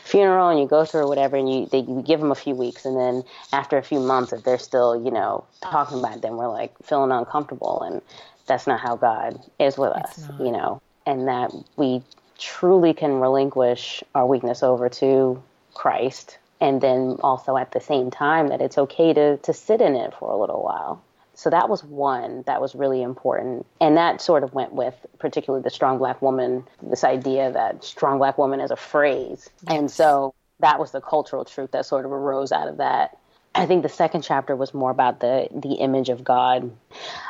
funeral 0.03 0.49
and 0.49 0.59
you 0.59 0.67
go 0.67 0.83
through 0.83 1.07
whatever, 1.07 1.37
and 1.37 1.51
you 1.51 1.65
they 1.67 1.79
you 1.79 2.03
give 2.05 2.19
them 2.19 2.31
a 2.31 2.35
few 2.35 2.55
weeks, 2.55 2.85
and 2.85 2.97
then 2.97 3.23
after 3.53 3.77
a 3.77 3.83
few 3.83 3.99
months, 3.99 4.33
if 4.33 4.43
they're 4.43 4.59
still 4.59 5.01
you 5.01 5.11
know 5.11 5.45
talking 5.61 5.99
about 5.99 6.17
it, 6.17 6.21
then 6.21 6.35
we're 6.35 6.49
like 6.49 6.73
feeling 6.83 7.11
uncomfortable, 7.11 7.81
and 7.83 8.01
that's 8.45 8.67
not 8.67 8.79
how 8.79 8.97
God 8.97 9.39
is 9.59 9.77
with 9.77 9.93
it's 9.95 10.23
us, 10.23 10.29
not. 10.29 10.41
you 10.41 10.51
know, 10.51 10.81
and 11.05 11.27
that 11.27 11.53
we 11.77 12.01
truly 12.37 12.93
can 12.93 13.19
relinquish 13.19 14.03
our 14.15 14.25
weakness 14.25 14.63
over 14.63 14.89
to 14.89 15.41
Christ 15.73 16.38
and 16.61 16.81
then 16.81 17.17
also 17.21 17.57
at 17.57 17.71
the 17.71 17.79
same 17.79 18.11
time 18.11 18.49
that 18.49 18.61
it's 18.61 18.77
okay 18.77 19.13
to 19.13 19.37
to 19.37 19.53
sit 19.53 19.81
in 19.81 19.95
it 19.95 20.13
for 20.19 20.31
a 20.31 20.37
little 20.37 20.61
while. 20.61 21.03
So 21.35 21.49
that 21.49 21.69
was 21.69 21.83
one 21.85 22.43
that 22.47 22.59
was 22.59 22.75
really 22.75 23.01
important. 23.01 23.65
And 23.79 23.95
that 23.95 24.19
sort 24.19 24.43
of 24.43 24.53
went 24.53 24.73
with 24.73 24.93
particularly 25.19 25.63
the 25.63 25.69
strong 25.69 25.97
black 25.97 26.21
woman, 26.21 26.65
this 26.83 27.05
idea 27.05 27.49
that 27.51 27.83
strong 27.85 28.17
black 28.17 28.37
woman 28.37 28.59
is 28.59 28.71
a 28.71 28.75
phrase. 28.75 29.49
And 29.65 29.89
so 29.89 30.33
that 30.59 30.79
was 30.79 30.91
the 30.91 30.99
cultural 30.99 31.45
truth 31.45 31.71
that 31.71 31.85
sort 31.85 32.03
of 32.03 32.11
arose 32.11 32.51
out 32.51 32.67
of 32.67 32.77
that. 32.77 33.17
I 33.55 33.65
think 33.65 33.83
the 33.83 33.89
second 33.89 34.23
chapter 34.23 34.53
was 34.55 34.73
more 34.73 34.91
about 34.91 35.21
the 35.21 35.47
the 35.51 35.75
image 35.75 36.09
of 36.09 36.23
God. 36.23 36.71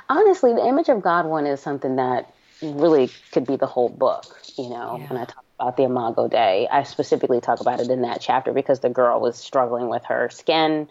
Honestly, 0.09 0.53
the 0.53 0.65
image 0.65 0.89
of 0.89 1.01
God 1.03 1.27
one 1.27 1.45
is 1.45 1.59
something 1.59 1.97
that 1.97 2.33
really 2.61 3.09
could 3.31 3.45
be 3.45 3.55
the 3.55 3.67
whole 3.67 3.89
book, 3.89 4.25
you 4.57 4.69
know, 4.69 4.97
yeah. 4.99 5.07
when 5.07 5.21
I 5.21 5.25
talk 5.25 5.45
about 5.59 5.77
the 5.77 5.83
Imago 5.83 6.27
Dei. 6.27 6.67
I 6.71 6.83
specifically 6.83 7.41
talk 7.41 7.59
about 7.59 7.79
it 7.79 7.89
in 7.89 8.01
that 8.03 8.21
chapter 8.21 8.53
because 8.53 8.79
the 8.79 8.89
girl 8.89 9.19
was 9.19 9.37
struggling 9.37 9.89
with 9.89 10.05
her 10.05 10.29
skin 10.29 10.87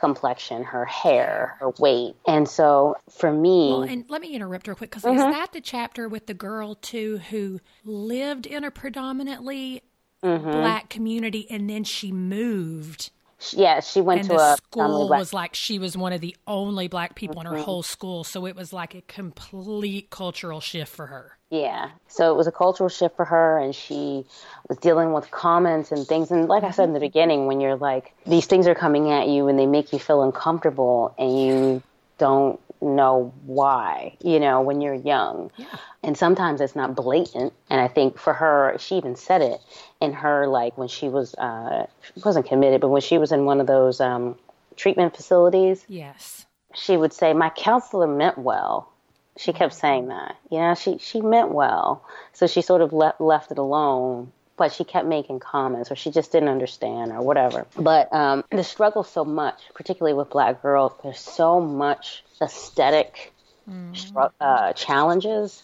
complexion, 0.00 0.64
her 0.64 0.86
hair, 0.86 1.56
her 1.60 1.70
weight. 1.78 2.16
And 2.26 2.48
so 2.48 2.96
for 3.10 3.30
me. 3.30 3.70
Well, 3.70 3.82
and 3.82 4.04
let 4.08 4.22
me 4.22 4.34
interrupt 4.34 4.66
real 4.66 4.74
quick 4.74 4.90
because 4.90 5.04
mm-hmm. 5.04 5.18
is 5.18 5.36
that 5.36 5.52
the 5.52 5.60
chapter 5.60 6.08
with 6.08 6.26
the 6.26 6.34
girl, 6.34 6.74
too, 6.74 7.18
who 7.30 7.60
lived 7.84 8.46
in 8.46 8.64
a 8.64 8.70
predominantly 8.70 9.82
mm-hmm. 10.24 10.50
black 10.50 10.88
community 10.88 11.46
and 11.50 11.68
then 11.68 11.84
she 11.84 12.10
moved? 12.10 13.10
Yeah, 13.52 13.80
she 13.80 14.00
went 14.00 14.20
and 14.20 14.30
to 14.30 14.36
the 14.36 14.42
a 14.42 14.56
school 14.56 15.08
was 15.08 15.32
like 15.32 15.54
she 15.54 15.78
was 15.78 15.96
one 15.96 16.12
of 16.12 16.20
the 16.20 16.36
only 16.46 16.88
black 16.88 17.14
people 17.14 17.36
mm-hmm. 17.36 17.46
in 17.46 17.52
her 17.52 17.58
mm-hmm. 17.58 17.64
whole 17.64 17.82
school, 17.82 18.24
so 18.24 18.46
it 18.46 18.54
was 18.54 18.72
like 18.72 18.94
a 18.94 19.00
complete 19.02 20.10
cultural 20.10 20.60
shift 20.60 20.94
for 20.94 21.06
her. 21.06 21.38
Yeah. 21.50 21.90
So 22.06 22.32
it 22.32 22.36
was 22.36 22.46
a 22.46 22.52
cultural 22.52 22.88
shift 22.88 23.16
for 23.16 23.24
her, 23.24 23.58
and 23.58 23.74
she 23.74 24.24
was 24.68 24.78
dealing 24.78 25.12
with 25.12 25.30
comments 25.32 25.90
and 25.90 26.06
things. 26.06 26.30
And 26.30 26.48
like 26.48 26.62
I 26.62 26.70
said 26.70 26.84
in 26.84 26.94
the 26.94 27.00
beginning, 27.00 27.46
when 27.46 27.60
you're 27.60 27.76
like, 27.76 28.14
these 28.24 28.46
things 28.46 28.68
are 28.68 28.74
coming 28.74 29.10
at 29.10 29.28
you 29.28 29.48
and 29.48 29.58
they 29.58 29.66
make 29.66 29.92
you 29.92 29.98
feel 29.98 30.22
uncomfortable, 30.22 31.14
and 31.18 31.40
you 31.40 31.82
don't 32.18 32.60
know 32.82 33.32
why, 33.44 34.16
you 34.22 34.40
know, 34.40 34.60
when 34.62 34.80
you're 34.80 34.94
young. 34.94 35.50
Yeah. 35.56 35.66
And 36.02 36.16
sometimes 36.16 36.60
it's 36.60 36.76
not 36.76 36.94
blatant. 36.94 37.52
And 37.68 37.80
I 37.80 37.88
think 37.88 38.18
for 38.18 38.32
her, 38.32 38.76
she 38.78 38.96
even 38.96 39.16
said 39.16 39.42
it 39.42 39.60
in 40.00 40.12
her, 40.12 40.46
like, 40.46 40.78
when 40.78 40.88
she 40.88 41.08
was, 41.08 41.34
uh, 41.34 41.86
she 42.02 42.20
wasn't 42.24 42.46
committed, 42.46 42.80
but 42.80 42.88
when 42.88 43.02
she 43.02 43.18
was 43.18 43.32
in 43.32 43.44
one 43.44 43.60
of 43.60 43.66
those 43.66 44.00
um, 44.00 44.38
treatment 44.76 45.16
facilities. 45.16 45.84
Yes. 45.88 46.46
She 46.74 46.96
would 46.96 47.12
say, 47.12 47.32
My 47.32 47.50
counselor 47.50 48.06
meant 48.06 48.38
well 48.38 48.90
she 49.36 49.52
kept 49.52 49.74
saying 49.74 50.08
that. 50.08 50.36
You 50.50 50.58
know, 50.58 50.74
she 50.74 50.98
she 50.98 51.20
meant 51.20 51.50
well, 51.50 52.04
so 52.32 52.46
she 52.46 52.62
sort 52.62 52.82
of 52.82 52.92
left 52.92 53.20
left 53.20 53.50
it 53.50 53.58
alone 53.58 54.32
but 54.60 54.74
she 54.74 54.84
kept 54.84 55.06
making 55.06 55.40
comments 55.40 55.90
or 55.90 55.96
she 55.96 56.10
just 56.10 56.32
didn't 56.32 56.50
understand 56.50 57.10
or 57.12 57.22
whatever. 57.22 57.66
But 57.78 58.12
um, 58.12 58.44
the 58.50 58.62
struggle 58.62 59.02
so 59.02 59.24
much, 59.24 59.58
particularly 59.72 60.12
with 60.12 60.28
black 60.28 60.60
girls, 60.60 60.92
there's 61.02 61.18
so 61.18 61.62
much 61.62 62.22
aesthetic 62.42 63.32
mm. 63.66 64.30
uh, 64.38 64.74
challenges. 64.74 65.62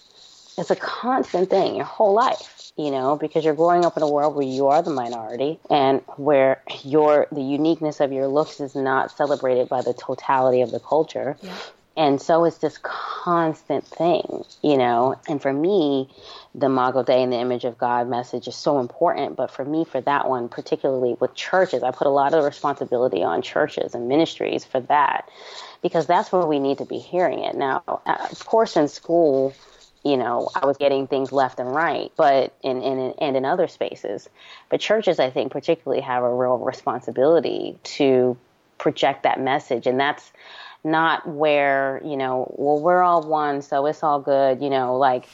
It's 0.56 0.70
a 0.70 0.76
constant 0.76 1.50
thing 1.50 1.76
your 1.76 1.84
whole 1.84 2.14
life, 2.14 2.72
you 2.78 2.90
know, 2.90 3.16
because 3.16 3.44
you're 3.44 3.52
growing 3.52 3.84
up 3.84 3.98
in 3.98 4.02
a 4.02 4.10
world 4.10 4.34
where 4.34 4.46
you 4.46 4.68
are 4.68 4.80
the 4.80 4.88
minority 4.88 5.60
and 5.68 6.00
where 6.16 6.62
your 6.82 7.26
the 7.30 7.42
uniqueness 7.42 8.00
of 8.00 8.12
your 8.12 8.28
looks 8.28 8.60
is 8.60 8.74
not 8.74 9.14
celebrated 9.14 9.68
by 9.68 9.82
the 9.82 9.92
totality 9.92 10.62
of 10.62 10.70
the 10.70 10.80
culture. 10.80 11.36
Yeah. 11.42 11.54
And 11.96 12.20
so 12.20 12.44
it's 12.44 12.58
this 12.58 12.78
constant 12.82 13.86
thing, 13.86 14.44
you 14.62 14.76
know. 14.76 15.18
And 15.28 15.40
for 15.40 15.52
me, 15.52 16.10
the 16.54 16.66
Imago 16.66 17.02
Dei 17.02 17.22
and 17.22 17.32
the 17.32 17.38
image 17.38 17.64
of 17.64 17.78
God 17.78 18.08
message 18.08 18.46
is 18.48 18.54
so 18.54 18.80
important. 18.80 19.36
But 19.36 19.50
for 19.50 19.64
me, 19.64 19.84
for 19.84 20.02
that 20.02 20.28
one, 20.28 20.48
particularly 20.48 21.16
with 21.18 21.34
churches, 21.34 21.82
I 21.82 21.90
put 21.92 22.06
a 22.06 22.10
lot 22.10 22.34
of 22.34 22.44
responsibility 22.44 23.22
on 23.22 23.40
churches 23.40 23.94
and 23.94 24.08
ministries 24.08 24.64
for 24.64 24.80
that 24.80 25.28
because 25.82 26.06
that's 26.06 26.30
where 26.30 26.46
we 26.46 26.58
need 26.58 26.78
to 26.78 26.84
be 26.84 26.98
hearing 26.98 27.40
it. 27.40 27.56
Now, 27.56 27.82
uh, 27.86 28.26
of 28.30 28.44
course, 28.44 28.76
in 28.76 28.88
school, 28.88 29.54
you 30.04 30.18
know, 30.18 30.50
I 30.54 30.66
was 30.66 30.76
getting 30.76 31.06
things 31.06 31.32
left 31.32 31.58
and 31.58 31.74
right, 31.74 32.12
but 32.16 32.54
in, 32.62 32.82
in, 32.82 33.14
and 33.18 33.36
in 33.36 33.44
other 33.44 33.68
spaces. 33.68 34.28
But 34.68 34.80
churches, 34.80 35.18
I 35.18 35.30
think, 35.30 35.50
particularly 35.50 36.02
have 36.02 36.22
a 36.22 36.32
real 36.32 36.58
responsibility 36.58 37.78
to 37.82 38.36
project 38.78 39.22
that 39.22 39.40
message. 39.40 39.86
And 39.86 39.98
that's 39.98 40.30
not 40.86 41.28
where, 41.28 42.00
you 42.04 42.16
know, 42.16 42.54
well, 42.56 42.80
we're 42.80 43.02
all 43.02 43.26
one, 43.28 43.60
so 43.60 43.84
it's 43.86 44.02
all 44.02 44.20
good, 44.20 44.62
you 44.62 44.70
know, 44.70 44.96
like 44.96 45.28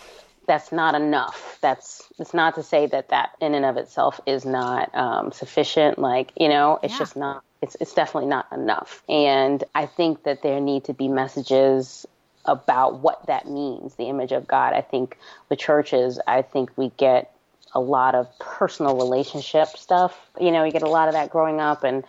that's 0.49 0.73
not 0.73 0.95
enough. 0.97 1.59
That's, 1.61 2.03
it's 2.19 2.35
not 2.35 2.57
to 2.57 2.63
say 2.63 2.87
that 2.87 3.11
that 3.11 3.31
in 3.41 3.55
and 3.55 3.65
of 3.65 3.77
itself 3.77 4.21
is 4.27 4.45
not 4.45 4.93
um, 4.95 5.31
sufficient. 5.31 5.99
Like, 5.99 6.33
you 6.37 6.49
know, 6.49 6.81
it's 6.83 6.95
yeah. 6.95 6.99
just 6.99 7.17
not, 7.17 7.45
it's, 7.61 7.77
it's 7.79 7.95
definitely 7.95 8.31
not 8.31 8.47
enough. 8.51 9.03
And 9.09 9.63
I 9.75 9.87
think 9.87 10.25
that 10.25 10.43
there 10.43 10.59
need 10.59 10.85
to 10.85 10.95
be 10.95 11.07
messages 11.07 12.07
about 12.45 12.99
what 12.99 13.27
that 13.27 13.47
means, 13.47 13.95
the 13.95 14.07
image 14.09 14.33
of 14.33 14.49
God. 14.49 14.73
I 14.73 14.81
think 14.81 15.17
the 15.49 15.55
churches, 15.55 16.19
I 16.27 16.43
think 16.43 16.71
we 16.77 16.91
get 16.97 17.33
a 17.75 17.81
lot 17.81 18.15
of 18.15 18.27
personal 18.39 18.97
relationship 18.97 19.69
stuff. 19.69 20.19
You 20.41 20.51
know, 20.51 20.65
you 20.65 20.73
get 20.73 20.83
a 20.83 20.89
lot 20.89 21.09
of 21.09 21.15
that 21.15 21.31
growing 21.31 21.61
up 21.61 21.85
and 21.85 22.05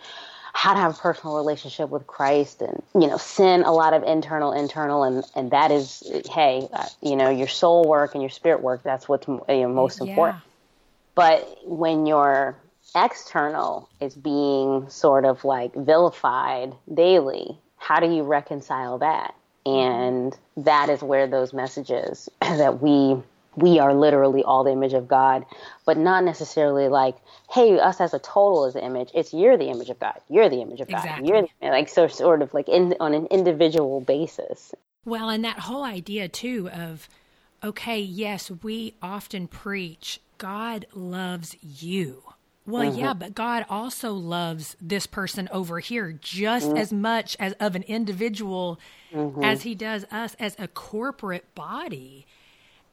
how 0.54 0.72
to 0.72 0.80
have 0.80 0.94
a 0.94 0.98
personal 0.98 1.36
relationship 1.36 1.90
with 1.90 2.06
Christ 2.06 2.62
and, 2.62 2.80
you 2.94 3.08
know, 3.08 3.18
sin, 3.18 3.64
a 3.64 3.72
lot 3.72 3.92
of 3.92 4.04
internal, 4.04 4.52
internal, 4.52 5.02
and, 5.02 5.24
and 5.34 5.50
that 5.50 5.72
is, 5.72 6.02
hey, 6.30 6.68
uh, 6.72 6.86
you 7.02 7.16
know, 7.16 7.28
your 7.28 7.48
soul 7.48 7.84
work 7.84 8.14
and 8.14 8.22
your 8.22 8.30
spirit 8.30 8.62
work, 8.62 8.82
that's 8.84 9.08
what's 9.08 9.26
you 9.26 9.42
know, 9.48 9.68
most 9.68 10.00
yeah. 10.00 10.10
important. 10.10 10.42
But 11.16 11.58
when 11.64 12.06
your 12.06 12.56
external 12.94 13.88
is 14.00 14.14
being 14.14 14.88
sort 14.88 15.24
of 15.24 15.44
like 15.44 15.74
vilified 15.74 16.72
daily, 16.92 17.58
how 17.76 17.98
do 17.98 18.06
you 18.06 18.22
reconcile 18.22 18.98
that? 18.98 19.34
And 19.66 20.36
that 20.58 20.88
is 20.88 21.02
where 21.02 21.26
those 21.26 21.52
messages 21.52 22.28
that 22.40 22.80
we 22.80 23.20
we 23.56 23.78
are 23.78 23.94
literally 23.94 24.42
all 24.42 24.64
the 24.64 24.72
image 24.72 24.92
of 24.94 25.08
God, 25.08 25.44
but 25.86 25.96
not 25.96 26.24
necessarily 26.24 26.88
like, 26.88 27.16
hey, 27.50 27.78
us 27.78 28.00
as 28.00 28.14
a 28.14 28.18
total 28.18 28.66
is 28.66 28.74
the 28.74 28.84
image. 28.84 29.10
It's 29.14 29.32
you're 29.32 29.56
the 29.56 29.68
image 29.68 29.90
of 29.90 29.98
God. 29.98 30.20
You're 30.28 30.48
the 30.48 30.60
image 30.60 30.80
of 30.80 30.88
God. 30.88 30.98
Exactly. 30.98 31.28
You're 31.28 31.42
the, 31.42 31.68
like 31.68 31.88
so 31.88 32.08
sort 32.08 32.42
of 32.42 32.52
like 32.54 32.68
in, 32.68 32.94
on 33.00 33.14
an 33.14 33.26
individual 33.26 34.00
basis. 34.00 34.74
Well, 35.04 35.28
and 35.28 35.44
that 35.44 35.60
whole 35.60 35.84
idea 35.84 36.28
too 36.28 36.70
of, 36.70 37.08
okay, 37.62 38.00
yes, 38.00 38.50
we 38.62 38.94
often 39.02 39.48
preach 39.48 40.20
God 40.38 40.86
loves 40.94 41.56
you. 41.62 42.22
Well, 42.66 42.90
mm-hmm. 42.90 42.98
yeah, 42.98 43.12
but 43.12 43.34
God 43.34 43.66
also 43.68 44.12
loves 44.14 44.74
this 44.80 45.06
person 45.06 45.48
over 45.52 45.80
here 45.80 46.12
just 46.12 46.68
mm-hmm. 46.68 46.78
as 46.78 46.92
much 46.92 47.36
as 47.38 47.52
of 47.54 47.76
an 47.76 47.82
individual 47.82 48.80
mm-hmm. 49.12 49.44
as 49.44 49.62
he 49.62 49.74
does 49.74 50.04
us 50.10 50.34
as 50.38 50.56
a 50.58 50.66
corporate 50.66 51.54
body. 51.54 52.26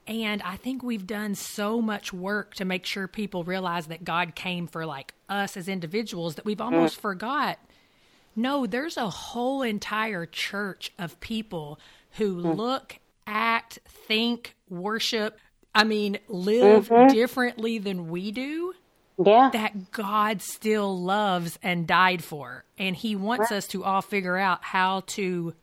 And 0.07 0.41
I 0.41 0.57
think 0.57 0.83
we've 0.83 1.05
done 1.05 1.35
so 1.35 1.81
much 1.81 2.11
work 2.11 2.55
to 2.55 2.65
make 2.65 2.85
sure 2.85 3.07
people 3.07 3.43
realize 3.43 3.87
that 3.87 4.03
God 4.03 4.35
came 4.35 4.67
for 4.67 4.85
like 4.85 5.13
us 5.29 5.55
as 5.55 5.67
individuals 5.67 6.35
that 6.35 6.45
we've 6.45 6.61
almost 6.61 6.97
mm. 6.97 7.01
forgot. 7.01 7.59
No, 8.35 8.65
there's 8.65 8.97
a 8.97 9.09
whole 9.09 9.61
entire 9.61 10.25
church 10.25 10.91
of 10.97 11.19
people 11.19 11.79
who 12.11 12.35
mm. 12.41 12.55
look, 12.55 12.97
act, 13.27 13.79
think, 13.85 14.55
worship, 14.69 15.37
I 15.73 15.83
mean, 15.83 16.17
live 16.27 16.89
mm-hmm. 16.89 17.13
differently 17.13 17.77
than 17.77 18.09
we 18.09 18.31
do. 18.31 18.73
Yeah. 19.23 19.51
That 19.53 19.91
God 19.91 20.41
still 20.41 20.99
loves 20.99 21.59
and 21.61 21.85
died 21.85 22.23
for. 22.23 22.65
And 22.77 22.95
He 22.95 23.15
wants 23.15 23.51
right. 23.51 23.57
us 23.57 23.67
to 23.67 23.83
all 23.83 24.01
figure 24.01 24.37
out 24.37 24.63
how 24.63 25.01
to 25.07 25.53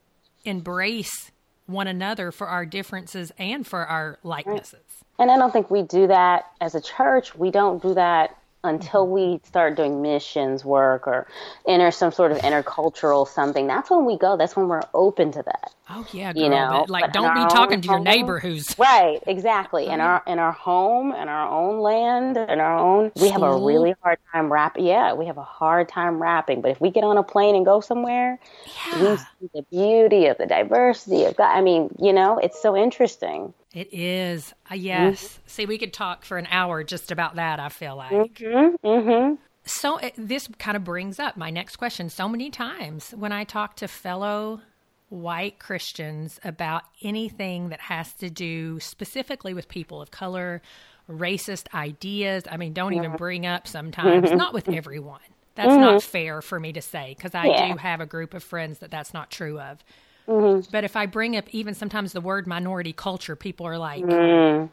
embrace 0.44 1.32
one 1.68 1.86
another 1.86 2.32
for 2.32 2.46
our 2.46 2.64
differences 2.64 3.30
and 3.38 3.66
for 3.66 3.86
our 3.86 4.18
likenesses. 4.22 5.04
And 5.18 5.30
I 5.30 5.36
don't 5.36 5.52
think 5.52 5.70
we 5.70 5.82
do 5.82 6.06
that 6.06 6.46
as 6.60 6.74
a 6.74 6.80
church. 6.80 7.34
We 7.34 7.50
don't 7.50 7.82
do 7.82 7.94
that 7.94 8.36
until 8.64 9.04
mm-hmm. 9.04 9.34
we 9.34 9.40
start 9.44 9.76
doing 9.76 10.02
missions 10.02 10.64
work 10.64 11.06
or 11.06 11.26
enter 11.66 11.90
some 11.90 12.12
sort 12.12 12.32
of 12.32 12.38
intercultural 12.38 13.26
something, 13.26 13.66
that's 13.66 13.90
when 13.90 14.04
we 14.04 14.18
go. 14.18 14.36
That's 14.36 14.56
when 14.56 14.68
we're 14.68 14.82
open 14.94 15.32
to 15.32 15.42
that. 15.42 15.74
Oh 15.90 16.06
yeah, 16.12 16.32
girl, 16.32 16.42
you 16.42 16.50
know, 16.50 16.84
like 16.88 17.04
but 17.04 17.12
don't 17.14 17.34
be 17.34 17.40
talking 17.54 17.80
to 17.80 17.88
home, 17.88 18.04
your 18.04 18.04
neighbor 18.04 18.38
who's 18.38 18.74
right. 18.78 19.20
Exactly. 19.26 19.86
In 19.86 20.00
our 20.00 20.22
in 20.26 20.38
our 20.38 20.52
home, 20.52 21.12
in 21.12 21.28
our 21.28 21.48
own 21.48 21.80
land, 21.80 22.36
in 22.36 22.60
our 22.60 22.78
own, 22.78 23.10
we 23.16 23.30
have 23.30 23.42
a 23.42 23.56
really 23.56 23.94
hard 24.02 24.18
time 24.32 24.52
wrapping. 24.52 24.84
Yeah, 24.84 25.14
we 25.14 25.26
have 25.26 25.38
a 25.38 25.42
hard 25.42 25.88
time 25.88 26.20
wrapping. 26.20 26.60
But 26.60 26.72
if 26.72 26.80
we 26.80 26.90
get 26.90 27.04
on 27.04 27.16
a 27.16 27.22
plane 27.22 27.54
and 27.54 27.64
go 27.64 27.80
somewhere, 27.80 28.38
yeah. 28.66 29.02
we 29.02 29.16
see 29.16 29.50
the 29.54 29.62
beauty 29.70 30.26
of 30.26 30.36
the 30.36 30.46
diversity 30.46 31.24
of 31.24 31.36
God. 31.36 31.56
I 31.56 31.62
mean, 31.62 31.88
you 31.98 32.12
know, 32.12 32.38
it's 32.38 32.60
so 32.60 32.76
interesting. 32.76 33.54
It 33.74 33.92
is. 33.92 34.54
Uh, 34.70 34.74
yes. 34.74 35.22
Mm-hmm. 35.22 35.42
See, 35.46 35.66
we 35.66 35.78
could 35.78 35.92
talk 35.92 36.24
for 36.24 36.38
an 36.38 36.46
hour 36.50 36.82
just 36.84 37.10
about 37.10 37.36
that, 37.36 37.60
I 37.60 37.68
feel 37.68 37.96
like. 37.96 38.34
Mm-hmm. 38.34 38.86
Mm-hmm. 38.86 39.34
So, 39.64 39.98
it, 39.98 40.14
this 40.16 40.48
kind 40.58 40.76
of 40.76 40.84
brings 40.84 41.18
up 41.18 41.36
my 41.36 41.50
next 41.50 41.76
question. 41.76 42.08
So 42.08 42.28
many 42.28 42.50
times 42.50 43.10
when 43.10 43.32
I 43.32 43.44
talk 43.44 43.76
to 43.76 43.88
fellow 43.88 44.62
white 45.10 45.58
Christians 45.58 46.40
about 46.44 46.84
anything 47.02 47.68
that 47.68 47.80
has 47.80 48.12
to 48.14 48.30
do 48.30 48.80
specifically 48.80 49.52
with 49.52 49.68
people 49.68 50.00
of 50.00 50.10
color, 50.10 50.62
racist 51.10 51.72
ideas, 51.74 52.44
I 52.50 52.56
mean, 52.56 52.72
don't 52.72 52.94
even 52.94 53.16
bring 53.16 53.46
up 53.46 53.66
sometimes, 53.66 54.30
not 54.32 54.54
with 54.54 54.68
everyone. 54.68 55.20
That's 55.54 55.74
not 55.74 55.96
mm-hmm. 55.96 56.10
fair 56.10 56.40
for 56.40 56.60
me 56.60 56.72
to 56.72 56.80
say 56.80 57.14
because 57.16 57.34
I 57.34 57.46
yeah. 57.46 57.72
do 57.72 57.78
have 57.78 58.00
a 58.00 58.06
group 58.06 58.32
of 58.32 58.44
friends 58.44 58.78
that 58.78 58.90
that's 58.90 59.12
not 59.12 59.30
true 59.30 59.58
of. 59.58 59.82
Mm-hmm. 60.28 60.68
But 60.70 60.84
if 60.84 60.94
I 60.94 61.06
bring 61.06 61.36
up 61.36 61.46
even 61.52 61.74
sometimes 61.74 62.12
the 62.12 62.20
word 62.20 62.46
minority 62.46 62.92
culture, 62.92 63.34
people 63.34 63.66
are 63.66 63.78
like, 63.78 64.04
mm. 64.04 64.68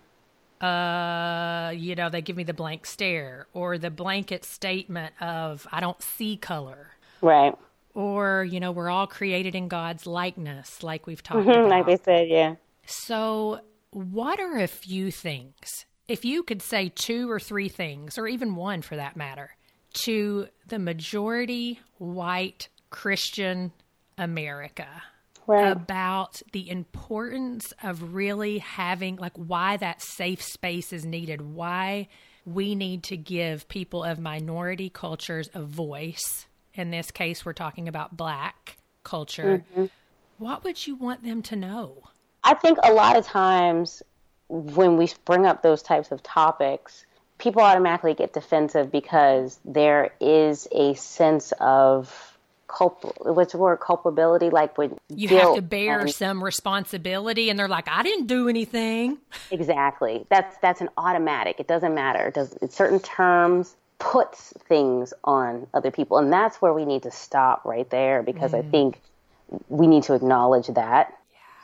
uh, 0.59 1.71
you 1.71 1.95
know, 1.95 2.09
they 2.09 2.21
give 2.21 2.35
me 2.35 2.43
the 2.43 2.53
blank 2.53 2.85
stare 2.85 3.47
or 3.53 3.77
the 3.77 3.89
blanket 3.89 4.43
statement 4.43 5.13
of, 5.21 5.65
I 5.71 5.79
don't 5.79 6.01
see 6.01 6.35
color. 6.35 6.89
Right. 7.21 7.55
Or, 7.93 8.43
you 8.43 8.59
know, 8.59 8.73
we're 8.73 8.89
all 8.89 9.07
created 9.07 9.55
in 9.55 9.69
God's 9.69 10.05
likeness, 10.05 10.83
like 10.83 11.07
we've 11.07 11.23
talked 11.23 11.47
mm-hmm, 11.47 11.49
about. 11.51 11.69
Like 11.69 11.87
we 11.87 11.97
said, 11.97 12.27
yeah. 12.27 12.55
So, 12.85 13.61
what 13.91 14.41
are 14.41 14.57
a 14.57 14.67
few 14.67 15.09
things, 15.09 15.85
if 16.09 16.25
you 16.25 16.43
could 16.43 16.61
say 16.61 16.91
two 16.93 17.31
or 17.31 17.39
three 17.39 17.69
things, 17.69 18.17
or 18.17 18.27
even 18.27 18.57
one 18.57 18.81
for 18.81 18.97
that 18.97 19.15
matter, 19.15 19.55
to 20.03 20.49
the 20.67 20.77
majority 20.77 21.79
white 21.97 22.67
Christian 22.89 23.71
America? 24.17 24.87
Right. 25.47 25.71
about 25.71 26.41
the 26.51 26.69
importance 26.69 27.73
of 27.83 28.13
really 28.13 28.59
having, 28.59 29.17
like, 29.17 29.35
why 29.35 29.77
that 29.77 30.01
safe 30.01 30.41
space 30.41 30.93
is 30.93 31.05
needed, 31.05 31.41
why 31.41 32.07
we 32.45 32.75
need 32.75 33.03
to 33.03 33.17
give 33.17 33.67
people 33.67 34.03
of 34.03 34.19
minority 34.19 34.89
cultures 34.89 35.49
a 35.53 35.61
voice. 35.61 36.45
In 36.73 36.91
this 36.91 37.11
case, 37.11 37.45
we're 37.45 37.53
talking 37.53 37.87
about 37.87 38.15
black 38.15 38.77
culture. 39.03 39.63
Mm-hmm. 39.75 39.85
What 40.37 40.63
would 40.63 40.85
you 40.85 40.95
want 40.95 41.23
them 41.23 41.41
to 41.43 41.55
know? 41.55 42.03
I 42.43 42.53
think 42.53 42.77
a 42.83 42.93
lot 42.93 43.15
of 43.15 43.25
times 43.25 44.03
when 44.49 44.97
we 44.97 45.09
bring 45.23 45.45
up 45.45 45.63
those 45.63 45.81
types 45.81 46.11
of 46.11 46.21
topics, 46.21 47.05
people 47.37 47.61
automatically 47.61 48.13
get 48.13 48.33
defensive 48.33 48.91
because 48.91 49.59
there 49.65 50.11
is 50.19 50.67
a 50.71 50.93
sense 50.93 51.53
of 51.59 52.34
culp 52.75 52.99
what's 53.21 53.53
the 53.53 53.57
word 53.57 53.77
culpability 53.77 54.49
like 54.49 54.77
when 54.77 54.97
you 55.09 55.29
have 55.29 55.55
to 55.55 55.61
bear 55.61 56.01
and, 56.01 56.11
some 56.11 56.43
responsibility 56.43 57.49
and 57.49 57.57
they're 57.57 57.67
like 57.67 57.87
i 57.87 58.03
didn't 58.03 58.27
do 58.27 58.49
anything. 58.49 59.17
Exactly. 59.51 60.25
That's 60.29 60.57
that's 60.61 60.81
an 60.81 60.89
automatic. 60.97 61.59
It 61.59 61.67
doesn't 61.67 61.93
matter. 61.93 62.27
It 62.27 62.33
does 62.33 62.57
certain 62.69 62.99
terms 62.99 63.75
puts 63.99 64.53
things 64.67 65.13
on 65.23 65.67
other 65.73 65.91
people 65.91 66.17
and 66.17 66.33
that's 66.33 66.61
where 66.61 66.73
we 66.73 66.83
need 66.83 67.03
to 67.03 67.11
stop 67.11 67.63
right 67.63 67.89
there 67.89 68.21
because 68.23 68.51
mm. 68.51 68.59
i 68.59 68.61
think 68.61 68.99
we 69.69 69.87
need 69.87 70.03
to 70.03 70.13
acknowledge 70.13 70.67
that. 70.67 71.17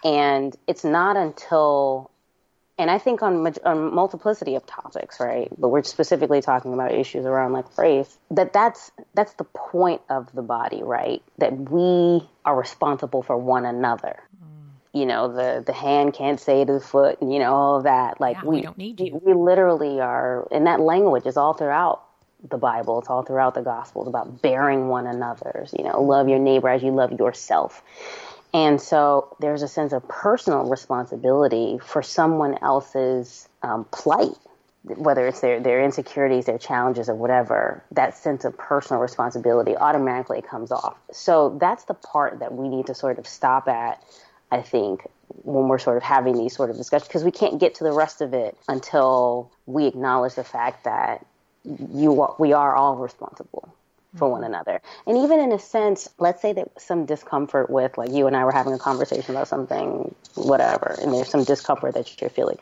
Yeah. 0.03 0.11
and 0.11 0.55
it's 0.67 0.83
not 0.83 1.17
until 1.17 2.10
and 2.81 2.89
I 2.89 2.97
think 2.97 3.21
on, 3.21 3.47
on 3.63 3.93
multiplicity 3.93 4.55
of 4.55 4.65
topics, 4.65 5.19
right? 5.19 5.49
But 5.55 5.69
we're 5.69 5.83
specifically 5.83 6.41
talking 6.41 6.73
about 6.73 6.91
issues 6.91 7.25
around 7.25 7.53
like 7.53 7.77
race. 7.77 8.17
That 8.31 8.53
that's 8.53 8.91
that's 9.13 9.33
the 9.33 9.43
point 9.43 10.01
of 10.09 10.33
the 10.33 10.41
body, 10.41 10.81
right? 10.81 11.21
That 11.37 11.53
we 11.69 12.27
are 12.43 12.57
responsible 12.57 13.21
for 13.21 13.37
one 13.37 13.65
another. 13.65 14.19
Mm. 14.35 14.99
You 14.99 15.05
know, 15.05 15.31
the 15.31 15.63
the 15.63 15.73
hand 15.73 16.15
can't 16.15 16.39
say 16.39 16.65
to 16.65 16.73
the 16.73 16.79
foot, 16.79 17.21
and 17.21 17.31
you 17.31 17.37
know 17.37 17.53
all 17.53 17.77
of 17.77 17.83
that. 17.83 18.19
Like 18.19 18.37
yeah, 18.37 18.45
we, 18.45 18.55
we, 18.57 18.61
don't 18.63 18.77
need 18.79 18.99
you. 18.99 19.21
We, 19.23 19.33
we 19.33 19.39
literally 19.39 20.01
are, 20.01 20.47
and 20.51 20.65
that 20.65 20.79
language 20.79 21.27
is 21.27 21.37
all 21.37 21.53
throughout 21.53 22.03
the 22.49 22.57
Bible. 22.57 22.99
It's 22.99 23.09
all 23.09 23.21
throughout 23.21 23.53
the 23.53 23.61
Gospels 23.61 24.07
about 24.07 24.41
bearing 24.41 24.87
one 24.87 25.05
another's. 25.05 25.71
You 25.77 25.83
know, 25.83 26.01
love 26.01 26.29
your 26.29 26.39
neighbor 26.39 26.69
as 26.69 26.81
you 26.81 26.91
love 26.91 27.11
yourself. 27.11 27.83
And 28.53 28.81
so 28.81 29.35
there's 29.39 29.61
a 29.61 29.67
sense 29.67 29.93
of 29.93 30.07
personal 30.07 30.69
responsibility 30.69 31.79
for 31.83 32.01
someone 32.01 32.57
else's 32.61 33.47
um, 33.63 33.85
plight, 33.91 34.35
whether 34.83 35.27
it's 35.27 35.39
their, 35.39 35.59
their 35.59 35.81
insecurities, 35.81 36.45
their 36.45 36.57
challenges, 36.57 37.07
or 37.07 37.15
whatever. 37.15 37.83
That 37.91 38.17
sense 38.17 38.43
of 38.43 38.57
personal 38.57 39.01
responsibility 39.01 39.77
automatically 39.77 40.41
comes 40.41 40.71
off. 40.71 40.97
So 41.11 41.57
that's 41.61 41.85
the 41.85 41.93
part 41.93 42.39
that 42.39 42.53
we 42.53 42.67
need 42.67 42.87
to 42.87 42.95
sort 42.95 43.19
of 43.19 43.27
stop 43.27 43.69
at, 43.69 44.03
I 44.51 44.61
think, 44.61 45.07
when 45.43 45.69
we're 45.69 45.79
sort 45.79 45.95
of 45.95 46.03
having 46.03 46.37
these 46.37 46.53
sort 46.53 46.69
of 46.69 46.75
discussions, 46.75 47.07
because 47.07 47.23
we 47.23 47.31
can't 47.31 47.57
get 47.57 47.75
to 47.75 47.85
the 47.85 47.93
rest 47.93 48.21
of 48.21 48.33
it 48.33 48.57
until 48.67 49.49
we 49.65 49.85
acknowledge 49.85 50.35
the 50.35 50.43
fact 50.43 50.83
that 50.83 51.25
you 51.63 52.27
we 52.39 52.53
are 52.53 52.75
all 52.75 52.95
responsible 52.95 53.73
for 54.15 54.29
one 54.29 54.41
mm-hmm. 54.41 54.53
another. 54.53 54.81
And 55.07 55.17
even 55.17 55.39
in 55.39 55.51
a 55.51 55.59
sense, 55.59 56.09
let's 56.19 56.41
say 56.41 56.53
that 56.53 56.81
some 56.81 57.05
discomfort 57.05 57.69
with, 57.69 57.97
like 57.97 58.11
you 58.11 58.27
and 58.27 58.35
I 58.35 58.43
were 58.43 58.51
having 58.51 58.73
a 58.73 58.79
conversation 58.79 59.35
about 59.35 59.47
something, 59.47 60.13
whatever, 60.35 60.97
and 61.01 61.13
there's 61.13 61.29
some 61.29 61.43
discomfort 61.43 61.93
that 61.93 62.19
you're 62.19 62.29
feeling. 62.29 62.57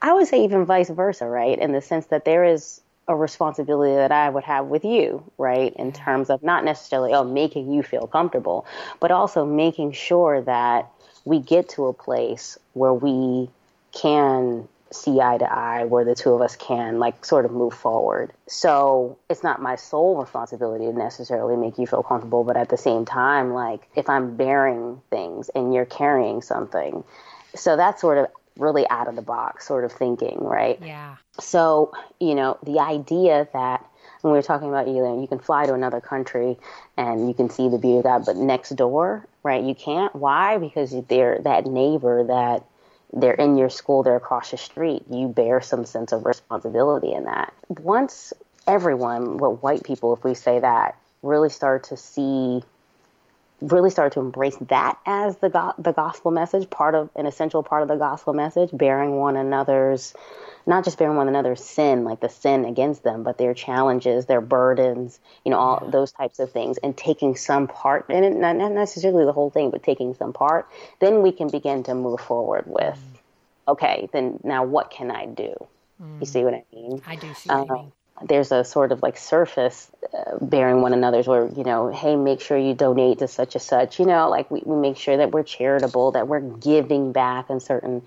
I 0.00 0.12
would 0.12 0.26
say 0.26 0.44
even 0.44 0.64
vice 0.64 0.88
versa, 0.88 1.26
right? 1.26 1.58
In 1.58 1.72
the 1.72 1.82
sense 1.82 2.06
that 2.06 2.24
there 2.24 2.44
is 2.44 2.80
a 3.06 3.14
responsibility 3.14 3.94
that 3.94 4.12
I 4.12 4.30
would 4.30 4.44
have 4.44 4.66
with 4.66 4.84
you, 4.84 5.30
right? 5.36 5.74
In 5.76 5.92
mm-hmm. 5.92 6.04
terms 6.04 6.30
of 6.30 6.42
not 6.42 6.64
necessarily, 6.64 7.12
oh, 7.12 7.24
making 7.24 7.70
you 7.72 7.82
feel 7.82 8.06
comfortable, 8.06 8.66
but 9.00 9.10
also 9.10 9.44
making 9.44 9.92
sure 9.92 10.40
that 10.42 10.90
we 11.26 11.38
get 11.38 11.68
to 11.70 11.86
a 11.86 11.92
place 11.92 12.58
where 12.72 12.94
we 12.94 13.50
can 13.92 14.68
see 14.94 15.20
eye 15.20 15.38
to 15.38 15.52
eye 15.52 15.84
where 15.84 16.04
the 16.04 16.14
two 16.14 16.32
of 16.32 16.40
us 16.40 16.56
can 16.56 16.98
like 16.98 17.24
sort 17.24 17.44
of 17.44 17.52
move 17.52 17.74
forward. 17.74 18.32
So 18.46 19.18
it's 19.28 19.42
not 19.42 19.60
my 19.60 19.76
sole 19.76 20.16
responsibility 20.16 20.86
to 20.86 20.92
necessarily 20.92 21.56
make 21.56 21.78
you 21.78 21.86
feel 21.86 22.02
comfortable, 22.02 22.44
but 22.44 22.56
at 22.56 22.68
the 22.68 22.76
same 22.76 23.04
time, 23.04 23.52
like 23.52 23.88
if 23.94 24.08
I'm 24.08 24.36
bearing 24.36 25.00
things 25.10 25.50
and 25.54 25.74
you're 25.74 25.84
carrying 25.84 26.42
something, 26.42 27.04
so 27.54 27.76
that's 27.76 28.00
sort 28.00 28.18
of 28.18 28.28
really 28.56 28.88
out 28.88 29.08
of 29.08 29.16
the 29.16 29.22
box 29.22 29.66
sort 29.66 29.84
of 29.84 29.92
thinking, 29.92 30.38
right? 30.40 30.78
Yeah. 30.80 31.16
So, 31.40 31.92
you 32.20 32.34
know, 32.34 32.58
the 32.62 32.78
idea 32.78 33.48
that 33.52 33.84
when 34.20 34.32
we 34.32 34.38
were 34.38 34.42
talking 34.42 34.68
about 34.68 34.88
you 34.88 35.20
you 35.20 35.26
can 35.28 35.38
fly 35.38 35.66
to 35.66 35.74
another 35.74 36.00
country 36.00 36.56
and 36.96 37.28
you 37.28 37.34
can 37.34 37.50
see 37.50 37.68
the 37.68 37.78
beauty 37.78 37.98
of 37.98 38.04
that, 38.04 38.24
but 38.24 38.36
next 38.36 38.70
door, 38.70 39.26
right, 39.42 39.62
you 39.62 39.74
can't. 39.74 40.14
Why? 40.14 40.56
Because 40.58 40.94
they're 41.08 41.40
that 41.40 41.66
neighbor 41.66 42.24
that 42.24 42.64
they're 43.14 43.34
in 43.34 43.56
your 43.56 43.70
school, 43.70 44.02
they're 44.02 44.16
across 44.16 44.50
the 44.50 44.56
street. 44.56 45.04
You 45.08 45.28
bear 45.28 45.60
some 45.60 45.84
sense 45.84 46.12
of 46.12 46.26
responsibility 46.26 47.12
in 47.12 47.24
that. 47.24 47.54
Once 47.68 48.32
everyone, 48.66 49.38
what 49.38 49.62
white 49.62 49.84
people, 49.84 50.14
if 50.14 50.24
we 50.24 50.34
say 50.34 50.58
that, 50.60 50.96
really 51.22 51.48
start 51.48 51.84
to 51.84 51.96
see, 51.96 52.62
really 53.60 53.90
start 53.90 54.12
to 54.14 54.20
embrace 54.20 54.56
that 54.68 54.98
as 55.06 55.36
the 55.38 55.48
go- 55.48 55.74
the 55.78 55.92
gospel 55.92 56.30
message, 56.30 56.68
part 56.70 56.94
of 56.94 57.10
an 57.16 57.26
essential 57.26 57.62
part 57.62 57.82
of 57.82 57.88
the 57.88 57.96
gospel 57.96 58.32
message, 58.32 58.70
bearing 58.72 59.16
one 59.16 59.36
another's 59.36 60.14
not 60.66 60.82
just 60.84 60.98
bearing 60.98 61.16
one 61.16 61.28
another's 61.28 61.62
sin, 61.62 62.04
like 62.04 62.20
the 62.20 62.28
sin 62.28 62.64
against 62.64 63.02
them, 63.02 63.22
but 63.22 63.36
their 63.36 63.52
challenges, 63.52 64.24
their 64.24 64.40
burdens, 64.40 65.20
you 65.44 65.50
know, 65.50 65.58
all 65.58 65.90
those 65.90 66.10
types 66.12 66.38
of 66.38 66.52
things, 66.52 66.78
and 66.78 66.96
taking 66.96 67.36
some 67.36 67.66
part, 67.68 68.06
and 68.08 68.40
not 68.40 68.56
necessarily 68.56 69.26
the 69.26 69.32
whole 69.32 69.50
thing, 69.50 69.70
but 69.70 69.82
taking 69.82 70.14
some 70.14 70.32
part, 70.32 70.66
then 71.00 71.20
we 71.20 71.32
can 71.32 71.48
begin 71.48 71.82
to 71.82 71.94
move 71.94 72.18
forward 72.18 72.64
with, 72.66 72.96
mm. 72.96 73.72
okay, 73.72 74.08
then 74.14 74.40
now 74.42 74.64
what 74.64 74.90
can 74.90 75.10
I 75.10 75.26
do? 75.26 75.54
Mm. 76.02 76.20
You 76.20 76.26
see 76.26 76.44
what 76.44 76.54
I 76.54 76.64
mean? 76.72 77.02
I 77.06 77.16
do 77.16 77.34
see 77.34 77.50
what 77.50 77.68
you 77.68 77.74
mean 77.74 77.92
there's 78.22 78.52
a 78.52 78.64
sort 78.64 78.92
of 78.92 79.02
like 79.02 79.16
surface 79.16 79.90
uh, 80.16 80.38
bearing 80.40 80.82
one 80.82 80.92
another's 80.92 81.26
where 81.26 81.48
you 81.48 81.64
know 81.64 81.88
hey 81.88 82.14
make 82.14 82.40
sure 82.40 82.56
you 82.56 82.72
donate 82.72 83.18
to 83.18 83.26
such 83.26 83.54
and 83.54 83.62
such 83.62 83.98
you 83.98 84.06
know 84.06 84.28
like 84.30 84.50
we, 84.50 84.62
we 84.64 84.76
make 84.76 84.96
sure 84.96 85.16
that 85.16 85.32
we're 85.32 85.42
charitable 85.42 86.12
that 86.12 86.28
we're 86.28 86.40
giving 86.40 87.10
back 87.12 87.50
and 87.50 87.60
certain 87.60 88.02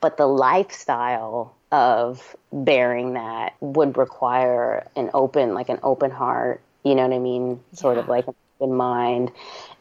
but 0.00 0.16
the 0.16 0.26
lifestyle 0.26 1.54
of 1.72 2.36
bearing 2.52 3.14
that 3.14 3.54
would 3.60 3.96
require 3.96 4.86
an 4.94 5.10
open, 5.14 5.54
like 5.54 5.70
an 5.70 5.78
open 5.82 6.10
heart, 6.10 6.60
you 6.84 6.94
know 6.94 7.08
what 7.08 7.14
I 7.14 7.18
mean? 7.18 7.60
Sort 7.72 7.96
yeah. 7.96 8.02
of 8.02 8.08
like 8.08 8.28
an 8.28 8.34
open 8.60 8.76
mind 8.76 9.32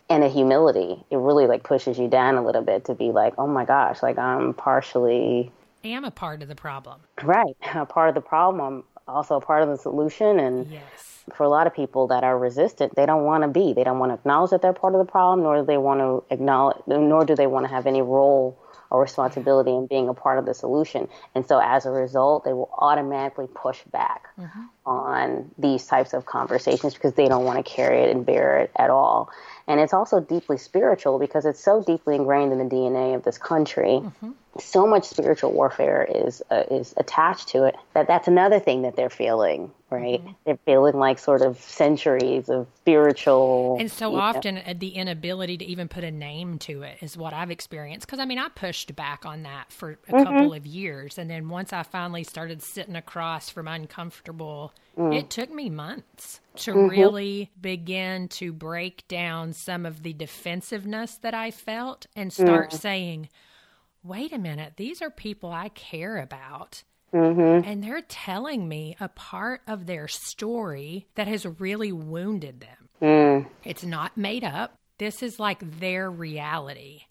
and 0.10 0.24
a 0.24 0.30
humility. 0.30 1.04
It 1.10 1.18
really 1.18 1.48
like 1.48 1.64
pushes 1.64 2.00
you 2.00 2.08
down 2.08 2.36
a 2.36 2.46
little 2.46 2.62
bit 2.62 2.86
to 2.86 2.96
be 2.96 3.12
like, 3.12 3.34
oh 3.38 3.48
my 3.48 3.66
gosh, 3.66 4.02
like 4.02 4.18
I'm 4.18 4.54
partially. 4.54 5.52
am 5.84 6.06
a 6.06 6.12
part 6.12 6.42
of 6.42 6.48
the 6.48 6.56
problem. 6.56 7.02
Right. 7.22 7.58
A 7.74 7.86
part 7.86 8.10
of 8.10 8.16
the 8.16 8.22
problem. 8.22 8.86
Also 9.12 9.36
a 9.36 9.42
part 9.42 9.64
of 9.64 9.70
the 9.70 9.78
solution. 9.78 10.40
And 10.40 10.72
yes. 10.72 10.82
for 11.36 11.44
a 11.44 11.50
lot 11.50 11.68
of 11.68 11.74
people 11.74 12.08
that 12.08 12.24
are 12.24 12.38
resistant, 12.38 12.96
they 12.96 13.06
don't 13.06 13.24
want 13.24 13.44
to 13.44 13.48
be. 13.48 13.74
They 13.74 13.84
don't 13.84 14.00
want 14.00 14.12
to 14.12 14.16
acknowledge 14.16 14.52
that 14.52 14.62
they're 14.62 14.74
part 14.74 14.96
of 14.96 15.06
the 15.06 15.12
problem, 15.12 15.44
nor 15.44 15.58
do 15.60 15.66
they 15.66 15.78
want 15.78 16.00
to 16.00 16.24
acknowledge, 16.34 16.78
nor 16.88 17.26
do 17.26 17.36
they 17.36 17.48
want 17.48 17.66
to 17.66 17.70
have 17.70 17.88
any 17.88 18.02
role 18.02 18.58
or 18.92 19.02
responsibility 19.02 19.72
in 19.72 19.88
being 19.88 20.10
a 20.10 20.14
part 20.14 20.38
of 20.38 20.46
the 20.46 20.54
solution. 20.54 21.08
And 21.34 21.48
so 21.48 21.60
as 21.64 21.86
a 21.86 21.92
result, 21.92 22.44
they 22.44 22.52
will 22.52 22.70
automatically 22.78 23.48
push 23.48 23.82
back 23.84 24.28
mm-hmm. 24.38 24.64
on 24.86 25.50
these 25.58 25.88
types 25.88 26.14
of 26.14 26.26
conversations 26.26 26.94
because 26.94 27.14
they 27.14 27.30
don't 27.30 27.46
want 27.46 27.66
to 27.66 27.72
carry 27.72 28.04
it 28.04 28.10
and 28.14 28.26
bear 28.26 28.60
it 28.60 28.72
at 28.76 28.90
all. 28.90 29.30
And 29.66 29.80
it's 29.80 29.94
also 29.94 30.20
deeply 30.20 30.58
spiritual 30.58 31.20
because 31.20 31.46
it's 31.46 31.64
so 31.64 31.82
deeply 31.82 32.16
ingrained 32.16 32.52
in 32.52 32.58
the 32.58 32.76
DNA 32.76 33.16
of 33.16 33.24
this 33.24 33.38
country. 33.38 34.02
Mm-hmm 34.02 34.32
so 34.60 34.86
much 34.86 35.06
spiritual 35.06 35.52
warfare 35.54 36.08
is 36.14 36.42
uh, 36.52 36.64
is 36.70 36.94
attached 36.98 37.48
to 37.48 37.64
it 37.64 37.76
that 37.94 38.08
that's 38.08 38.28
another 38.28 38.60
thing 38.60 38.82
that 38.82 38.98
they're 38.98 39.10
feeling 39.10 39.72
right 39.90 40.22
mm-hmm. 40.22 40.32
they're 40.46 40.60
feeling 40.66 40.96
like 40.96 41.20
sort 41.20 41.42
of 41.42 41.58
centuries 41.60 42.50
of 42.50 42.68
spiritual 42.76 43.78
and 43.80 43.90
so 43.90 44.16
often 44.16 44.56
know. 44.56 44.62
Uh, 44.68 44.74
the 44.78 44.90
inability 44.90 45.58
to 45.58 45.66
even 45.66 45.88
put 45.88 46.04
a 46.04 46.12
name 46.12 46.60
to 46.60 46.82
it 46.82 46.98
is 47.02 47.16
what 47.16 47.34
i've 47.34 47.52
experienced 47.52 48.06
because 48.06 48.20
i 48.20 48.26
mean 48.26 48.38
i 48.38 48.50
pushed 48.50 48.94
back 48.96 49.26
on 49.26 49.44
that 49.44 49.72
for 49.72 49.92
a 49.92 49.96
mm-hmm. 49.96 50.24
couple 50.24 50.54
of 50.54 50.66
years 50.66 51.18
and 51.18 51.30
then 51.30 51.48
once 51.48 51.72
i 51.72 51.82
finally 51.82 52.24
started 52.24 52.62
sitting 52.62 52.98
across 52.98 53.50
from 53.50 53.70
uncomfortable 53.70 54.74
mm. 54.98 55.16
it 55.16 55.30
took 55.30 55.52
me 55.52 55.70
months 55.70 56.42
to 56.56 56.74
mm-hmm. 56.74 56.90
really 56.90 57.50
begin 57.62 58.28
to 58.28 58.52
break 58.52 59.08
down 59.08 59.54
some 59.54 59.86
of 59.86 60.04
the 60.04 60.12
defensiveness 60.12 61.16
that 61.16 61.34
i 61.34 61.50
felt 61.50 62.06
and 62.18 62.34
start 62.34 62.72
mm. 62.72 62.80
saying 62.80 63.30
wait 64.04 64.34
a 64.34 64.38
minute, 64.38 64.74
these 64.78 65.02
are 65.02 65.10
people 65.10 65.52
I 65.52 65.70
care 65.70 66.18
about. 66.18 66.84
Mm-hmm. 67.14 67.68
And 67.68 67.84
they're 67.84 68.02
telling 68.02 68.68
me 68.68 68.96
a 69.00 69.10
part 69.10 69.62
of 69.68 69.86
their 69.86 70.08
story 70.08 71.08
that 71.16 71.28
has 71.28 71.46
really 71.46 71.92
wounded 71.92 72.62
them. 72.62 72.90
Mm. 73.02 73.48
It's 73.66 73.84
not 73.84 74.16
made 74.16 74.44
up. 74.44 74.78
This 74.98 75.22
is 75.22 75.40
like 75.40 75.80
their 75.80 76.10
reality. 76.10 77.02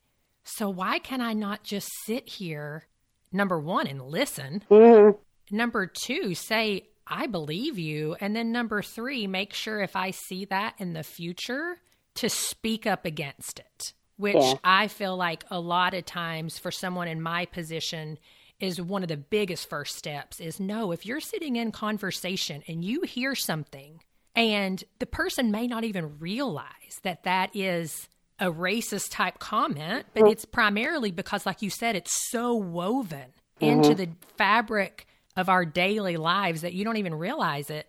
So, 0.44 0.70
why 0.70 1.00
can 1.00 1.20
I 1.20 1.34
not 1.34 1.64
just 1.64 1.88
sit 2.06 2.28
here, 2.28 2.86
number 3.30 3.60
one, 3.60 3.86
and 3.86 4.00
listen? 4.00 4.64
Mm-hmm. 4.70 5.18
Number 5.54 5.86
two, 5.86 6.34
say, 6.34 6.86
I 7.06 7.26
believe 7.26 7.78
you. 7.78 8.16
And 8.20 8.34
then 8.34 8.52
number 8.52 8.80
three, 8.80 9.26
make 9.26 9.52
sure 9.52 9.80
if 9.80 9.96
I 9.96 10.12
see 10.12 10.46
that 10.46 10.76
in 10.78 10.94
the 10.94 11.02
future 11.02 11.76
to 12.14 12.30
speak 12.30 12.86
up 12.86 13.04
against 13.04 13.58
it 13.58 13.92
which 14.20 14.36
yeah. 14.36 14.54
I 14.62 14.88
feel 14.88 15.16
like 15.16 15.44
a 15.50 15.58
lot 15.58 15.94
of 15.94 16.04
times 16.04 16.58
for 16.58 16.70
someone 16.70 17.08
in 17.08 17.22
my 17.22 17.46
position 17.46 18.18
is 18.60 18.80
one 18.80 19.02
of 19.02 19.08
the 19.08 19.16
biggest 19.16 19.68
first 19.70 19.96
steps 19.96 20.38
is 20.40 20.60
no, 20.60 20.92
if 20.92 21.06
you're 21.06 21.20
sitting 21.20 21.56
in 21.56 21.72
conversation 21.72 22.62
and 22.68 22.84
you 22.84 23.00
hear 23.02 23.34
something 23.34 24.00
and 24.36 24.84
the 24.98 25.06
person 25.06 25.50
may 25.50 25.66
not 25.66 25.84
even 25.84 26.18
realize 26.18 27.00
that 27.02 27.24
that 27.24 27.50
is 27.56 28.08
a 28.38 28.52
racist 28.52 29.10
type 29.10 29.38
comment, 29.38 30.06
but 30.12 30.22
mm-hmm. 30.22 30.32
it's 30.32 30.44
primarily 30.44 31.10
because, 31.10 31.46
like 31.46 31.62
you 31.62 31.70
said, 31.70 31.96
it's 31.96 32.30
so 32.30 32.54
woven 32.54 33.32
mm-hmm. 33.60 33.64
into 33.64 33.94
the 33.94 34.08
fabric 34.36 35.06
of 35.36 35.48
our 35.48 35.64
daily 35.64 36.16
lives 36.16 36.60
that 36.60 36.74
you 36.74 36.84
don't 36.84 36.98
even 36.98 37.14
realize 37.14 37.70
it. 37.70 37.86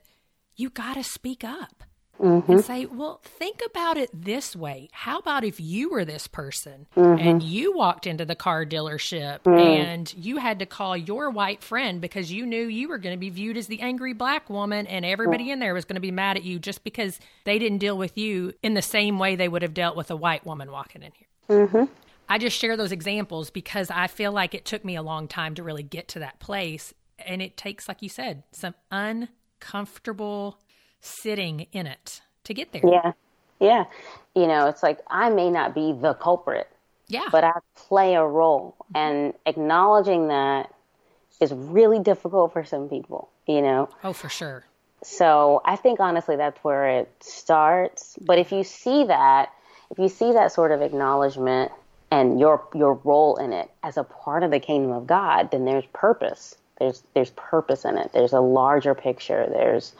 You 0.56 0.70
got 0.70 0.94
to 0.94 1.04
speak 1.04 1.44
up 1.44 1.84
mm-hmm. 2.22 2.52
and 2.52 2.64
say, 2.64 2.86
well, 2.86 3.20
think 3.24 3.62
about 3.66 3.98
it 3.98 4.10
this 4.14 4.56
way. 4.56 4.90
How 4.92 5.20
about 5.20 5.44
if 5.44 5.60
you 5.60 5.90
were 5.90 6.06
this 6.06 6.28
person 6.28 6.88
mm-hmm. 6.96 7.20
and 7.20 7.44
you 7.44 7.76
walked 7.76 8.08
into 8.08 8.26
the 8.26 8.36
car 8.36 8.66
dealership 8.66 9.40
mm. 9.44 9.60
and 9.60 10.14
you 10.14 10.38
had 10.38 10.60
to 10.60 10.66
call 10.66 10.96
your 10.96 11.30
white 11.30 11.64
friend 11.64 12.00
because 12.00 12.32
you 12.32 12.46
knew 12.46 12.66
you 12.66 12.88
were 12.88 12.98
going 12.98 13.16
to 13.16 13.20
be 13.20 13.30
viewed 13.30 13.58
as 13.58 13.68
the 13.68 13.82
angry 13.82 14.14
black 14.14 14.50
woman 14.50 14.88
and 14.88 15.06
everybody 15.06 15.48
mm. 15.48 15.54
in 15.54 15.60
there 15.60 15.74
was 15.74 15.86
going 15.86 15.96
to 15.96 16.02
be 16.02 16.12
mad 16.12 16.38
at 16.38 16.44
you 16.44 16.60
just 16.60 16.84
because 16.84 17.20
they 17.44 17.60
didn't 17.60 17.80
deal 17.80 17.98
with 17.98 18.18
you 18.18 18.54
in 18.62 18.74
the 18.74 18.82
same 18.82 19.20
way 19.20 19.36
they 19.36 19.50
would 19.50 19.62
have 19.62 19.74
dealt 19.74 19.98
with 19.98 20.12
a 20.12 20.16
white 20.16 20.46
woman 20.46 20.72
walking 20.72 21.04
in 21.04 21.12
here. 21.14 21.68
Mm-hmm. 21.68 21.86
I 22.30 22.38
just 22.38 22.58
share 22.58 22.78
those 22.78 22.94
examples 22.94 23.50
because 23.50 23.90
I 23.90 24.08
feel 24.08 24.32
like 24.32 24.54
it 24.54 24.64
took 24.64 24.86
me 24.86 24.96
a 24.96 25.02
long 25.02 25.28
time 25.28 25.54
to 25.56 25.64
really 25.64 25.84
get 25.84 26.08
to 26.10 26.20
that 26.20 26.40
place. 26.40 26.94
And 27.20 27.42
it 27.42 27.58
takes, 27.58 27.90
like 27.90 28.02
you 28.02 28.08
said, 28.08 28.44
some 28.52 28.74
uncomfortable 28.90 30.58
sitting 31.02 31.68
in 31.72 31.88
it 31.88 32.22
to 32.46 32.54
get 32.54 32.72
there. 32.72 32.82
Yeah. 32.84 33.12
Yeah. 33.60 33.86
You 34.36 34.48
know, 34.48 34.68
it's 34.68 34.82
like 34.82 35.00
I 35.08 35.30
may 35.30 35.50
not 35.50 35.76
be 35.76 35.94
the 35.94 36.14
culprit. 36.14 36.68
Yeah. 37.08 37.28
But 37.32 37.44
I 37.44 37.54
play 37.76 38.16
a 38.16 38.26
role. 38.26 38.76
Mm-hmm. 38.84 38.98
And 38.98 39.34
acknowledging 39.46 40.30
that 40.30 40.74
is 41.42 41.52
really 41.52 42.00
difficult 42.00 42.54
for 42.54 42.64
some 42.64 42.88
people, 42.88 43.30
you 43.48 43.62
know? 43.62 43.90
Oh, 44.04 44.14
for 44.14 44.30
sure. 44.30 44.64
So 45.04 45.62
I 45.66 45.76
think 45.76 46.00
honestly 46.00 46.36
that's 46.36 46.64
where 46.64 46.88
it 47.00 47.12
starts. 47.20 48.18
But 48.22 48.38
if 48.38 48.52
you 48.52 48.64
see 48.64 49.04
that, 49.06 49.52
if 49.90 49.98
you 49.98 50.08
see 50.08 50.32
that 50.34 50.52
sort 50.52 50.72
of 50.72 50.82
acknowledgement 50.82 51.72
and 52.12 52.40
your 52.40 52.68
your 52.76 52.94
role 53.04 53.38
in 53.38 53.52
it 53.52 53.70
as 53.84 53.98
a 53.98 54.04
part 54.04 54.44
of 54.44 54.52
the 54.52 54.60
kingdom 54.60 54.92
of 54.92 55.08
God, 55.08 55.50
then 55.52 55.66
there's 55.66 55.86
purpose. 55.94 56.56
There's 56.82 57.04
there's 57.14 57.30
purpose 57.32 57.86
in 57.86 57.96
it. 57.98 58.12
There's 58.12 58.34
a 58.34 58.40
larger 58.40 58.96
picture. 58.96 59.46
There's 59.48 59.94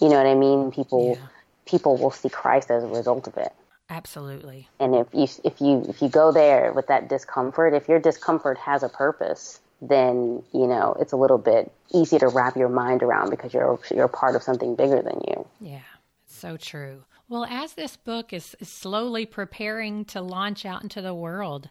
you 0.00 0.08
know 0.08 0.14
what 0.14 0.26
I 0.26 0.34
mean? 0.34 0.70
People 0.70 1.16
yeah. 1.18 1.26
people 1.66 1.96
will 1.96 2.12
see 2.12 2.28
Christ 2.28 2.70
as 2.70 2.84
a 2.84 2.86
result 2.86 3.26
of 3.26 3.36
it. 3.36 3.52
Absolutely. 3.90 4.68
And 4.78 4.94
if 4.94 5.08
you 5.12 5.26
if 5.42 5.60
you 5.60 5.84
if 5.88 6.00
you 6.00 6.08
go 6.08 6.30
there 6.30 6.72
with 6.72 6.86
that 6.86 7.08
discomfort, 7.08 7.74
if 7.74 7.88
your 7.88 7.98
discomfort 7.98 8.56
has 8.58 8.84
a 8.84 8.88
purpose, 8.88 9.58
then 9.82 10.44
you 10.52 10.68
know 10.68 10.96
it's 11.00 11.12
a 11.12 11.16
little 11.16 11.38
bit 11.38 11.72
easy 11.92 12.20
to 12.20 12.28
wrap 12.28 12.56
your 12.56 12.68
mind 12.68 13.02
around 13.02 13.30
because 13.30 13.52
you're 13.52 13.80
you're 13.92 14.06
part 14.06 14.36
of 14.36 14.42
something 14.44 14.76
bigger 14.76 15.02
than 15.02 15.20
you. 15.26 15.46
Yeah, 15.60 15.88
so 16.24 16.56
true. 16.56 17.02
Well, 17.28 17.44
as 17.44 17.74
this 17.74 17.96
book 17.96 18.32
is, 18.32 18.54
is 18.60 18.68
slowly 18.68 19.26
preparing 19.26 20.04
to 20.06 20.22
launch 20.22 20.64
out 20.64 20.82
into 20.82 21.02
the 21.02 21.12
world, 21.12 21.68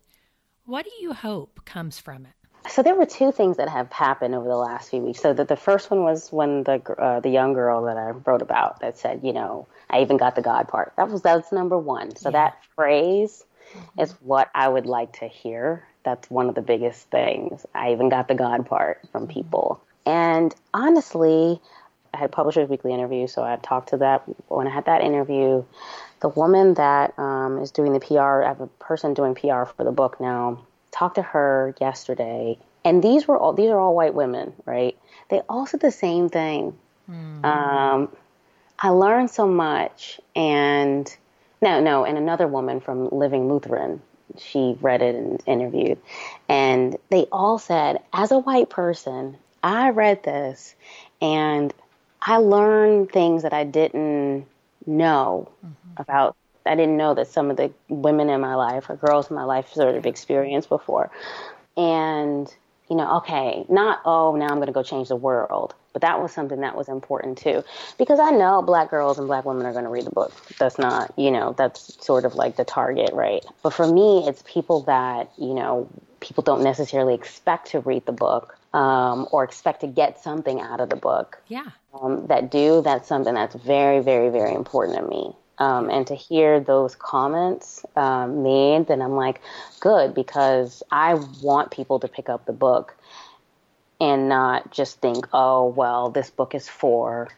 what 0.65 0.86
do 0.86 0.91
you 0.99 1.13
hope 1.13 1.61
comes 1.65 1.99
from 1.99 2.26
it? 2.26 2.37
So 2.70 2.84
there 2.84 2.95
were 2.95 3.05
two 3.05 3.32
things 3.32 3.57
that 3.57 3.70
have 3.70 3.91
happened 3.91 4.36
over 4.36 4.47
the 4.47 4.55
last 4.55 4.89
few 4.89 4.99
weeks. 4.99 5.22
So 5.22 5.34
the, 5.34 5.45
the 5.45 5.55
first 5.55 5.89
one 5.89 6.03
was 6.03 6.32
when 6.32 6.63
the 6.63 6.82
uh, 6.97 7.20
the 7.20 7.30
young 7.30 7.53
girl 7.53 7.84
that 7.84 7.97
I 7.97 8.09
wrote 8.09 8.41
about 8.41 8.82
that 8.82 8.97
said, 8.97 9.22
you 9.24 9.34
know, 9.34 9.68
I 9.89 10.01
even 10.01 10.18
got 10.18 10.36
the 10.36 10.41
God 10.41 10.68
part. 10.68 10.93
That 10.97 11.09
was 11.09 11.22
that's 11.22 11.51
number 11.51 11.78
one. 11.78 12.15
So 12.15 12.30
yeah. 12.30 12.34
that 12.34 12.63
phrase 12.76 13.43
mm-hmm. 13.74 14.01
is 14.01 14.11
what 14.22 14.49
I 14.53 14.68
would 14.68 14.86
like 14.86 15.20
to 15.20 15.28
hear 15.28 15.88
that's 16.07 16.30
one 16.30 16.47
of 16.47 16.55
the 16.55 16.61
biggest 16.61 17.09
things. 17.09 17.65
I 17.76 17.91
even 17.91 18.07
got 18.07 18.30
the 18.30 18.36
God 18.36 18.65
part 18.65 19.01
from 19.11 19.24
mm-hmm. 19.24 19.34
people. 19.34 19.82
And 20.05 20.55
honestly, 20.74 21.59
I 22.13 22.18
had 22.18 22.32
Publishers 22.32 22.70
Weekly 22.70 22.93
interview, 22.93 23.28
so 23.28 23.43
I 23.43 23.57
talked 23.57 23.89
to 23.89 23.97
that 23.97 24.24
when 24.47 24.68
I 24.68 24.70
had 24.70 24.86
that 24.86 25.01
interview. 25.01 25.65
The 26.22 26.30
woman 26.30 26.76
that 26.76 27.18
um, 27.20 27.59
is 27.59 27.72
doing 27.72 27.91
the 27.91 27.99
PR, 27.99 28.43
I 28.43 28.47
have 28.47 28.61
a 28.61 28.68
person 28.68 29.13
doing 29.13 29.36
PR 29.36 29.65
for 29.65 29.84
the 29.84 29.91
book 29.91 30.22
now. 30.22 30.65
Talked 30.92 31.16
to 31.16 31.22
her 31.22 31.76
yesterday, 31.80 32.58
and 32.84 33.04
these 33.04 33.28
were 33.28 33.38
all 33.38 33.54
these 33.54 33.70
are 33.70 33.80
all 33.80 33.96
white 33.96 34.14
women, 34.14 34.54
right? 34.66 34.98
They 35.30 35.42
all 35.50 35.66
said 35.66 35.82
the 35.82 35.92
same 35.92 36.30
thing. 36.30 36.78
Mm. 37.10 37.46
Um, 37.46 38.16
I 38.80 38.90
learned 38.90 39.30
so 39.30 39.48
much, 39.48 40.20
and 40.36 41.14
no, 41.62 41.82
no, 41.82 42.06
and 42.06 42.18
another 42.18 42.48
woman 42.48 42.80
from 42.80 43.10
Living 43.10 43.48
Lutheran 43.52 44.02
she 44.38 44.78
read 44.82 45.02
it 45.02 45.16
and 45.16 45.42
interviewed. 45.46 46.00
And 46.50 46.98
they 47.10 47.28
all 47.32 47.58
said, 47.58 48.02
as 48.14 48.32
a 48.32 48.40
white 48.40 48.70
person, 48.70 49.38
I 49.64 49.90
read 49.90 50.24
this 50.24 50.76
and 51.22 51.74
I 52.22 52.38
learned 52.38 53.12
things 53.12 53.44
that 53.44 53.54
I 53.54 53.64
didn't 53.64 54.46
know 54.86 55.50
mm-hmm. 55.66 56.02
about. 56.02 56.36
I 56.68 56.76
didn't 56.76 56.97
know 56.97 57.13
that 57.13 57.28
some 57.28 57.49
of 57.49 57.57
the 57.57 57.72
women 57.89 58.30
in 58.30 58.41
my 58.41 58.55
life 58.55 58.89
or 58.89 58.95
girls 58.95 59.30
in 59.30 59.36
my 59.36 59.43
life 59.43 59.72
sort 59.74 59.95
of 59.95 60.05
experienced 60.05 60.70
before. 60.70 61.09
And, 61.76 62.53
you 62.89 62.95
know, 62.95 63.18
okay, 63.18 63.65
not, 63.70 64.01
oh, 64.05 64.36
now 64.36 64.47
I'm 64.47 64.55
going 64.55 64.68
to 64.68 64.74
go 64.74 64.84
change 64.84 65.07
the 65.07 65.15
world. 65.15 65.74
But 65.93 66.01
that 66.03 66.22
was 66.22 66.32
something 66.32 66.61
that 66.61 66.76
was 66.76 66.89
important 66.89 67.39
too, 67.39 67.63
because 67.97 68.20
I 68.20 68.30
know 68.30 68.61
black 68.61 68.91
girls 68.91 69.18
and 69.18 69.26
black 69.26 69.45
women 69.45 69.65
are 69.65 69.72
going 69.72 69.86
to 69.86 69.89
read 69.89 70.05
the 70.05 70.11
book. 70.11 70.32
That's 70.59 70.78
not, 70.78 71.11
you 71.18 71.32
know, 71.32 71.55
that's 71.57 71.97
sort 72.05 72.24
of 72.24 72.36
like 72.36 72.55
the 72.55 72.65
target, 72.65 73.09
right? 73.13 73.43
But 73.63 73.74
for 73.74 73.91
me, 73.91 74.24
it's 74.28 74.43
people 74.45 74.82
that, 74.82 75.32
you 75.39 75.55
know, 75.55 75.89
people 76.20 76.43
don't 76.43 76.63
necessarily 76.63 77.15
expect 77.15 77.72
to 77.72 77.80
read 77.80 78.05
the 78.05 78.11
book 78.11 78.59
um, 78.76 79.28
or 79.32 79.43
expect 79.43 79.82
to 79.82 79.88
get 79.88 80.22
something 80.22 80.61
out 80.61 80.80
of 80.82 80.89
the 80.89 80.95
book. 80.95 81.41
Yeah. 81.47 81.65
Um, 81.99 82.28
that 82.28 82.51
do, 82.51 82.84
that's 82.84 83.07
something 83.07 83.34
that's 83.34 83.55
very, 83.55 83.99
very, 83.99 84.30
very 84.30 84.53
important 84.53 84.99
to 84.99 85.03
me. 85.07 85.36
Um, 85.60 85.89
and 85.89 86.05
to 86.08 86.16
hear 86.16 86.60
those 86.60 86.95
comments 86.95 87.84
um, 87.95 88.43
made, 88.43 88.88
then 88.88 89.01
I'm 89.01 89.16
like, 89.16 89.41
good, 89.80 90.14
because 90.14 90.84
I 90.91 91.16
want 91.41 91.72
people 91.72 91.99
to 91.99 92.08
pick 92.08 92.30
up 92.30 92.45
the 92.45 92.53
book 92.53 92.95
and 93.99 94.30
not 94.30 94.72
just 94.72 95.01
think, 95.01 95.28
oh, 95.34 95.66
well, 95.66 96.10
this 96.10 96.30
book 96.30 96.53
is 96.53 96.70
for 96.70 97.30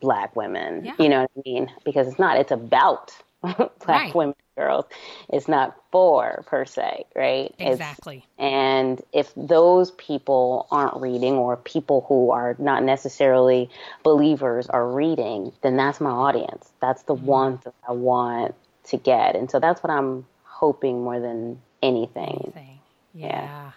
black 0.00 0.36
women. 0.36 0.84
Yeah. 0.84 0.94
You 0.98 1.08
know 1.08 1.20
what 1.22 1.30
I 1.36 1.40
mean? 1.44 1.72
Because 1.84 2.06
it's 2.06 2.18
not, 2.18 2.38
it's 2.38 2.52
about 2.52 3.12
black 3.42 3.68
right. 3.88 4.14
women 4.14 4.34
girls. 4.56 4.86
It's 5.28 5.48
not 5.48 5.76
for 5.92 6.44
per 6.46 6.64
se, 6.64 7.04
right? 7.14 7.54
Exactly. 7.58 8.18
It's, 8.18 8.26
and 8.38 9.02
if 9.12 9.32
those 9.36 9.92
people 9.92 10.66
aren't 10.70 10.96
reading 10.96 11.34
or 11.34 11.56
people 11.56 12.04
who 12.08 12.30
are 12.30 12.56
not 12.58 12.82
necessarily 12.82 13.70
believers 14.02 14.66
are 14.68 14.88
reading, 14.88 15.52
then 15.62 15.76
that's 15.76 16.00
my 16.00 16.10
audience. 16.10 16.72
That's 16.80 17.02
the 17.02 17.14
mm-hmm. 17.14 17.26
one 17.26 17.60
that 17.64 17.74
I 17.88 17.92
want 17.92 18.54
to 18.84 18.96
get. 18.96 19.36
And 19.36 19.50
so 19.50 19.60
that's 19.60 19.82
what 19.82 19.90
I'm 19.90 20.26
hoping 20.44 21.02
more 21.02 21.20
than 21.20 21.60
anything. 21.82 22.40
anything. 22.44 22.78
yeah. 23.14 23.28
yeah. 23.28 23.70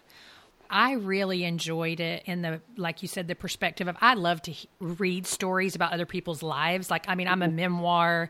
I 0.71 0.93
really 0.93 1.45
enjoyed 1.45 1.99
it 1.99 2.23
in 2.25 2.43
the, 2.43 2.61
like 2.77 3.01
you 3.01 3.07
said, 3.07 3.27
the 3.27 3.33
perspective 3.33 3.87
of 3.87 3.97
I 4.01 4.13
love 4.13 4.41
to 4.43 4.53
read 4.79 5.25
stories 5.25 5.75
about 5.75 5.93
other 5.93 6.05
people's 6.05 6.43
lives. 6.43 6.91
Like, 6.91 7.09
I 7.09 7.15
mean, 7.15 7.27
I'm 7.27 7.41
a 7.41 7.47
mm-hmm. 7.47 7.55
memoir 7.55 8.29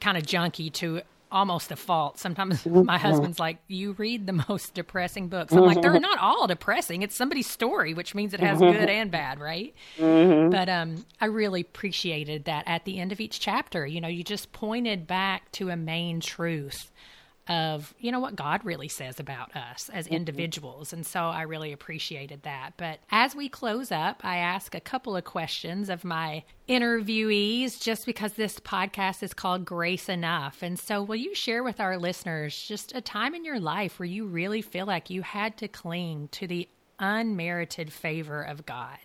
kind 0.00 0.16
of 0.16 0.24
junkie 0.24 0.70
to 0.70 1.02
almost 1.32 1.70
a 1.70 1.76
fault. 1.76 2.18
Sometimes 2.18 2.64
mm-hmm. 2.64 2.84
my 2.84 2.98
husband's 2.98 3.38
like, 3.38 3.58
"You 3.68 3.92
read 3.92 4.26
the 4.26 4.44
most 4.48 4.74
depressing 4.74 5.28
books." 5.28 5.52
I'm 5.52 5.64
like, 5.64 5.80
"They're 5.80 5.92
mm-hmm. 5.92 6.02
not 6.02 6.18
all 6.18 6.46
depressing. 6.46 7.02
It's 7.02 7.14
somebody's 7.14 7.48
story, 7.48 7.94
which 7.94 8.14
means 8.14 8.34
it 8.34 8.40
has 8.40 8.58
good 8.58 8.88
and 8.88 9.10
bad, 9.10 9.40
right?" 9.40 9.74
Mm-hmm. 9.98 10.50
But 10.50 10.68
um, 10.68 11.04
I 11.20 11.26
really 11.26 11.62
appreciated 11.62 12.44
that 12.44 12.64
at 12.66 12.84
the 12.84 12.98
end 12.98 13.12
of 13.12 13.20
each 13.20 13.40
chapter. 13.40 13.86
You 13.86 14.00
know, 14.00 14.08
you 14.08 14.24
just 14.24 14.52
pointed 14.52 15.06
back 15.06 15.50
to 15.52 15.70
a 15.70 15.76
main 15.76 16.20
truth 16.20 16.90
of 17.48 17.94
you 17.98 18.12
know 18.12 18.20
what 18.20 18.36
God 18.36 18.64
really 18.64 18.88
says 18.88 19.18
about 19.18 19.54
us 19.56 19.90
as 19.92 20.06
mm-hmm. 20.06 20.14
individuals. 20.14 20.92
And 20.92 21.06
so 21.06 21.20
I 21.20 21.42
really 21.42 21.72
appreciated 21.72 22.42
that. 22.42 22.72
But 22.76 23.00
as 23.10 23.34
we 23.34 23.48
close 23.48 23.90
up 23.90 24.20
I 24.24 24.36
ask 24.36 24.74
a 24.74 24.80
couple 24.80 25.16
of 25.16 25.24
questions 25.24 25.88
of 25.88 26.04
my 26.04 26.44
interviewees 26.68 27.80
just 27.80 28.06
because 28.06 28.34
this 28.34 28.60
podcast 28.60 29.22
is 29.22 29.34
called 29.34 29.64
Grace 29.64 30.08
Enough. 30.08 30.62
And 30.62 30.78
so 30.78 31.02
will 31.02 31.16
you 31.16 31.34
share 31.34 31.62
with 31.62 31.80
our 31.80 31.98
listeners 31.98 32.62
just 32.62 32.94
a 32.94 33.00
time 33.00 33.34
in 33.34 33.44
your 33.44 33.60
life 33.60 33.98
where 33.98 34.06
you 34.06 34.26
really 34.26 34.62
feel 34.62 34.86
like 34.86 35.10
you 35.10 35.22
had 35.22 35.56
to 35.58 35.68
cling 35.68 36.28
to 36.32 36.46
the 36.46 36.68
unmerited 36.98 37.92
favor 37.92 38.42
of 38.42 38.66
God 38.66 38.98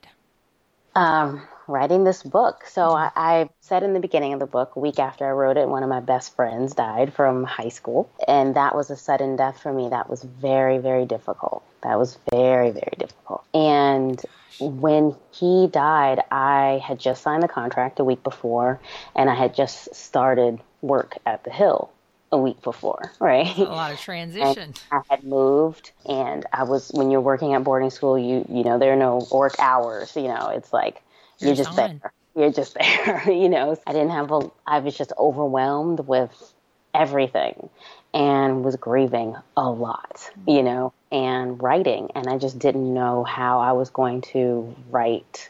um, 0.95 1.41
writing 1.67 2.03
this 2.03 2.23
book. 2.23 2.65
So 2.65 2.91
I, 2.91 3.11
I, 3.15 3.49
said 3.59 3.83
in 3.83 3.93
the 3.93 3.99
beginning 3.99 4.33
of 4.33 4.39
the 4.39 4.45
book, 4.45 4.75
a 4.75 4.79
week 4.79 4.99
after 4.99 5.25
I 5.25 5.31
wrote 5.31 5.57
it, 5.57 5.67
one 5.67 5.81
of 5.81 5.89
my 5.89 5.99
best 5.99 6.35
friends 6.35 6.75
died 6.75 7.13
from 7.13 7.43
high 7.43 7.69
school. 7.69 8.09
And 8.27 8.55
that 8.55 8.75
was 8.75 8.91
a 8.91 8.95
sudden 8.95 9.35
death 9.35 9.59
for 9.59 9.73
me. 9.73 9.89
That 9.89 10.09
was 10.09 10.21
very, 10.21 10.77
very 10.77 11.05
difficult. 11.05 11.63
That 11.81 11.97
was 11.97 12.17
very, 12.31 12.71
very 12.71 12.93
difficult. 12.97 13.43
And 13.53 14.21
when 14.59 15.15
he 15.31 15.67
died, 15.67 16.23
I 16.31 16.81
had 16.85 16.99
just 16.99 17.23
signed 17.23 17.43
the 17.43 17.47
contract 17.47 17.99
a 17.99 18.03
week 18.03 18.23
before, 18.23 18.79
and 19.15 19.29
I 19.29 19.35
had 19.35 19.55
just 19.55 19.93
started 19.95 20.59
work 20.81 21.17
at 21.25 21.43
the 21.43 21.51
Hill 21.51 21.91
a 22.35 22.37
week 22.37 22.61
before, 22.61 23.13
right? 23.19 23.57
a 23.57 23.63
lot 23.63 23.93
of 23.93 23.99
transition. 23.99 24.73
And 24.91 25.01
I 25.09 25.15
had 25.15 25.23
moved, 25.23 25.91
and 26.05 26.45
I 26.51 26.63
was 26.63 26.91
when 26.93 27.09
you're 27.09 27.21
working 27.21 27.53
at 27.53 27.63
boarding 27.63 27.89
school, 27.89 28.19
you 28.19 28.45
you 28.49 28.63
know 28.63 28.77
there 28.77 28.93
are 28.93 28.97
no 28.97 29.25
work 29.31 29.55
hours. 29.57 30.15
You 30.15 30.27
know, 30.27 30.49
it's 30.49 30.73
like 30.73 31.01
you're, 31.39 31.49
you're 31.49 31.55
just 31.55 31.75
there. 31.75 32.13
You're 32.35 32.51
just 32.51 32.73
there. 32.79 33.23
you 33.31 33.49
know, 33.49 33.77
I 33.87 33.93
didn't 33.93 34.11
have 34.11 34.31
a. 34.31 34.51
I 34.67 34.79
was 34.79 34.97
just 34.97 35.13
overwhelmed 35.17 36.01
with 36.01 36.53
everything, 36.93 37.69
and 38.13 38.63
was 38.63 38.75
grieving 38.75 39.35
a 39.55 39.69
lot. 39.69 40.29
You 40.45 40.55
mm-hmm. 40.55 40.65
know, 40.65 40.93
and 41.11 41.61
writing, 41.63 42.11
and 42.15 42.27
I 42.27 42.37
just 42.37 42.59
didn't 42.59 42.93
know 42.93 43.23
how 43.23 43.59
I 43.59 43.71
was 43.71 43.89
going 43.89 44.21
to 44.33 44.75
write 44.89 45.49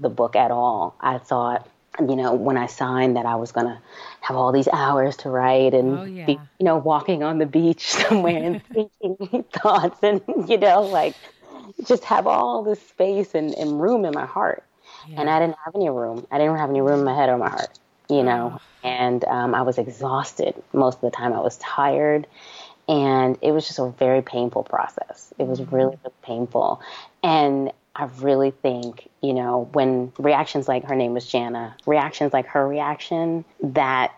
the 0.00 0.08
book 0.08 0.36
at 0.36 0.50
all. 0.50 0.96
I 1.00 1.18
thought 1.18 1.68
you 2.00 2.16
know, 2.16 2.34
when 2.34 2.56
I 2.56 2.66
signed 2.66 3.16
that 3.16 3.26
I 3.26 3.36
was 3.36 3.52
going 3.52 3.66
to 3.66 3.78
have 4.20 4.36
all 4.36 4.52
these 4.52 4.68
hours 4.68 5.16
to 5.18 5.30
write 5.30 5.74
and 5.74 5.98
oh, 5.98 6.04
yeah. 6.04 6.26
be, 6.26 6.32
you 6.32 6.64
know, 6.64 6.76
walking 6.78 7.22
on 7.22 7.38
the 7.38 7.46
beach 7.46 7.88
somewhere 7.92 8.42
and 8.42 8.62
thinking 9.00 9.44
thoughts 9.52 9.98
and, 10.02 10.22
you 10.48 10.58
know, 10.58 10.82
like 10.82 11.16
just 11.86 12.04
have 12.04 12.26
all 12.26 12.62
this 12.64 12.80
space 12.88 13.34
and, 13.34 13.54
and 13.54 13.80
room 13.80 14.04
in 14.04 14.14
my 14.14 14.26
heart. 14.26 14.64
Yeah. 15.08 15.20
And 15.22 15.30
I 15.30 15.40
didn't 15.40 15.56
have 15.64 15.74
any 15.76 15.90
room. 15.90 16.26
I 16.30 16.38
didn't 16.38 16.58
have 16.58 16.70
any 16.70 16.80
room 16.82 17.00
in 17.00 17.04
my 17.06 17.14
head 17.14 17.28
or 17.28 17.38
my 17.38 17.50
heart, 17.50 17.78
you 18.10 18.22
know, 18.22 18.58
oh. 18.58 18.88
and 18.88 19.24
um, 19.26 19.54
I 19.54 19.62
was 19.62 19.78
exhausted 19.78 20.54
most 20.72 20.96
of 20.96 21.02
the 21.02 21.10
time. 21.10 21.32
I 21.34 21.40
was 21.40 21.58
tired 21.58 22.26
And 22.88 23.38
it 23.42 23.52
was 23.52 23.66
just 23.66 23.78
a 23.78 23.90
very 23.90 24.22
painful 24.22 24.64
process. 24.64 25.32
It 25.38 25.46
was 25.46 25.60
really, 25.60 25.96
really 26.04 26.14
painful. 26.22 26.82
And 27.22 27.72
I 27.94 28.04
really 28.18 28.50
think, 28.50 29.08
you 29.20 29.34
know, 29.34 29.68
when 29.72 30.12
reactions 30.18 30.66
like 30.66 30.84
her 30.84 30.94
name 30.94 31.12
was 31.14 31.26
Jana, 31.26 31.76
reactions 31.86 32.32
like 32.32 32.46
her 32.46 32.66
reaction, 32.66 33.44
that 33.62 34.14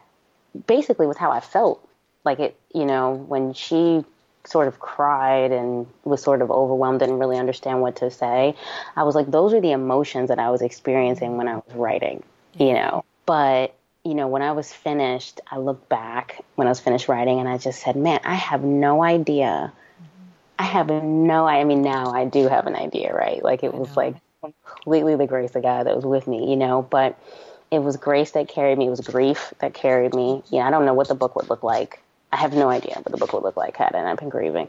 basically 0.66 1.06
was 1.06 1.16
how 1.16 1.30
I 1.30 1.40
felt. 1.40 1.86
Like 2.24 2.38
it, 2.38 2.56
you 2.72 2.84
know, 2.86 3.14
when 3.14 3.52
she 3.52 4.04
sort 4.44 4.68
of 4.68 4.78
cried 4.78 5.52
and 5.52 5.86
was 6.04 6.22
sort 6.22 6.42
of 6.42 6.50
overwhelmed, 6.50 7.00
didn't 7.00 7.18
really 7.18 7.38
understand 7.38 7.80
what 7.80 7.96
to 7.96 8.10
say, 8.10 8.54
I 8.96 9.02
was 9.02 9.14
like, 9.14 9.30
those 9.30 9.52
are 9.54 9.60
the 9.60 9.72
emotions 9.72 10.28
that 10.28 10.38
I 10.38 10.50
was 10.50 10.62
experiencing 10.62 11.36
when 11.36 11.48
I 11.48 11.56
was 11.56 11.74
writing, 11.74 12.22
you 12.58 12.74
know. 12.74 13.04
But 13.26 13.74
you 14.04 14.14
know, 14.14 14.28
when 14.28 14.42
I 14.42 14.52
was 14.52 14.70
finished, 14.70 15.40
I 15.50 15.56
looked 15.56 15.88
back 15.88 16.44
when 16.56 16.66
I 16.66 16.70
was 16.70 16.78
finished 16.78 17.08
writing 17.08 17.40
and 17.40 17.48
I 17.48 17.56
just 17.56 17.82
said, 17.82 17.96
man, 17.96 18.20
I 18.22 18.34
have 18.34 18.62
no 18.62 19.02
idea. 19.02 19.72
I 20.58 20.64
have 20.64 20.88
no, 20.88 21.46
I 21.46 21.64
mean, 21.64 21.82
now 21.82 22.12
I 22.12 22.24
do 22.24 22.48
have 22.48 22.66
an 22.66 22.76
idea, 22.76 23.12
right? 23.12 23.42
Like 23.42 23.64
it 23.64 23.74
was 23.74 23.96
like 23.96 24.16
completely 24.40 25.16
the 25.16 25.26
grace 25.26 25.54
of 25.54 25.62
God 25.62 25.86
that 25.86 25.96
was 25.96 26.04
with 26.04 26.26
me, 26.26 26.50
you 26.50 26.56
know, 26.56 26.82
but 26.82 27.18
it 27.70 27.80
was 27.80 27.96
grace 27.96 28.32
that 28.32 28.48
carried 28.48 28.78
me. 28.78 28.86
It 28.86 28.90
was 28.90 29.00
grief 29.00 29.52
that 29.58 29.74
carried 29.74 30.14
me. 30.14 30.42
You 30.50 30.58
know, 30.58 30.66
I 30.66 30.70
don't 30.70 30.84
know 30.84 30.94
what 30.94 31.08
the 31.08 31.14
book 31.14 31.34
would 31.34 31.50
look 31.50 31.62
like 31.62 32.00
I 32.34 32.38
have 32.38 32.52
no 32.52 32.68
idea 32.68 32.94
what 32.96 33.12
the 33.12 33.16
book 33.16 33.32
would 33.32 33.44
look 33.44 33.56
like 33.56 33.76
had 33.76 33.94
I 33.94 34.02
not 34.02 34.18
been 34.18 34.28
grieving. 34.28 34.66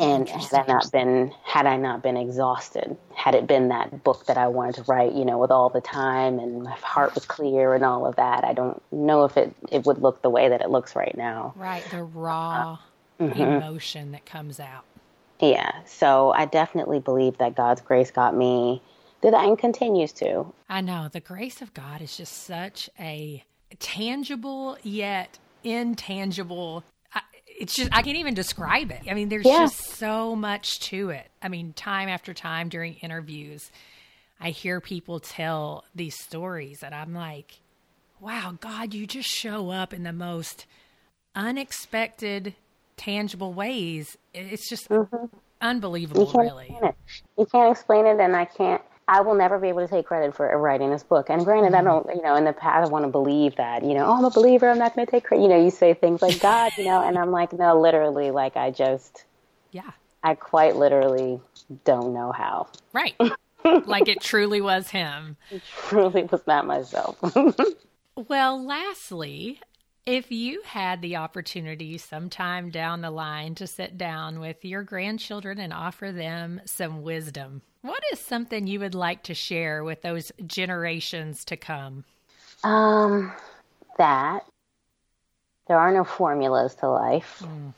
And 0.00 0.26
had 0.26 0.54
I 0.54 0.66
not 0.66 0.90
been 0.90 1.34
had 1.44 1.66
I 1.66 1.76
not 1.76 2.02
been 2.02 2.16
exhausted, 2.16 2.96
had 3.14 3.34
it 3.34 3.46
been 3.46 3.68
that 3.68 4.02
book 4.02 4.24
that 4.24 4.38
I 4.38 4.48
wanted 4.48 4.76
to 4.76 4.82
write, 4.84 5.12
you 5.12 5.26
know, 5.26 5.36
with 5.36 5.50
all 5.50 5.68
the 5.68 5.82
time 5.82 6.38
and 6.38 6.62
my 6.62 6.72
heart 6.76 7.14
was 7.14 7.26
clear 7.26 7.74
and 7.74 7.84
all 7.84 8.06
of 8.06 8.16
that, 8.16 8.44
I 8.44 8.54
don't 8.54 8.80
know 8.90 9.24
if 9.24 9.36
it, 9.36 9.54
it 9.70 9.84
would 9.84 9.98
look 9.98 10.22
the 10.22 10.30
way 10.30 10.48
that 10.48 10.62
it 10.62 10.70
looks 10.70 10.96
right 10.96 11.14
now. 11.14 11.52
Right, 11.56 11.84
the 11.90 12.02
raw 12.02 12.78
uh, 13.20 13.24
mm-hmm. 13.24 13.42
emotion 13.42 14.12
that 14.12 14.24
comes 14.24 14.58
out. 14.58 14.86
Yeah. 15.40 15.72
So 15.86 16.30
I 16.30 16.46
definitely 16.46 17.00
believe 17.00 17.38
that 17.38 17.54
God's 17.54 17.80
grace 17.80 18.10
got 18.10 18.36
me 18.36 18.82
through 19.20 19.32
that 19.32 19.44
and 19.44 19.58
continues 19.58 20.12
to. 20.12 20.46
I 20.68 20.80
know. 20.80 21.08
The 21.12 21.20
grace 21.20 21.62
of 21.62 21.74
God 21.74 22.02
is 22.02 22.16
just 22.16 22.44
such 22.44 22.88
a 22.98 23.42
tangible 23.78 24.78
yet 24.82 25.38
intangible 25.64 26.84
it's 27.56 27.74
just 27.74 27.90
I 27.92 28.02
can't 28.02 28.16
even 28.16 28.34
describe 28.34 28.90
it. 28.90 29.02
I 29.08 29.14
mean, 29.14 29.28
there's 29.28 29.46
yeah. 29.46 29.60
just 29.60 29.96
so 29.96 30.34
much 30.34 30.80
to 30.80 31.10
it. 31.10 31.28
I 31.42 31.48
mean, 31.48 31.72
time 31.72 32.08
after 32.08 32.34
time 32.34 32.68
during 32.68 32.94
interviews, 32.94 33.70
I 34.40 34.50
hear 34.50 34.80
people 34.80 35.20
tell 35.20 35.84
these 35.94 36.18
stories 36.18 36.82
and 36.82 36.94
I'm 36.94 37.14
like, 37.14 37.60
wow, 38.20 38.56
God, 38.60 38.94
you 38.94 39.06
just 39.06 39.28
show 39.28 39.70
up 39.70 39.94
in 39.94 40.02
the 40.02 40.12
most 40.12 40.66
unexpected, 41.34 42.54
tangible 42.96 43.52
ways. 43.52 44.16
It's 44.32 44.68
just 44.68 44.88
mm-hmm. 44.88 45.26
unbelievable, 45.60 46.30
you 46.32 46.40
really. 46.40 46.78
You 47.38 47.46
can't 47.46 47.70
explain 47.70 48.06
it, 48.06 48.20
and 48.20 48.36
I 48.36 48.44
can't 48.44 48.82
I 49.06 49.20
will 49.20 49.34
never 49.34 49.58
be 49.58 49.68
able 49.68 49.86
to 49.86 49.88
take 49.88 50.06
credit 50.06 50.34
for 50.34 50.46
writing 50.58 50.90
this 50.90 51.02
book. 51.02 51.28
And 51.28 51.44
granted, 51.44 51.72
mm-hmm. 51.72 51.88
I 51.88 51.90
don't, 51.90 52.06
you 52.16 52.22
know, 52.22 52.36
in 52.36 52.44
the 52.44 52.52
past, 52.52 52.88
I 52.88 52.90
want 52.90 53.04
to 53.04 53.10
believe 53.10 53.56
that, 53.56 53.84
you 53.84 53.94
know, 53.94 54.06
oh, 54.06 54.16
I'm 54.16 54.24
a 54.24 54.30
believer. 54.30 54.70
I'm 54.70 54.78
not 54.78 54.94
going 54.94 55.06
to 55.06 55.10
take 55.10 55.24
credit. 55.24 55.42
You 55.42 55.48
know, 55.48 55.62
you 55.62 55.70
say 55.70 55.94
things 55.94 56.22
like 56.22 56.40
God, 56.40 56.72
you 56.78 56.84
know, 56.84 57.06
and 57.06 57.18
I'm 57.18 57.30
like, 57.30 57.52
no, 57.52 57.78
literally, 57.78 58.30
like 58.30 58.56
I 58.56 58.70
just, 58.70 59.24
yeah, 59.72 59.90
I 60.22 60.34
quite 60.34 60.76
literally 60.76 61.40
don't 61.84 62.14
know 62.14 62.32
how. 62.32 62.68
Right. 62.94 63.14
like 63.84 64.08
it 64.08 64.20
truly 64.20 64.62
was 64.62 64.88
him. 64.88 65.36
It 65.50 65.62
truly 65.88 66.22
was 66.24 66.40
not 66.46 66.66
myself. 66.66 67.18
well, 68.28 68.64
lastly, 68.64 69.60
if 70.06 70.30
you 70.30 70.62
had 70.64 71.00
the 71.00 71.16
opportunity 71.16 71.96
sometime 71.96 72.70
down 72.70 73.00
the 73.00 73.10
line 73.10 73.54
to 73.54 73.66
sit 73.66 73.96
down 73.96 74.38
with 74.38 74.64
your 74.64 74.82
grandchildren 74.82 75.58
and 75.58 75.72
offer 75.72 76.12
them 76.12 76.60
some 76.66 77.02
wisdom, 77.02 77.62
what 77.80 78.02
is 78.12 78.20
something 78.20 78.66
you 78.66 78.80
would 78.80 78.94
like 78.94 79.22
to 79.24 79.34
share 79.34 79.82
with 79.82 80.02
those 80.02 80.30
generations 80.46 81.44
to 81.46 81.56
come? 81.56 82.04
Um, 82.62 83.32
that 83.98 84.44
there 85.68 85.78
are 85.78 85.92
no 85.92 86.04
formulas 86.04 86.74
to 86.76 86.88
life. 86.88 87.42
Mm. 87.42 87.72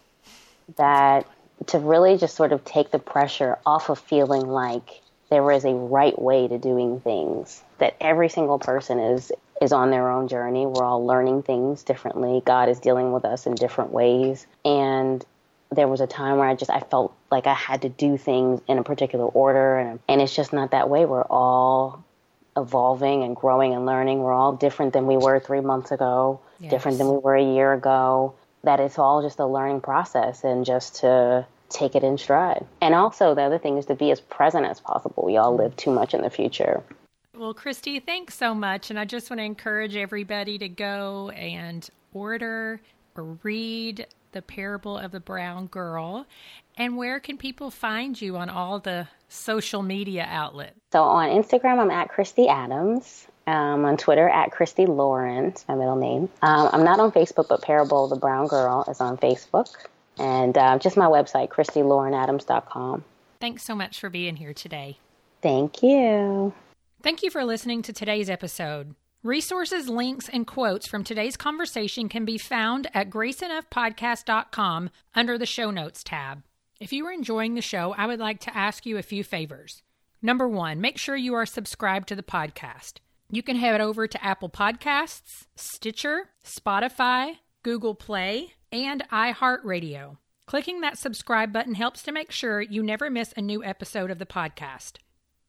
That 0.77 1.27
to 1.66 1.79
really 1.79 2.18
just 2.18 2.35
sort 2.35 2.53
of 2.53 2.64
take 2.64 2.91
the 2.91 2.99
pressure 2.99 3.57
off 3.64 3.89
of 3.89 3.99
feeling 3.99 4.47
like 4.47 5.01
there 5.31 5.49
is 5.53 5.64
a 5.64 5.74
right 5.74 6.20
way 6.20 6.49
to 6.49 6.59
doing 6.59 7.01
things. 7.01 7.62
That 7.79 7.97
every 8.01 8.29
single 8.29 8.59
person 8.59 8.99
is 8.99 9.31
is 9.61 9.72
on 9.72 9.90
their 9.90 10.11
own 10.11 10.28
journey. 10.28 10.66
We're 10.66 10.84
all 10.84 11.04
learning 11.04 11.42
things 11.42 11.82
differently. 11.82 12.42
God 12.44 12.68
is 12.68 12.80
dealing 12.80 13.12
with 13.12 13.24
us 13.24 13.46
in 13.46 13.54
different 13.54 13.90
ways, 13.90 14.46
and 14.64 15.24
there 15.70 15.88
was 15.88 16.00
a 16.00 16.07
time 16.07 16.38
where 16.38 16.48
I 16.48 16.54
just 16.54 16.70
I 16.70 16.80
felt 16.80 17.14
like 17.30 17.46
I 17.46 17.54
had 17.54 17.82
to 17.82 17.88
do 17.88 18.16
things 18.16 18.61
in 18.68 18.78
a 18.78 18.84
particular 18.84 19.24
order 19.24 19.78
and 19.78 19.98
and 20.09 20.20
it's 20.20 20.34
just 20.34 20.52
not 20.52 20.70
that 20.70 20.88
way. 20.88 21.04
We're 21.04 21.22
all 21.22 22.04
evolving 22.57 23.22
and 23.22 23.36
growing 23.36 23.74
and 23.74 23.84
learning. 23.84 24.20
We're 24.20 24.32
all 24.32 24.52
different 24.52 24.92
than 24.92 25.07
we 25.07 25.16
were 25.16 25.40
3 25.40 25.61
months 25.61 25.90
ago, 25.90 26.40
yes. 26.59 26.70
different 26.70 26.98
than 26.98 27.09
we 27.09 27.18
were 27.18 27.36
a 27.36 27.42
year 27.42 27.72
ago. 27.72 28.34
That 28.62 28.80
it's 28.80 28.98
all 28.98 29.22
just 29.22 29.38
a 29.38 29.46
learning 29.46 29.80
process 29.82 30.44
and 30.44 30.64
just 30.64 30.96
to 30.96 31.46
take 31.68 31.94
it 31.94 32.04
in 32.04 32.16
stride. 32.16 32.64
And 32.80 32.94
also 32.94 33.34
the 33.34 33.42
other 33.42 33.59
thing 33.59 33.76
is 33.76 33.86
to 33.86 33.94
be 33.94 34.11
as 34.11 34.20
present 34.20 34.66
as 34.66 34.80
possible. 34.80 35.24
We 35.24 35.36
all 35.36 35.52
mm-hmm. 35.52 35.62
live 35.62 35.76
too 35.76 35.90
much 35.90 36.14
in 36.14 36.22
the 36.22 36.30
future. 36.30 36.82
Well, 37.37 37.53
Khristi, 37.53 38.03
thanks 38.03 38.34
so 38.34 38.55
much. 38.55 38.91
And 38.91 38.99
I 38.99 39.05
just 39.05 39.28
want 39.28 39.41
to 39.41 39.45
encourage 39.45 39.95
everybody 39.95 40.57
to 40.59 40.68
go 40.68 41.30
and 41.30 41.89
order 42.14 42.80
or 43.14 43.24
read 43.43 44.07
the 44.32 44.43
parable 44.43 44.97
of 44.97 45.12
the 45.12 45.20
brown 45.20 45.66
girl. 45.66 46.26
And 46.76 46.97
where 46.97 47.20
can 47.20 47.37
people 47.37 47.70
find 47.70 48.20
you 48.20 48.37
on 48.37 48.49
all 48.49 48.78
the 48.78 49.09
social 49.28 49.82
media 49.82 50.26
outlets? 50.28 50.76
So 50.93 51.03
on 51.03 51.28
Instagram, 51.28 51.78
I'm 51.78 51.91
at 51.91 52.11
Khristi 52.11 52.49
Adams. 52.49 53.26
Um, 53.49 53.84
on 53.84 53.97
Twitter, 53.97 54.28
at 54.28 54.51
Khristi 54.51 54.89
Lawrence, 54.89 55.64
my 55.68 55.76
middle 55.76 55.95
name. 55.95 56.28
Um, 56.43 56.68
I'm 56.72 56.82
not 56.82 56.99
on 56.99 57.12
Facebook, 57.12 57.47
but 57.49 57.62
Parable 57.62 58.03
of 58.03 58.11
the 58.11 58.16
Brown 58.16 58.49
Girl 58.49 58.84
is 58.89 59.01
on 59.01 59.16
Facebook. 59.18 59.72
And 60.18 60.59
uh, 60.59 60.78
just 60.80 60.97
my 60.97 61.07
website, 61.07 61.51
KhristiLaurenAdams.com. 61.51 63.05
Thanks 63.41 63.62
so 63.62 63.76
much 63.76 64.01
for 64.01 64.11
being 64.11 64.34
here 64.34 64.53
today. 64.53 64.99
Thank 65.43 65.80
you. 65.80 66.53
Thank 67.07 67.22
you 67.22 67.30
for 67.30 67.44
listening 67.44 67.82
to 67.82 67.92
today's 67.92 68.28
episode. 68.28 68.96
Resources, 69.22 69.88
links, 69.88 70.28
and 70.28 70.44
quotes 70.44 70.88
from 70.88 71.04
today's 71.04 71.36
conversation 71.36 72.09
can 72.09 72.24
be 72.24 72.36
found 72.36 72.88
at 72.94 73.11
graceenoughpodcast.com 73.11 74.90
under 75.14 75.38
the 75.38 75.46
show 75.46 75.70
notes 75.70 76.02
tab. 76.02 76.42
If 76.80 76.92
you 76.92 77.07
are 77.07 77.12
enjoying 77.12 77.54
the 77.54 77.62
show, 77.62 77.94
I 77.96 78.09
would 78.09 78.18
like 78.18 78.40
to 78.40 78.57
ask 78.57 78.84
you 78.84 78.98
a 78.98 79.04
few 79.04 79.22
favors. 79.22 79.84
Number 80.20 80.48
one, 80.48 80.80
make 80.80 80.98
sure 80.98 81.14
you 81.14 81.34
are 81.34 81.46
subscribed 81.46 82.09
to 82.09 82.16
the 82.16 82.24
podcast. 82.24 82.94
You 83.30 83.44
can 83.44 83.54
head 83.54 83.80
over 83.80 84.09
to 84.09 84.24
Apple 84.24 84.50
Podcasts, 84.50 85.46
Stitcher, 85.54 86.30
Spotify, 86.44 87.36
Google 87.62 87.94
Play, 87.94 88.54
and 88.72 89.04
iHeartRadio. 89.12 90.16
Clicking 90.46 90.80
that 90.80 90.98
subscribe 90.98 91.52
button 91.52 91.74
helps 91.74 92.02
to 92.02 92.11
make 92.11 92.32
sure 92.32 92.61
you 92.61 92.82
never 92.82 93.11
miss 93.11 93.32
a 93.36 93.40
new 93.40 93.62
episode 93.62 94.11
of 94.11 94.18
the 94.18 94.26
podcast. 94.26 94.94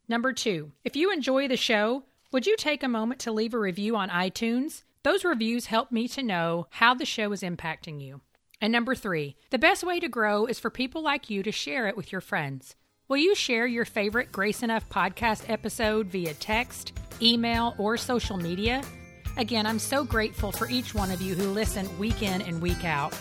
Number 0.09 0.31
two, 0.31 0.71
if 0.83 0.95
you 0.95 1.11
enjoy 1.11 1.47
the 1.47 1.57
show, 1.57 2.03
would 2.31 2.45
you 2.45 2.55
take 2.57 2.81
a 2.83 2.87
moment 2.87 3.19
to 3.21 3.31
leave 3.31 3.53
a 3.53 3.59
review 3.59 3.95
on 3.95 4.09
iTunes? 4.09 4.83
Those 5.03 5.25
reviews 5.25 5.65
help 5.65 5.91
me 5.91 6.07
to 6.09 6.23
know 6.23 6.67
how 6.69 6.93
the 6.93 7.05
show 7.05 7.31
is 7.33 7.41
impacting 7.41 8.01
you. 8.01 8.21
And 8.61 8.71
number 8.71 8.95
three, 8.95 9.35
the 9.49 9.59
best 9.59 9.83
way 9.83 9.99
to 9.99 10.07
grow 10.07 10.45
is 10.45 10.59
for 10.59 10.69
people 10.69 11.01
like 11.01 11.29
you 11.29 11.43
to 11.43 11.51
share 11.51 11.87
it 11.87 11.97
with 11.97 12.11
your 12.11 12.21
friends. 12.21 12.75
Will 13.07 13.17
you 13.17 13.35
share 13.35 13.67
your 13.67 13.85
favorite 13.85 14.31
Grace 14.31 14.63
Enough 14.63 14.89
podcast 14.89 15.49
episode 15.49 16.07
via 16.07 16.33
text, 16.35 16.93
email, 17.21 17.75
or 17.77 17.97
social 17.97 18.37
media? 18.37 18.83
Again, 19.37 19.65
I'm 19.65 19.79
so 19.79 20.03
grateful 20.03 20.51
for 20.51 20.69
each 20.69 20.95
one 20.95 21.11
of 21.11 21.21
you 21.21 21.35
who 21.35 21.49
listen 21.49 21.97
week 21.99 22.23
in 22.23 22.41
and 22.41 22.61
week 22.61 22.83
out. 22.83 23.13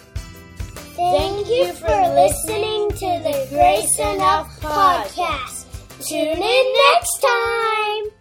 Thank 0.97 1.49
you 1.49 1.73
for 1.75 2.15
listening 2.15 2.91
to 2.91 3.23
the 3.23 3.47
Grace 3.51 3.99
Enough 3.99 4.61
podcast. 4.61 5.56
Tune 6.01 6.43
in 6.43 6.75
next 6.93 7.21
time. 7.23 8.16